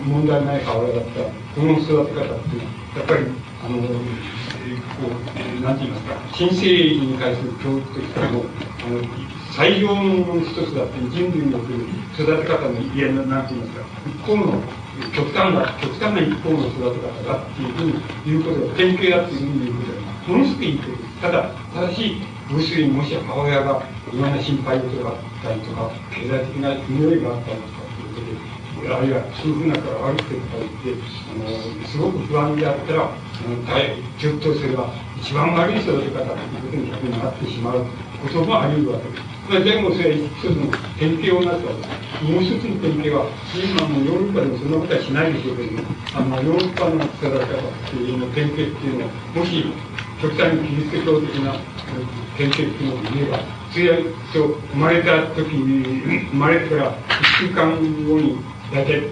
[0.08, 3.88] 問題ない母親だったら、この育て方っていうのは、やっぱり、あの、こ
[5.60, 8.46] う、なんて言いますか、新生児に対する教育としても、
[8.86, 14.62] あの、最良の一つだって人類の育て方の家のなんて言いますか一方の
[15.14, 17.94] 極端な極端な一方の育て方だっていうふうに
[18.26, 22.22] 言うことが典型だっていうふうに言うことはものすごくいいことですただ正しい
[22.52, 23.84] 要するにもし母親が
[24.14, 27.79] いろんな心配事があったりとか経済的な匂いがあったりとか
[28.88, 33.60] あるいはそういうふうなから悪くてとか言ってあのすごく不安であったらあの
[34.18, 36.36] ずっとそれは一番悪い育て方と
[36.76, 37.86] いうことになってしまう
[38.22, 39.40] こともあり得るわけです。
[39.50, 40.70] でもそれは一つの
[41.00, 42.00] 典型をなったわけです。
[42.24, 49.66] もう一つの典型は、今もヨーロッパでもそんなことはしないでしょうけども、あのヨーロッパの育て方っていうの典型っていうのは、もし
[50.22, 51.56] 極端にキリスト教的な
[52.38, 53.40] 典型っていうのを言えば、
[53.72, 54.04] それ
[54.34, 58.38] と生まれた時に、生まれてから1週間後に、
[58.72, 59.10] 大体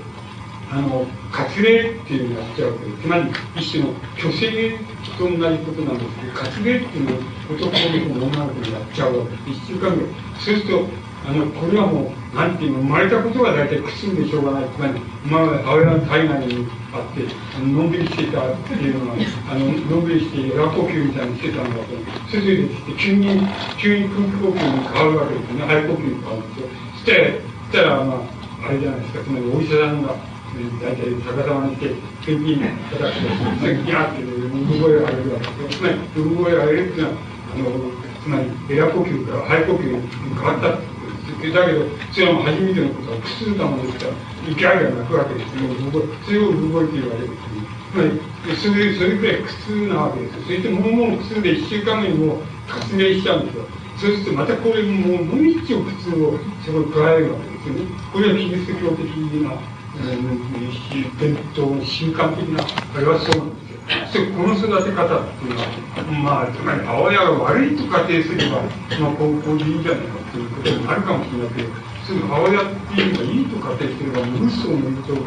[0.69, 3.01] あの、割礼っていうのをやっちゃうわけです。
[3.03, 4.77] つまり、一種の虚勢
[5.17, 7.19] と同じことなんですけど、割礼っていうのを
[7.55, 9.63] 男の子も女の子もやっちゃうわけです。
[9.63, 9.95] 一週間後。
[10.39, 10.85] そうすると、
[11.25, 14.69] あの、これはもう、なんていうの、生まれたことが大体苦痛でしょうがない。
[14.75, 17.23] つまり、今まで母親の体内にあって、
[17.63, 19.13] のんびりしてたっていうのが、
[19.47, 21.95] あの、のんびりしてエ、ラ呼吸みたいにしてたんだと。
[22.27, 22.67] それで、
[22.99, 23.39] 急に、
[23.79, 25.63] 急に空気呼吸に変わるわけですね。
[25.63, 26.67] 肺呼吸に変わるんですよ。
[26.99, 28.36] して、したら、まあ、
[28.68, 30.15] あれじゃないですか、つまりお医者さんが、
[30.84, 31.95] 大体逆さまにして、
[32.26, 35.77] ピンピン叩くと、ギャーって産声が荒れるわけです。
[35.80, 37.15] つまり、産声が荒れるっていうのは、
[37.48, 40.98] あの、つまり、エア呼吸から肺呼吸に変わったって
[41.52, 44.14] だけど、それは初めてのことは苦痛なものですから、
[44.44, 45.72] ギャーギャー泣くわけですよ。
[46.26, 47.30] それを産声って言われる
[47.88, 48.19] つまり、
[48.57, 50.44] それ、それくらい苦痛なわけですよ。
[50.44, 53.64] それでもうもう苦痛で一週間目にもう活命しちゃうんですよ。
[53.98, 57.91] そうするとまたこれもう、もう一丁苦痛をそこに加えるわけですですよね。
[58.14, 59.07] これはキリスト教的
[59.44, 59.52] な
[61.19, 63.49] 伝統習慣的なあれはそうなん。
[63.56, 63.80] ですよ。
[64.11, 65.68] そこの育て方っていうのは、
[66.23, 68.61] まあ、つまり母親が悪いと仮定すれば、
[68.99, 69.84] まあ、こうこうでいいん。
[69.84, 71.69] じゃないかということになるかもしれないけど、
[72.06, 72.65] その母親っ
[72.95, 75.22] ていうのがいいと仮定すれば、無嘘を見るとおり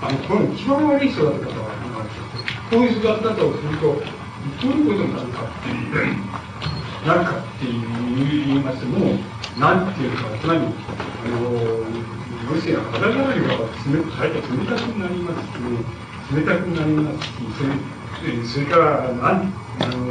[0.00, 1.68] あの、この一番悪い育て方は
[2.70, 9.18] こういう育て方をすると、どういうことになるかっていう、なるかっていう言いますと、もう、
[9.58, 11.42] なんていうか、つまり、あの、
[12.54, 15.82] 要するに肌触りが冷大体冷たくなりますし、ね、
[16.32, 17.74] 冷たくなりますし、それ
[18.46, 20.06] それから、なん、あの、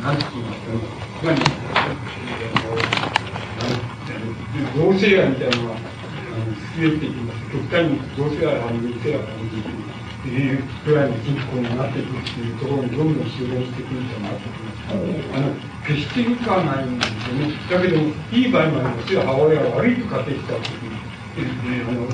[0.00, 0.80] なんて言いますかね、
[1.20, 1.38] つまり、
[4.74, 7.40] 同性愛みたいなのは、増えていきます。
[7.52, 14.40] 極端に同性愛は異性愛はっていうぐらいの人口になっていくっていうところにどんどん集合してくるんじゃないか
[14.88, 15.36] と思います。
[15.36, 17.54] あの決していかないんですよね。
[17.70, 17.96] だけど、
[18.32, 19.22] いい場合もありますよ。
[19.22, 21.10] 母親が悪いと仮定したときに。
[21.30, 21.42] あ
[21.92, 22.06] の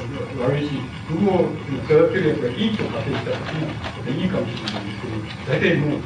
[0.45, 0.73] 悪いし、
[1.11, 1.49] 僕を
[1.85, 6.05] 育てるやつがいいと仮定したらいいかもしれないんですけど、大体もう、も、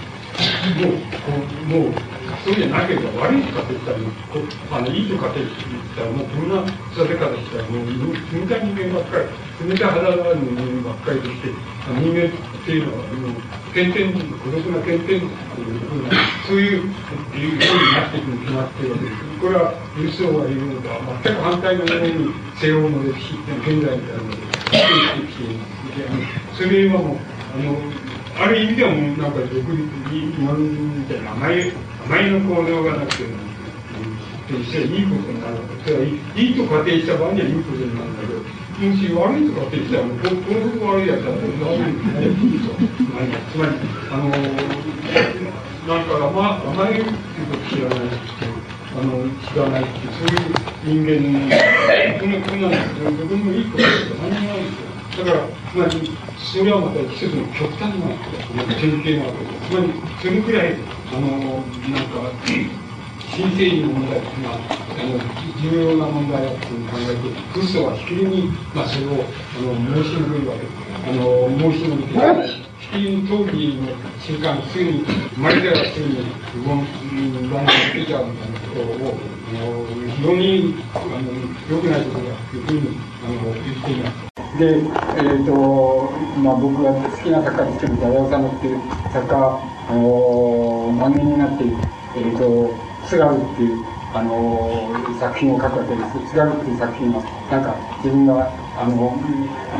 [1.83, 1.93] うもう、
[2.45, 7.87] そうじゃなければ悪いと仮定したら、あのいいと仮定したら、もうこんな育て方したら、もう
[8.33, 11.53] 冷たい人間ばっかり、冷たい肌のある人間ばっかりでして、
[12.01, 13.41] 人間っていうのは、もう、
[13.77, 15.29] 欠点、孤独な欠点っていう
[15.85, 16.17] ふうな、
[16.49, 19.17] そういう、いうふうになっていくに決まってるわけです。
[19.41, 24.37] これは、ユースオが言うのとは全く反対のものに、西欧の歴史って現在みたいなので、
[24.71, 26.17] 生きてきていま
[26.57, 26.63] す。
[26.63, 27.19] それはもう、
[27.53, 27.77] あの、
[28.41, 29.77] ある意味ではもうなんか独立
[30.09, 31.73] に、日本みたいな甘い、
[32.11, 33.25] 甘いの行動がなくて、
[34.49, 35.95] 決していいことになるわけ。
[35.95, 42.35] それはいいと仮定した場合にはいいことになるんだけど、もし悪いと仮定したら、もうここのこと悪いやつは悪いんだよ。
[42.35, 43.79] つまり、
[44.11, 44.27] あの、
[45.87, 48.11] なんか甘甘いっていうこと知らない
[48.91, 51.47] あの、知らないっていう、そういう人間の
[52.19, 54.90] この国なんですけど、自分のいいことって何もないんですよ。
[55.19, 58.15] だから、つまり、それはまた一つの極端な
[58.79, 59.71] 典型なわけです。
[59.71, 59.93] つまり、
[60.23, 60.77] それくらい、
[61.13, 62.31] あの、なんか、
[63.35, 65.19] 新生理の問題っていうのは、あの、
[65.61, 70.79] 重要な問題だという考えて、フッソはしきりに、まあ、それを、あの、申し述べるわけです。
[71.07, 72.15] あの、申し述べて、
[72.79, 75.05] しきりに当時の瞬間、すぐに、
[75.35, 76.27] 生まれてからすぐに、
[76.67, 81.35] 論文がつけちゃうみたいなことを、あの、非常に、あの、
[81.71, 84.31] 良くないことだというふうに、言っています。
[84.59, 86.11] で、えっ、ー、と、
[86.43, 88.81] まあ、僕が好きな作家ですけど、ダダオサノっていう
[89.13, 89.37] 作家、
[89.89, 91.65] あの、万年になって、
[92.17, 92.75] えっ、ー、と、
[93.07, 94.91] 津軽っていう、あの、
[95.21, 96.31] 作品を書くわけです。
[96.31, 99.15] 津軽っていう作品は、なんか、自分が、あの、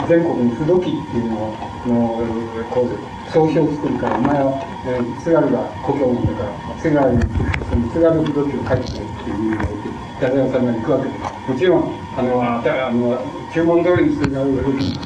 [0.09, 1.57] 全国に不土記っていうのを、
[1.87, 7.23] のこう、総称を作るから、お前は、えー、津軽が故郷なんだから、津軽に、
[7.69, 9.91] その津軽不土記を書いてくれっていうのを言って、
[10.21, 11.51] ダダオさんが行くわけです。
[11.51, 14.31] もちろん、あの、あの、注文通りにする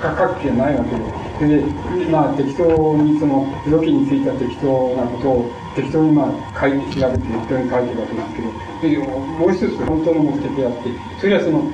[0.01, 1.65] 価格じゃないわけで、で、
[2.11, 8.43] まあ、適当にその、土器についた適当なことを、適当にまあ、書いて、調べて適当に書いてるわけなんです
[8.83, 10.91] けどで、もう一つ本当の目的があって、
[11.21, 11.65] それはその、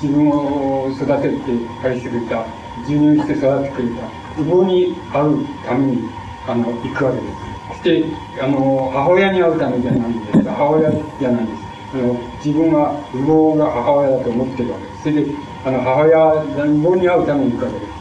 [0.00, 1.36] 自分を育てて
[1.82, 2.46] 愛してくれた、
[2.86, 6.08] 授乳して育ててくれた、父母に会うために、
[6.46, 7.54] あの、行くわけです。
[7.68, 8.04] そして、
[8.40, 10.48] あの、母親に会うためじゃないんです。
[10.48, 11.64] 母親じゃないんです。
[11.94, 12.14] あの、
[12.44, 15.02] 自分は父母が母親だと思ってるわけです。
[15.02, 17.94] それで、あの、母親、父母に会うために行くわけです。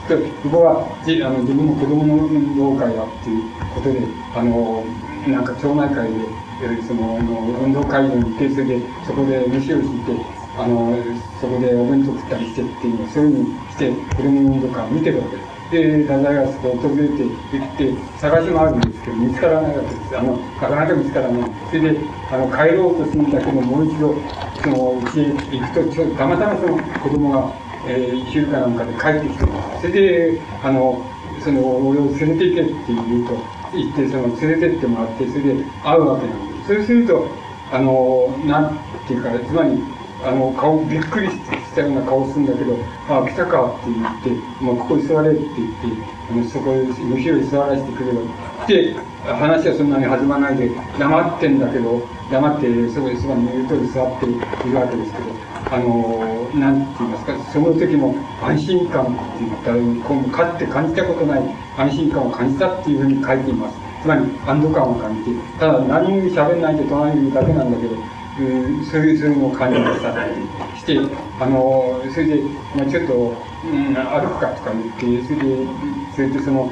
[0.43, 4.03] 父母はじあの自分の子供の運動会だっていうことで、
[4.35, 4.83] あの、
[5.31, 10.11] なんか町内会で、そのあの、運動会場に行って、それで、そこで飯を敷いて、
[10.59, 10.91] あの、
[11.39, 15.53] そこでお弁当食ったりしてっていうのを、そういうふうにして、子供の運動会を見てるわけです。
[15.71, 20.17] で、太宰がそこを訪れて行って探し回るんですけど、見つからないわけです。
[20.17, 21.43] あの、なかなか見つからない。
[21.71, 21.99] それで、
[22.29, 24.13] あの、帰ろうとするんだけど、もう一度、
[24.63, 27.53] その、うち行くと、たまたまその子供が、
[27.85, 29.45] えー、週かなんかで帰ってきて
[29.81, 31.05] それで、あの、
[31.41, 33.33] その、俺を連れて行けって言うと、
[33.73, 36.75] 行って、その、連れてってもらって、それで会うわけなんです。
[36.75, 37.27] そうすると、
[37.71, 39.83] あの、なんていうか、つまり、
[40.23, 42.77] あの、顔、びっくりしたような顔するんだけど、
[43.09, 48.19] ああ、来たかって言って、もうここに座れって言って、あのそこに後ろに座らせてくれる。
[48.67, 48.95] で、
[49.25, 50.69] 話はそんなに始まないで、
[50.99, 55.25] 黙ってんだけど、黙って、そこにそばに言う通り座っているわけですけど、
[55.71, 63.77] あの、なんて言いますか、その時も安心感って言ったら、こうかって感じたことない安心感を感じたっていうふうに書いています。
[64.01, 67.95] つまり安堵感を感じて、ただ何も喋んないで隣にいるだけなんだけど、
[68.35, 70.13] そういう、そういうのを感じました
[70.75, 70.99] して、
[71.39, 72.41] あの、それで、
[72.75, 73.13] まあ、ちょっと、
[73.63, 75.67] うん、歩くかとか言って、それで、
[76.15, 76.65] それでその、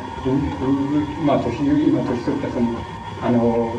[1.26, 2.78] まあ、年、今年取ったその、
[3.24, 3.74] あの、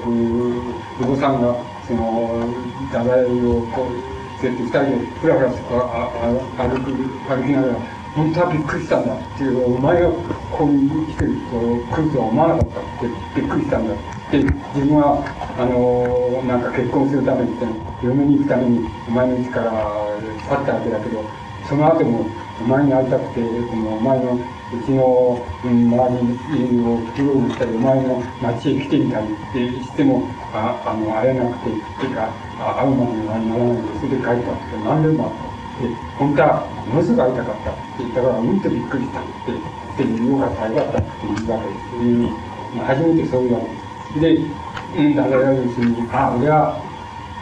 [1.01, 1.55] お子さんが、
[1.87, 2.45] その、
[2.93, 6.11] ダダをこう、そうやって二人でふらふらとか
[6.59, 6.91] 歩く、
[7.29, 7.75] 歩きながら、
[8.17, 10.17] 本当はびっくりしたんだっていう、お前がこ
[10.51, 11.61] こに来てると、
[11.95, 13.95] 来るとは思わなかったってびっくりしたんだ
[14.33, 14.43] で、
[14.75, 15.23] 自分は、
[15.59, 17.55] あの、なんか結婚するために、
[18.03, 21.23] 嫁に行くために、お前の家から去ったわけだけど、
[21.69, 22.27] その後も、
[22.61, 23.41] お前に会いたくて、
[23.71, 24.39] そのお前の
[24.73, 26.21] うちの、うん、周
[26.57, 30.25] りをうろうろしたり、お前の町へ来てみたりってしても、
[30.55, 35.53] ああの会えなくて、っていうか、会うまでにはならないで、それで帰ったって何でもあった。
[35.83, 42.53] で、本当はものすごく会いたかったって言ったから、うんとびっくりしたって、で、よかった、よかったって言うわけです。
[42.81, 44.53] 初めてそういうわけです。
[44.97, 46.81] で、うん、だから要するに、あ、俺は、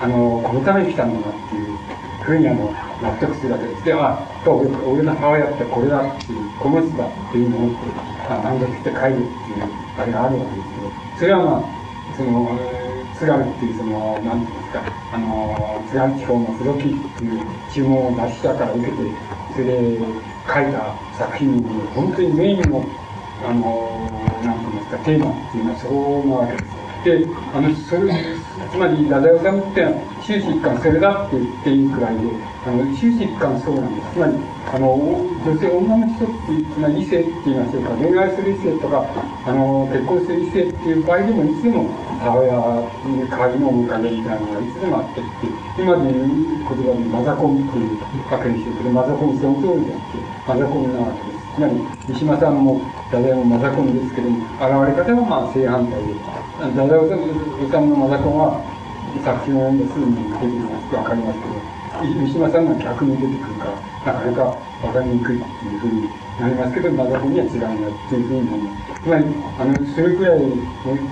[0.02, 1.69] あの、このために来たんだなっていう
[2.30, 2.70] ふうにあの、
[3.02, 3.84] 納得するわけです。
[3.84, 7.76] で、あ、俺の母親ってこれだっていう、この人だっていうのを思って、
[8.30, 9.66] あ、満足して帰るっていう、
[9.98, 12.58] あれがあるわけですけど、それはまあ、その、
[13.18, 14.82] 津軽っていうその、なんていうんですか、
[15.12, 17.40] あの、津軽地方の付録っていう
[17.72, 18.96] 注文を出したから受けて、
[19.52, 19.98] それで
[20.46, 22.84] 書いた作品に、本当にメインの、
[23.44, 24.00] あの、
[24.44, 26.79] なんて言いますか、テーマっていうのはそうなわけです。
[27.04, 28.12] で、あの、それ、
[28.70, 32.28] つまり、太宰治ってのは、終始一貫それだって言っていいくらいで、
[32.66, 34.12] あの、終始一貫そうなんです。
[34.12, 34.36] つまり、
[34.68, 34.94] あの、
[35.40, 39.04] 女性、女の人っていう、つまり異性って言いましょうか、恋愛する異性とか、
[39.46, 41.88] あの、結婚する異性っていう場合でも、いつでも
[42.20, 42.52] 母親
[43.08, 47.96] に代わりの面影みたいなのがいつでもあってって、今で言う言葉でマザコンっていう
[48.28, 48.76] わけですよ。
[48.76, 51.40] これマザコンその通りであって、マザコンなわけです。
[51.56, 51.74] つまり、
[52.06, 56.14] 三島さんも、ダダヤもマザコンですけども、現れ方はまあ正反対で、
[56.60, 58.60] ダダヤさんのマザコンは、
[59.24, 61.56] 作品を読んですぐに出てきますわかりますけど、
[62.20, 63.72] 三島さんが逆に出てくるか
[64.12, 64.44] ら、なかなか
[64.84, 66.04] わかりにくいっていうふうに
[66.38, 69.00] なりますけど、マザコンには違いなっていうふうになります。
[69.00, 69.24] つまり、
[69.56, 70.40] あの、それくらい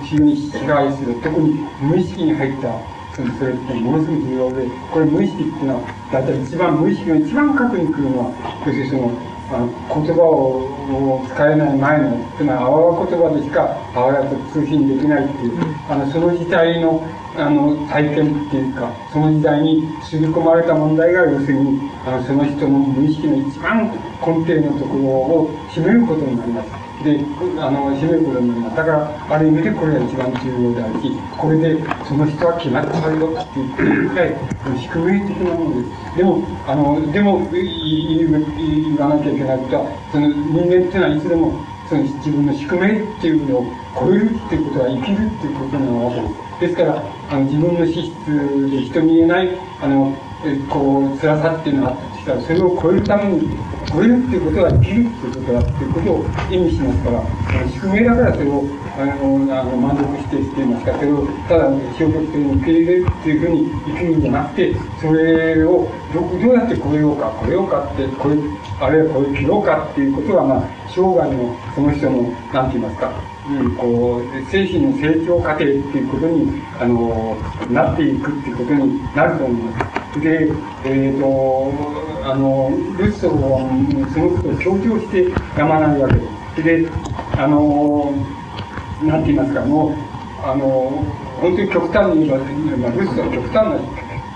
[0.05, 2.69] 非常に支配する、特に無意識に入った
[3.17, 5.81] それってものすごく重要で、これ無意識っていうのは、
[6.13, 8.31] だいたい一番無意識が一番核に来るのは、
[8.65, 9.11] 要するにその、
[9.51, 17.01] あの言葉を使えない前の、つまり、あわわ言葉でしか母親と通信できないっていう、あの、その時代の、
[17.35, 23.89] あの、体験っていうか、その時代に刷り込まれた問題が、要するに、あの、その人の無意識の一番
[24.21, 26.88] 根底のところを占めることになります。
[27.03, 27.19] で、
[27.59, 28.75] あの、締めることになります。
[28.75, 31.77] だから、ある意味でこれが一番重要であるし、これで、
[32.07, 34.35] その人は決まったよって言ってるくらい、
[34.79, 36.17] 宿命的なものです。
[36.17, 41.53] でも、あの、でも、言わなきゃいけないことは、その人間っていうのはいつでも、
[41.87, 43.65] その自分の宿命っていうのを
[43.99, 46.49] 超えるっていうことは生きるっていうことなわけです。
[46.59, 49.49] ですから、あの自分の資質で人に言えない、
[49.81, 50.13] あの、
[50.69, 53.49] こう、辛さっていうのがあったとしたら、それを超えるために、
[53.91, 58.63] 超えるっていうことは生きるっていうことだっていうことを意味しますから、宿命だからそれを、
[58.99, 61.65] あの、あの満足してしていますか、それをただ
[61.97, 68.37] 消極的に受け入れるっていうふうに生きるんじゃなくて、それをどどうやって超えようか、超えようかって、超え、
[68.79, 73.11] あるいは超え切ろうかっていうことは、まあ、生涯のその人の、なんて言いますか、
[73.49, 77.35] うん、こう、精神の成長過程っていうことに、あの、
[77.71, 80.21] なっていくっていうことになると思います。
[80.21, 80.51] で、
[80.85, 81.73] えっ、と、
[82.23, 83.65] あの、ルッソは
[84.13, 86.21] そのことを強調してやまないわけで
[86.55, 86.63] す。
[86.63, 86.89] で、
[87.37, 88.13] あの、
[89.01, 89.93] なんて言いますか、もう、
[90.43, 91.03] あの、
[91.41, 92.45] 本当に極端に言えば、
[92.77, 93.79] まあ、ルッソは極端な、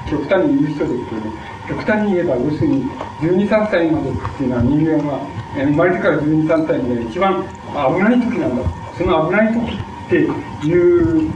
[0.09, 1.21] 極端に言う人ですけど、
[1.67, 2.83] 極端に言えば、要するに、
[3.21, 5.21] 12、3歳までっていうのは人間は、
[5.55, 8.82] 生まれてから12、3歳まで一番危ない時なんだ。
[8.97, 10.15] その危ない時って
[10.67, 11.31] いう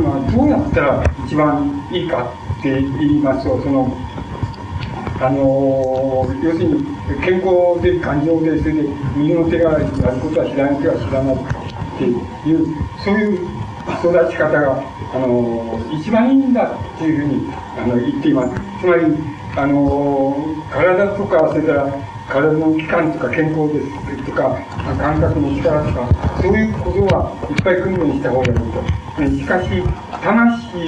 [0.00, 3.96] のはどうやったら一番いいかって言いますと、その、
[5.20, 6.84] あの要するに
[7.22, 9.86] 健康で感情でそれで右の手がやる
[10.20, 11.38] ことは左の手は知らないっ
[11.98, 12.04] て
[12.48, 12.74] いう
[13.04, 13.48] そういう
[14.00, 14.82] 育ち方が、
[15.12, 18.54] あの一番いいんだっていうふうにあの言っています。
[18.80, 19.16] つまり、
[19.56, 20.36] あの
[20.70, 21.92] 体とかそれから
[22.28, 24.09] 体の器官とか健康です。
[24.30, 24.58] とか
[24.98, 29.10] 感覚の力とかそういうことはいっぱい訓練した方がいいと。
[29.20, 29.68] しかし
[30.22, 30.80] 魂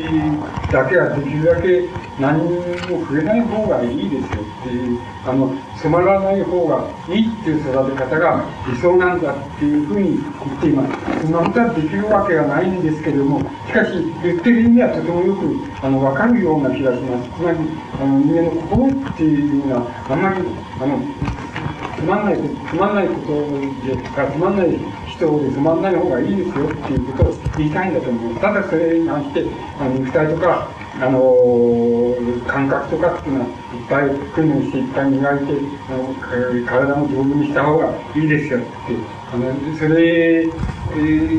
[0.73, 1.89] だけはできるだけ
[2.19, 11.23] 何も触れない方がいいですよっていうあの染まらない方がいいっていう育て方が理想なんだっていうふうに言っています。
[11.23, 13.91] そんなことはできるわけがないんですけれどもしかし
[14.23, 17.29] 言ってる意味はとてもよくあの分かるような気がします。
[17.37, 17.59] つまり
[18.01, 20.41] あの人間の心っていうのはあんまり
[20.81, 20.99] あの
[22.03, 24.77] つまんないつまんないことでかつまんない
[25.07, 29.47] 人でつまんない方がいいですよっていうことを言いたいんだと思うただそれに関して
[29.79, 30.69] あの肉体とか
[31.01, 32.17] あの
[32.49, 35.53] 感覚とかっていうのはいっぱい訓練していっぱい磨いて
[35.89, 38.69] あの体も丈夫にした方がいいですよって
[39.33, 40.47] あのそれ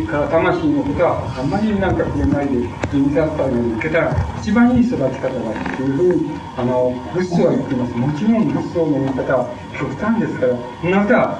[0.08, 11.40] から魂のことはあんまりなんか触れないでインサッターに受けたら一番いい育ち方だっていうふうにあのブッソは言っていますもちろんブッソの言い方は極端ですからそんなことは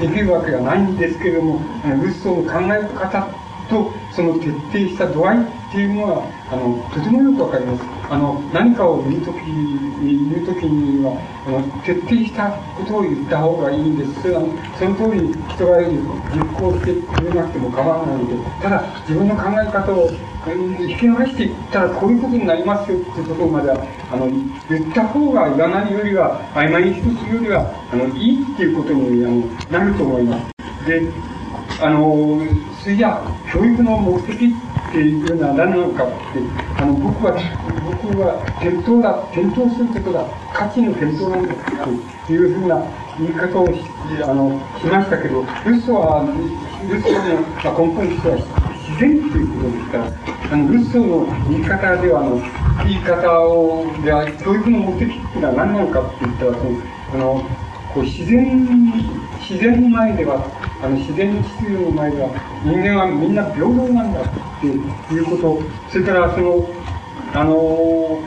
[0.00, 3.28] できるわけがないんですけれどもブッソの考え方
[3.68, 14.42] とその徹底した度合いっていうのはあのとてもよくわかりますあの何かを言う時に言う時にはあの徹底したことを言った方がいいんですそれは
[14.78, 20.10] その通り人が実行してくれなくても構わないのでただ自分の考え方を
[20.46, 31.10] 引き伸していったらこういうことになりますよっていうところまではあの言った方が言わないよりは曖昧にするよりはあのいいっていうことにあのなると思いますで
[31.82, 32.40] あの
[32.82, 33.20] それじゃ
[33.52, 34.54] 教育の目的
[34.96, 36.40] っていうのは何なのかって
[36.80, 37.36] あの僕は
[38.00, 40.24] 僕は転倒だ転倒することだ
[40.56, 42.80] 価値の転倒なんだっていうふうな
[43.20, 43.84] 言い方をし
[44.24, 46.24] あのしましたけど嘘は
[46.88, 48.40] 嘘の、まあ、根本としては
[48.88, 50.08] 自然っていうことですから
[50.48, 52.40] あの嘘の言い方ではあの
[52.88, 56.80] 言い方をでは教育の目的っていうのは何なのかって言ったらその
[57.12, 57.65] あの
[57.96, 58.68] こう自然
[59.40, 60.44] 自然の前では
[60.82, 62.28] あの自然秩序の前では
[62.62, 66.68] 人間はみんな平等なんだっていうことそれからその
[67.32, 68.20] あの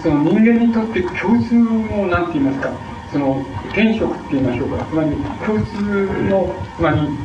[0.00, 2.70] その人間にとって共通の何て言いますか
[3.10, 3.44] その
[3.74, 5.10] 天職って言いましょうかつまり
[5.42, 5.82] 共通
[6.30, 7.18] のつまり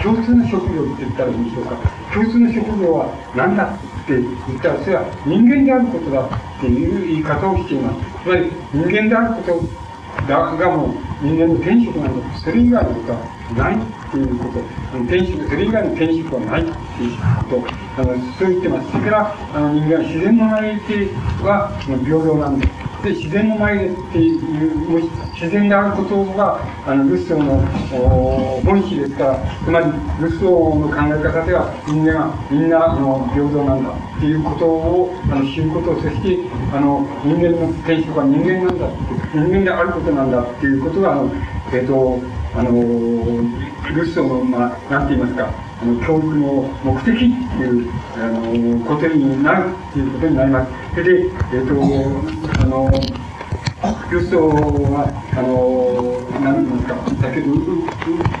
[0.00, 1.74] 共通の職業って言ったらいいんでしょうか
[2.14, 9.85] 共通の職業は何だって言ったらそれは人間であることだっていう言い方をしていますつまり人間であること
[10.28, 13.18] だがもう人間の天職なんだそれ以外のことは
[13.56, 13.78] ないっ
[14.10, 14.60] ていうこと
[15.08, 17.16] 天職それ以外の天職はないっていう
[17.50, 18.90] ことあのそう言ってます。
[18.90, 21.08] それからあの人間は自然の前で
[21.42, 22.85] は平等なんです。
[23.02, 27.60] で自然の前でっていう自然であることがあのルッソーの
[28.62, 29.86] 本質ですからつまり
[30.20, 36.38] ルッソーの考え方では人間はみんなあの平等なんだっていうことをあの知ることそして
[36.72, 38.88] あの人間の天職は人間なんだ
[39.34, 41.30] 人間であることなんだっていうことがあの
[41.72, 42.18] えっ、ー、と
[42.54, 50.85] あのルッソーのまあなんて言いますかあの教育の目的っていうあのことになるっていうことになります。
[50.96, 52.88] それで、えっ、ー、と、あの、
[54.10, 57.76] ルッソーは、あの、何て言いますか、先ほど、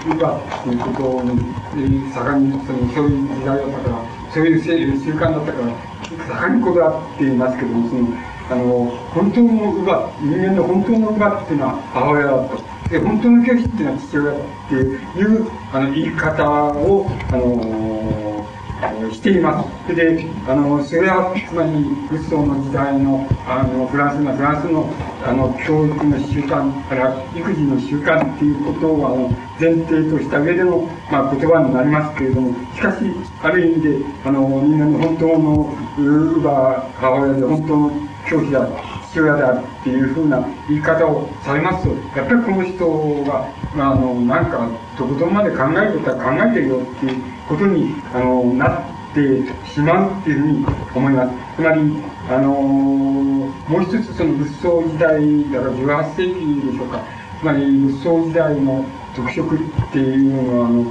[0.08, 4.00] ウバっていうこと、盛んに、その、そういう時代だったから、
[4.32, 8.08] そういう習慣だったから、盛んにこだわっていますけども、その、
[8.48, 12.56] あの、本当のウバ、人間の本当のウバっていうのは母親だと。
[12.88, 19.94] で本当の教師っていうのは父親だっていうあの言い方を、あのー、しています。
[19.94, 21.72] で、あの、それは、つまり、
[22.10, 24.90] ルッソの時代の、あの、フランスの、フランスの、
[25.24, 32.98] あの、教育の習慣から、育児の習慣っていうことを、あの、前提とした上での、まあ、言葉になりますけれども、しかし、
[33.42, 37.90] ある意味で、あの、人間の本当の、ウーバー母親で本当の
[38.28, 38.68] 教師だ
[39.16, 51.32] 父親であるっていうふうな言い方をされますと、やっぱりこの人が、あの、なんか、とことんまで考えることは考えてるよっていうことに、あの、なってしまうっていうふうに思います。
[51.56, 51.80] つまり、
[52.28, 57.02] あのもう一つその仏像時代だから18世紀でしょうか。
[57.40, 59.58] つまり仏像時代の特色っ
[59.92, 60.84] ていうのは、あの、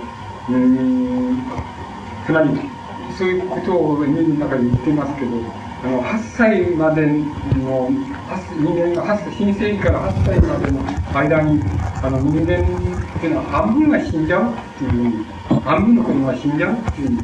[0.49, 1.43] うん、
[2.25, 2.49] つまり、
[3.17, 5.31] そういうことを見る中で言ってますけど、
[5.83, 7.89] あの、8歳までの、
[8.25, 10.79] 8人間が8歳、新生児から8歳までの
[11.13, 11.61] 間に、
[12.01, 15.25] あの、人間っていうのは半分が死んじゃうっていう、
[15.63, 17.17] 半分の子供が死んじゃうっていう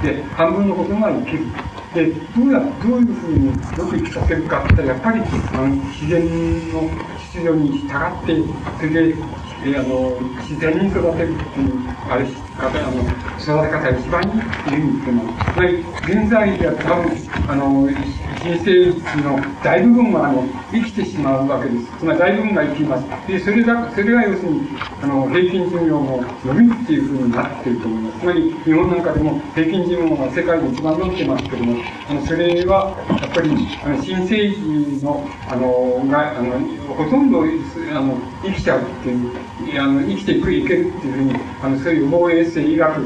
[0.00, 1.46] とで、半分の子供が生きる。
[1.94, 3.46] で、どうや、どういうふうに
[3.78, 5.22] よく生きさせるかって言ったら、やっぱり、
[5.54, 6.22] あの、自然
[6.72, 6.90] の
[7.32, 8.42] 秩序に従って、
[8.78, 9.16] それで、
[9.64, 11.72] えあの、自然に育てるっていう、
[12.10, 12.26] あれ、
[12.58, 15.52] 方、あの、育て方が一番いいっていうふうに言ってます。
[15.52, 15.84] つまり、
[16.20, 17.12] 現在では多分、
[17.48, 17.88] あの、
[18.44, 18.86] 人生
[19.22, 21.98] の大部分は、あの、生きてしまうわけです。
[21.98, 23.04] つまり大部分が生きます。
[23.26, 24.68] で、それが、それが要するに、
[25.02, 28.20] あの、平均寿命の伸びっていうふうになっていると思います。
[28.20, 31.76] つまり、日本なんかでも平均寿命が世界で一番伸びてますけども、
[32.08, 33.50] あの、それは、やっぱり、
[33.84, 36.52] あの、新生児の、あの、が、あの、
[36.96, 43.04] ほとんど、あの、生きちゃうっていう、あの、生きていく、いけるっていうふうに、あの、そういう防衛生医学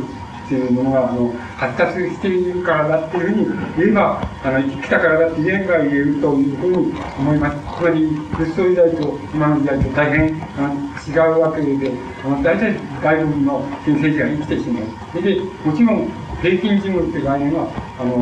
[0.49, 3.47] っていうものが、あの、発達しているからだっていうふうに
[3.77, 7.57] 言えば、あの、生きたからだって言えば言えるというふうに思います。
[7.79, 10.75] つまり、仏像時代と今の時代と大変、あの、
[11.07, 11.93] 違うわけで、
[12.25, 15.23] あの、大体大部の新生児が生きてしまう。
[15.23, 16.09] で、もちろん、
[16.41, 17.69] 平均寿命っていう概念は、
[18.01, 18.17] あの、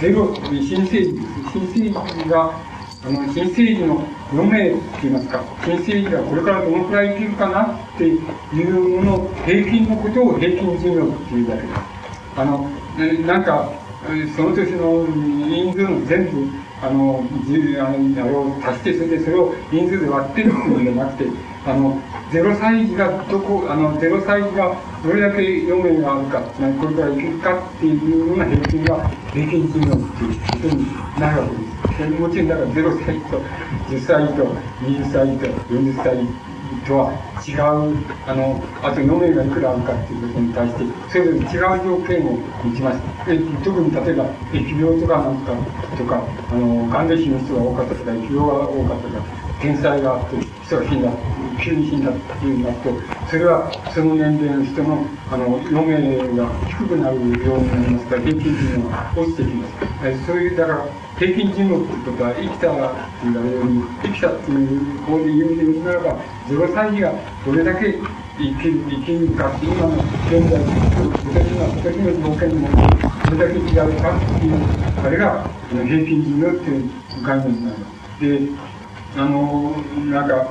[0.00, 1.26] ゼロ、新生児です。
[1.52, 2.52] 新生児が、
[3.04, 11.74] あの、新生児の4名って言いますか、新生児がこれからどのくらい生きるかなっていうもの、平均のことを平均寿命っていうだけです。
[12.36, 12.70] あの、
[13.26, 13.72] なんか、
[14.36, 16.48] その年の人数の全部、
[16.80, 21.30] あの、あの、あれを足して、それでそれを人数で割ってるっていうんじゃなくて、
[21.66, 22.00] あの、
[22.30, 26.40] 0歳児がどこ、あの、0歳児がどれだけ4名があるか、
[26.80, 30.86] これから生きるかっていうような平均が平均寿命っていうことに
[31.18, 31.71] なるわけです。
[31.98, 33.40] でもちろん0歳と
[33.88, 34.44] 10歳と
[34.80, 36.52] 20歳と40歳
[36.86, 37.12] とは
[37.46, 37.96] 違う、
[38.26, 42.98] あの、あと4名がいくらあるかっていうことに対して、それぞれ違う条件を持ちます。
[43.26, 49.24] で特に例えば、疫病とかなんとか、とか、あの、がんで死ぬ人が多かったとか、疫病が多かったとか、
[49.60, 51.10] 天災があって、人が死んだ、
[51.62, 52.90] 急に死んだっていうのがあって、
[53.28, 59.72] それはその年齢の人の、あの、余命が低くなるようになりますから、平均寿命が落ちてきます。
[60.04, 60.86] えそういう、だから、
[61.18, 66.18] 平均寿命っていうことは、生きたって言われるように、生きたっていう方で言うで言うならば、
[66.48, 67.12] 0歳児が
[67.44, 67.98] どれだけ
[68.38, 70.60] 生きる、生きるかっていう、今の現在、
[71.24, 72.68] 私の、私の条件にも、
[73.24, 74.66] どれだけ違うかっていう、
[75.02, 76.90] あれが、平均寿命っていう
[77.22, 78.20] 概念になります。
[78.20, 78.48] で、
[79.16, 79.76] あの、
[80.10, 80.48] なんか、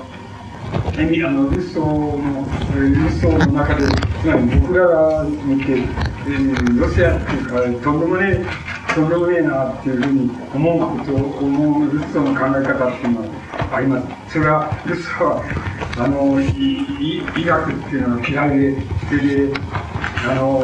[0.97, 3.87] えみあの、ルッソーの、ルッソーの中で、
[4.21, 8.45] つまり僕らが見て、えーロシアっていうか、とんでもねえ、
[8.93, 13.27] とんでもねえなっていうふうに思うこと、思うルッソの考え方っていうのは
[13.71, 14.33] あります。
[14.33, 15.43] それは、ルッソは、
[15.97, 19.53] あの、医学っていうのは嫌いで、それで、
[20.27, 20.63] あの、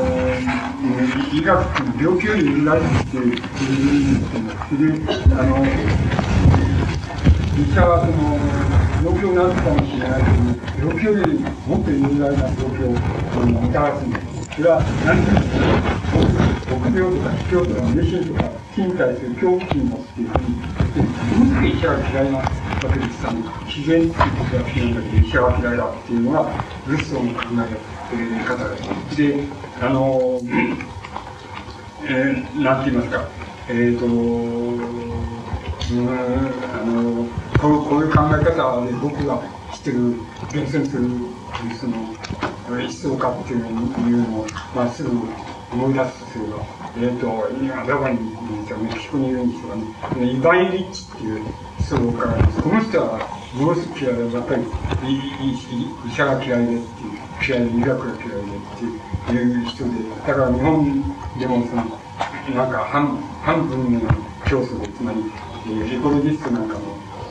[1.31, 1.63] 医学っ
[1.97, 2.81] て病気より由来っ
[3.11, 4.75] ていうふうに言ってます。
[4.75, 4.99] それで、
[5.33, 5.63] あの、
[7.57, 8.37] 医者はその
[9.03, 10.21] 病気を治すかもしれない
[10.75, 12.93] けど、病気よりもっと有害な病気を
[13.33, 14.27] そのもたらすんです。
[14.57, 16.06] それは何ですか、
[16.69, 22.43] 臆病とか卑怯とか迷信とか、死に対する恐怖心を持つっていうふうに言って、どうして医者が嫌いなわ
[22.81, 23.41] けですかね。
[23.65, 26.49] 自然っていうことが好きなんだけど、医者が嫌いだっていうのが、
[26.87, 28.77] ルッソーの考え方で
[29.11, 29.17] す。
[29.17, 29.43] で、
[29.81, 30.39] あの、
[32.09, 33.27] えー、なんて言いますか、
[33.69, 34.05] えっ、ー、と、
[35.89, 37.25] うんあの
[37.59, 39.41] こうこういう考え方で僕が
[39.73, 40.15] 知ってる
[40.51, 41.09] 厳選する
[41.79, 41.97] その
[42.67, 45.09] 思想家っていうのを、まあ、すぐ
[45.71, 46.63] 思い出すすれば、
[46.97, 50.31] えっ、と、今、ラバにいるんですよ、メキシコにいるんですよね。
[50.31, 52.61] イバン・リッチっていう思想家がいます。
[52.61, 59.89] この人は、ものすごく嫌いで、やっぱりいいいい医者が嫌いでっていう、嫌いで、医学が嫌いでっていう人で、
[60.25, 61.03] だから日本
[61.39, 61.83] でもその、
[62.55, 63.99] なんか半、半分の
[64.47, 65.19] 競争で、つまり、
[65.67, 66.79] えーエコロジストなんかも、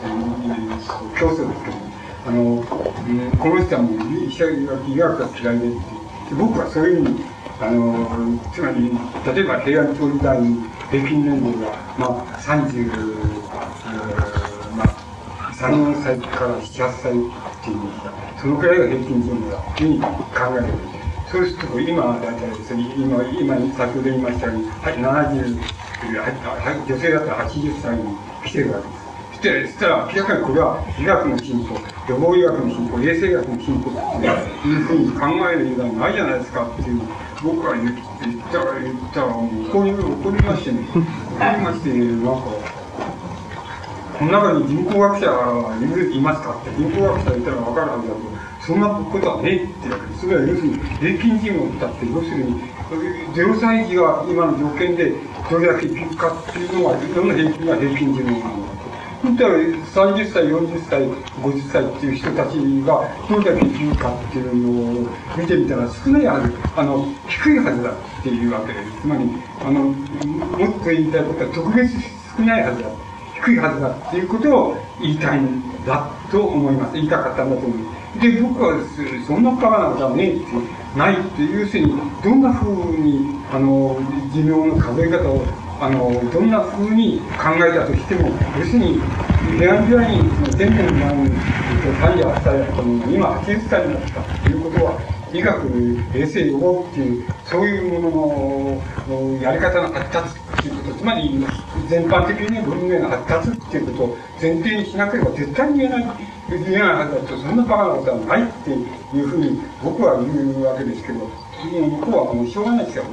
[0.03, 1.77] えー競争ですけど、
[2.27, 4.53] あの、うんこの人はもう医者が
[4.87, 8.91] 医学が嫌いでっていうで僕はそういうふうに、あの、つまり、
[9.35, 12.93] 例えば平安京時代に平均年齢が、まあ、30、
[14.77, 17.15] まあ、3、4歳から7、8歳っ
[17.65, 20.09] ていうんですか、そのくらいが平均寿命だというふうに考
[20.53, 20.97] える。
[21.31, 25.87] そうすると、今は大体ですね、今、今、先ほど言いましたように、はい、70、はい
[26.87, 28.05] 女性だったら80歳に
[28.45, 29.73] 来てるわけです。
[29.73, 31.74] そし、たら明らかにこれは医学の進歩、
[32.09, 37.01] 予防医学の進歩、衛生学の進歩っていうふうに考える以外ないじゃないですかっていう、
[37.47, 37.94] 僕は言っ
[38.51, 40.82] たら、言ったら、もう怒り、怒りましてね。
[41.55, 42.51] りまして、なんか、
[44.18, 48.20] この中に人口学者はいますかって、人口学者いたら分かるはずだと、
[48.66, 50.20] そんなことはねえってわけです。
[50.23, 52.66] それは要するに、平均寿命だって、要するに、
[53.31, 55.12] 0歳児が今の条件で
[55.48, 58.76] どれだけ生きるかっていうのは、どの平均が平均寿命なの
[59.17, 59.29] かと。
[59.29, 61.03] 本当は30歳、40歳、
[61.43, 69.01] 50歳っていう人たちがどれだけ生きるかっていうのを見てみたら少ないはず、あの、低いはずだっていうわけです。
[69.03, 69.25] つまり、
[69.61, 71.93] あの、もっと言いたいことは特別
[72.37, 72.89] 少ないはずだ。
[73.45, 76.95] 低いはずだっていうことを言いたいんだと思います。
[76.95, 78.21] 言いたかったんだと思います。
[78.21, 78.75] で、僕は
[79.27, 80.45] そんなバカなことはねって、
[80.97, 81.93] ないっていう、要するに、
[82.25, 83.97] どんな風に、あの、
[84.33, 85.45] 寿命の数え方を、
[85.78, 101.47] あの、どんな風に考えたとしても、要するに、平安時代に、1000年前に、38歳だったのが、今80歳になったということは、医学、衛生予防っていう、そういうもののやり方の発達っていうこと、つまり
[101.85, 106.16] 全般的に文明の発達っていうことを前提にしなければ絶対に言えない、
[106.48, 113.05] 言えないはずだと、そんなバカなことはないっていうふうに僕は言うわけですけど、向こうはもうしょうがないですよ。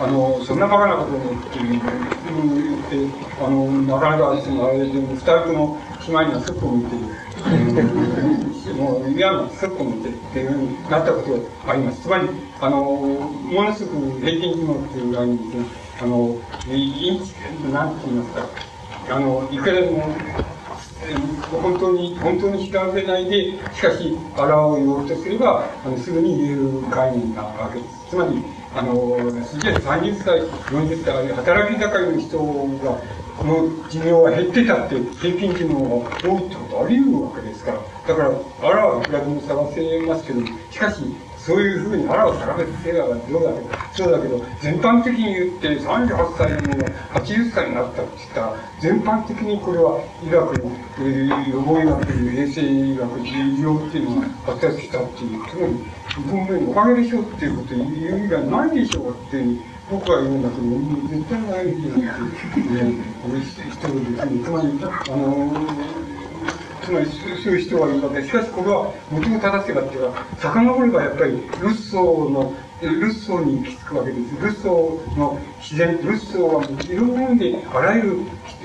[0.00, 1.22] あの、そんなバカなことをっ
[1.52, 3.06] て言って、
[3.42, 6.96] あの、なかなか、その、あれで、二人とも島にはすっぽ向いて、
[8.72, 11.32] もう嫌なすっぽ向いてっていうふうになったこと
[11.66, 12.02] があります。
[12.02, 12.28] つまり、
[12.60, 15.64] あの、ものすごく平均寿命っていうのがあるんですね。
[16.02, 16.36] あの、
[16.68, 17.34] インチ、
[17.72, 18.48] なんて言いますか、
[19.10, 20.14] あの、いくらでも、
[21.50, 27.99] 本当に、本当に調べないで、しかし、あらを言おうとすれば、あのすぐに言える概念なわけです。
[28.10, 28.42] つまり、
[28.74, 32.38] あの、すげえ30歳、40歳、働き盛りの人
[32.84, 32.98] が、
[33.38, 37.78] この寿命が減ってたって、平均寿命が多いってことあり得るわけですから。
[38.08, 41.04] だから、あらはいくらでも探せますけど、しかし、
[41.38, 42.54] そういうふうに腹を探
[42.84, 52.02] せばどうだけど、そうだけど、全般的に言って38歳のものが80歳になったって言ったら、全般的にこれは医学の、えー、予防医学、
[52.38, 53.22] 衛生医学、医
[53.56, 59.60] 療っていうのが発達したっていう、つまり、文明のおかげでしょっていうことを言う以外ないでしょうっていう。
[59.90, 62.18] 僕は言うんだけど、絶対ないんだっ
[62.54, 62.94] て、ね、
[63.26, 63.72] 人ですね。
[64.44, 64.78] つまり、
[65.10, 65.66] あの
[66.84, 78.18] つまりそういう人はいるわけしかしこれは元を正せばっていうか遡ればやっぱりルッソーのルッソーに行き着くわけですルッソーの自然ルッソーはいろんな意味であらゆる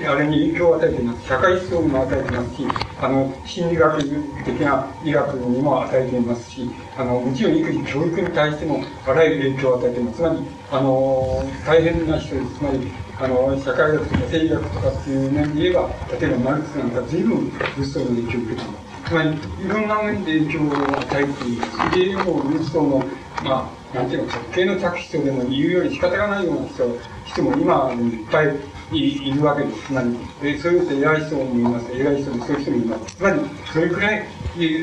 [0.04, 2.66] あれに影響を与えています社会思想にも与えていますし
[3.00, 4.02] あの心理学
[4.44, 10.38] 的な医学にも与えていますしあのもちろん育児教育に対してもあらゆる影響を与えていますつまり
[10.70, 15.88] あの大変な人ですつまりあの、社会学とか生理学とかっていう面で言えば、
[16.20, 18.86] 例えばマルクスなんか随分ルソーの影響を受けています。
[19.06, 21.56] つまり、いろんな面で影響を与えてい
[22.04, 22.14] る。
[22.14, 22.98] で、もうルソーの、
[23.42, 26.84] まあ、なんていうの、直系の着手でも言うより仕方がないような人
[27.24, 28.56] 人も今いっぱい
[28.92, 29.86] いるわけです。
[29.86, 31.92] つまり、えそういう偉い人もいます。
[31.92, 33.16] 偉い人でそういう人もいます。
[33.16, 33.40] つまり、
[33.72, 34.26] それくらい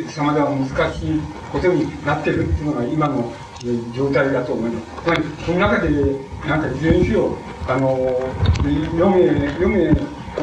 [0.09, 1.21] 様々な難しい
[1.51, 3.31] ことになってるっていうのが今の
[3.95, 5.03] 状態だと思います。
[5.03, 5.89] つまり、その中で、
[6.47, 7.97] なんかいずれにしろ、あの、
[8.91, 9.85] 読め、読め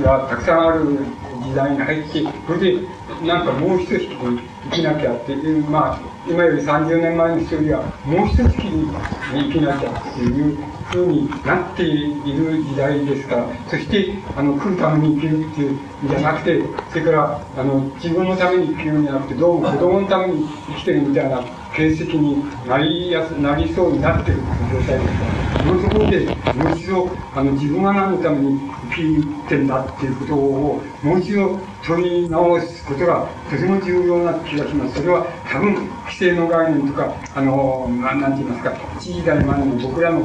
[0.02, 0.96] がたくさんある
[1.44, 2.88] 時代に入って、それで、
[3.26, 4.08] なんかもう一引
[4.64, 8.46] 生きなきゃっていう、まあ、今より30年前の人よりは、もう一引
[8.82, 8.90] に
[9.32, 10.58] 生きなきゃっていう
[10.90, 21.42] ふうになっている時代ですから、そして、あの、来るために生きるっていうんじゃなくて、それから、あの、自分のために生きるんじゃなくて、どうも子供のために生きてるみたいな
[21.74, 24.40] 形跡になりやす、なりそうになっている
[24.72, 26.20] 状態ですから、そのところで、
[26.54, 28.60] もう一度、あの、自分が何のために
[28.90, 34.96] 生きてんだっていうことを、もう一度問い直すことがとても重要な気がします。
[34.96, 35.74] それは多分、
[36.04, 40.22] 規制の概念とか、あの、なんて言いますか、一時代前の僕らの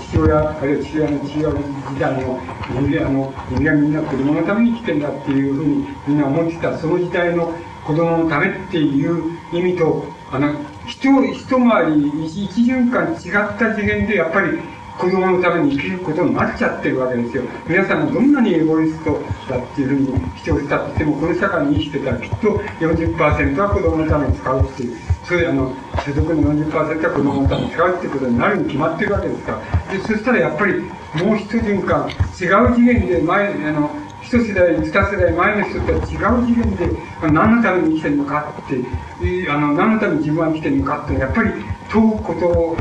[0.00, 2.40] 父親、あるいは父親の父親時代の
[2.70, 7.52] 人間、あの、人間みんな子供のために生きてんだっていうふうにみんな思ってた、その時代の
[7.84, 10.54] 子供のためっていう意味と、あの、
[10.86, 14.58] 一、一回り、一循環違った次元で、やっぱり
[14.98, 17.44] 子供のために生きることになっちゃってるわけですよ。
[17.68, 24.96] 皆さんがどんなにエゴイストだっていうふうに主張したとしても、この社会に生きてたらきっと40%は子供のために使うっていう。
[25.24, 25.72] それあの、
[26.04, 29.92] 所得の40%は子供のために使うっていうことになるに決まってるわけですから。
[29.92, 33.90] で、そしたらやっぱりもう一循環、違う次元で前、あの、
[34.28, 36.90] 一世代、二世代前の人とは違う次元で、
[37.32, 41.50] 何のために生きてるのかって、あの、何のために自分は生きてるのかって、やっぱり
[41.90, 42.76] 問うこと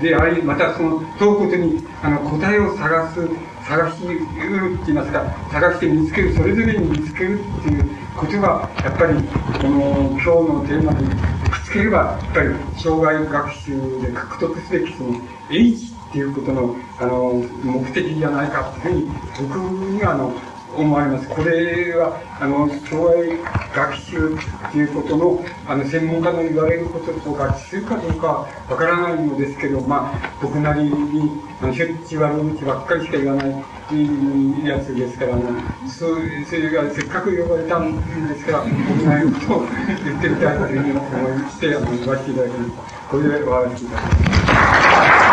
[0.00, 3.28] であり、またその問うことに、あの、答えを探す、
[3.68, 9.14] 探しうるって言いますか、探して見つける、それぞれに見つけるっていうことが、やっぱり、
[9.60, 15.20] この、今日のテーマにくっつければ、やっぱり、障害学習で獲得すべき、その、
[15.50, 19.10] H っていうことの、あの、目的じゃないかっていう
[19.42, 19.56] ふうに、僕
[19.92, 20.32] には、あの、
[20.78, 21.28] 思われます。
[21.28, 23.38] これは、あの、障害
[23.74, 33.54] 学習っていうことの、あの、専門家の言われることと合致するかどうかわからないのですけど、まあ、僕なりに、あの、しょっちゅう悪口ばっかりしか言わないっ
[33.88, 35.42] ていうやつですから、あの、
[35.88, 37.96] そう、それがせっかく呼ばれたん
[38.28, 38.70] ですから、僕
[39.04, 39.66] なりのことを
[40.04, 42.82] 言ってみたいというふうに思いまして、あの、言わせていただきました。
[43.08, 45.28] これで終わらせていただきます。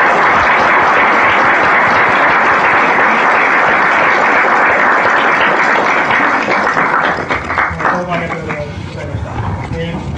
[7.96, 8.74] どうもありがとうございま
[9.16, 9.30] した。
[9.78, 10.16] えー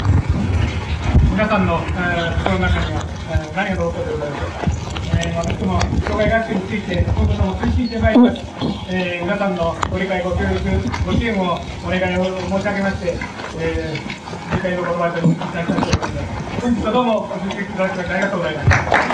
[1.57, 4.59] んの、えー心の中には、えー何がどうかでございましょうか。
[5.19, 8.37] えー私ども、障害学習について、今後とも推進してまいります。
[8.89, 10.61] えー皆さんのご理解、ご協力、
[11.05, 13.17] ご支援をお願いを申し上げまして、
[13.59, 16.61] えー理解の言葉といたしたいと思います。
[16.61, 19.06] 本日はどうもご出席いただきましてありがとうございました。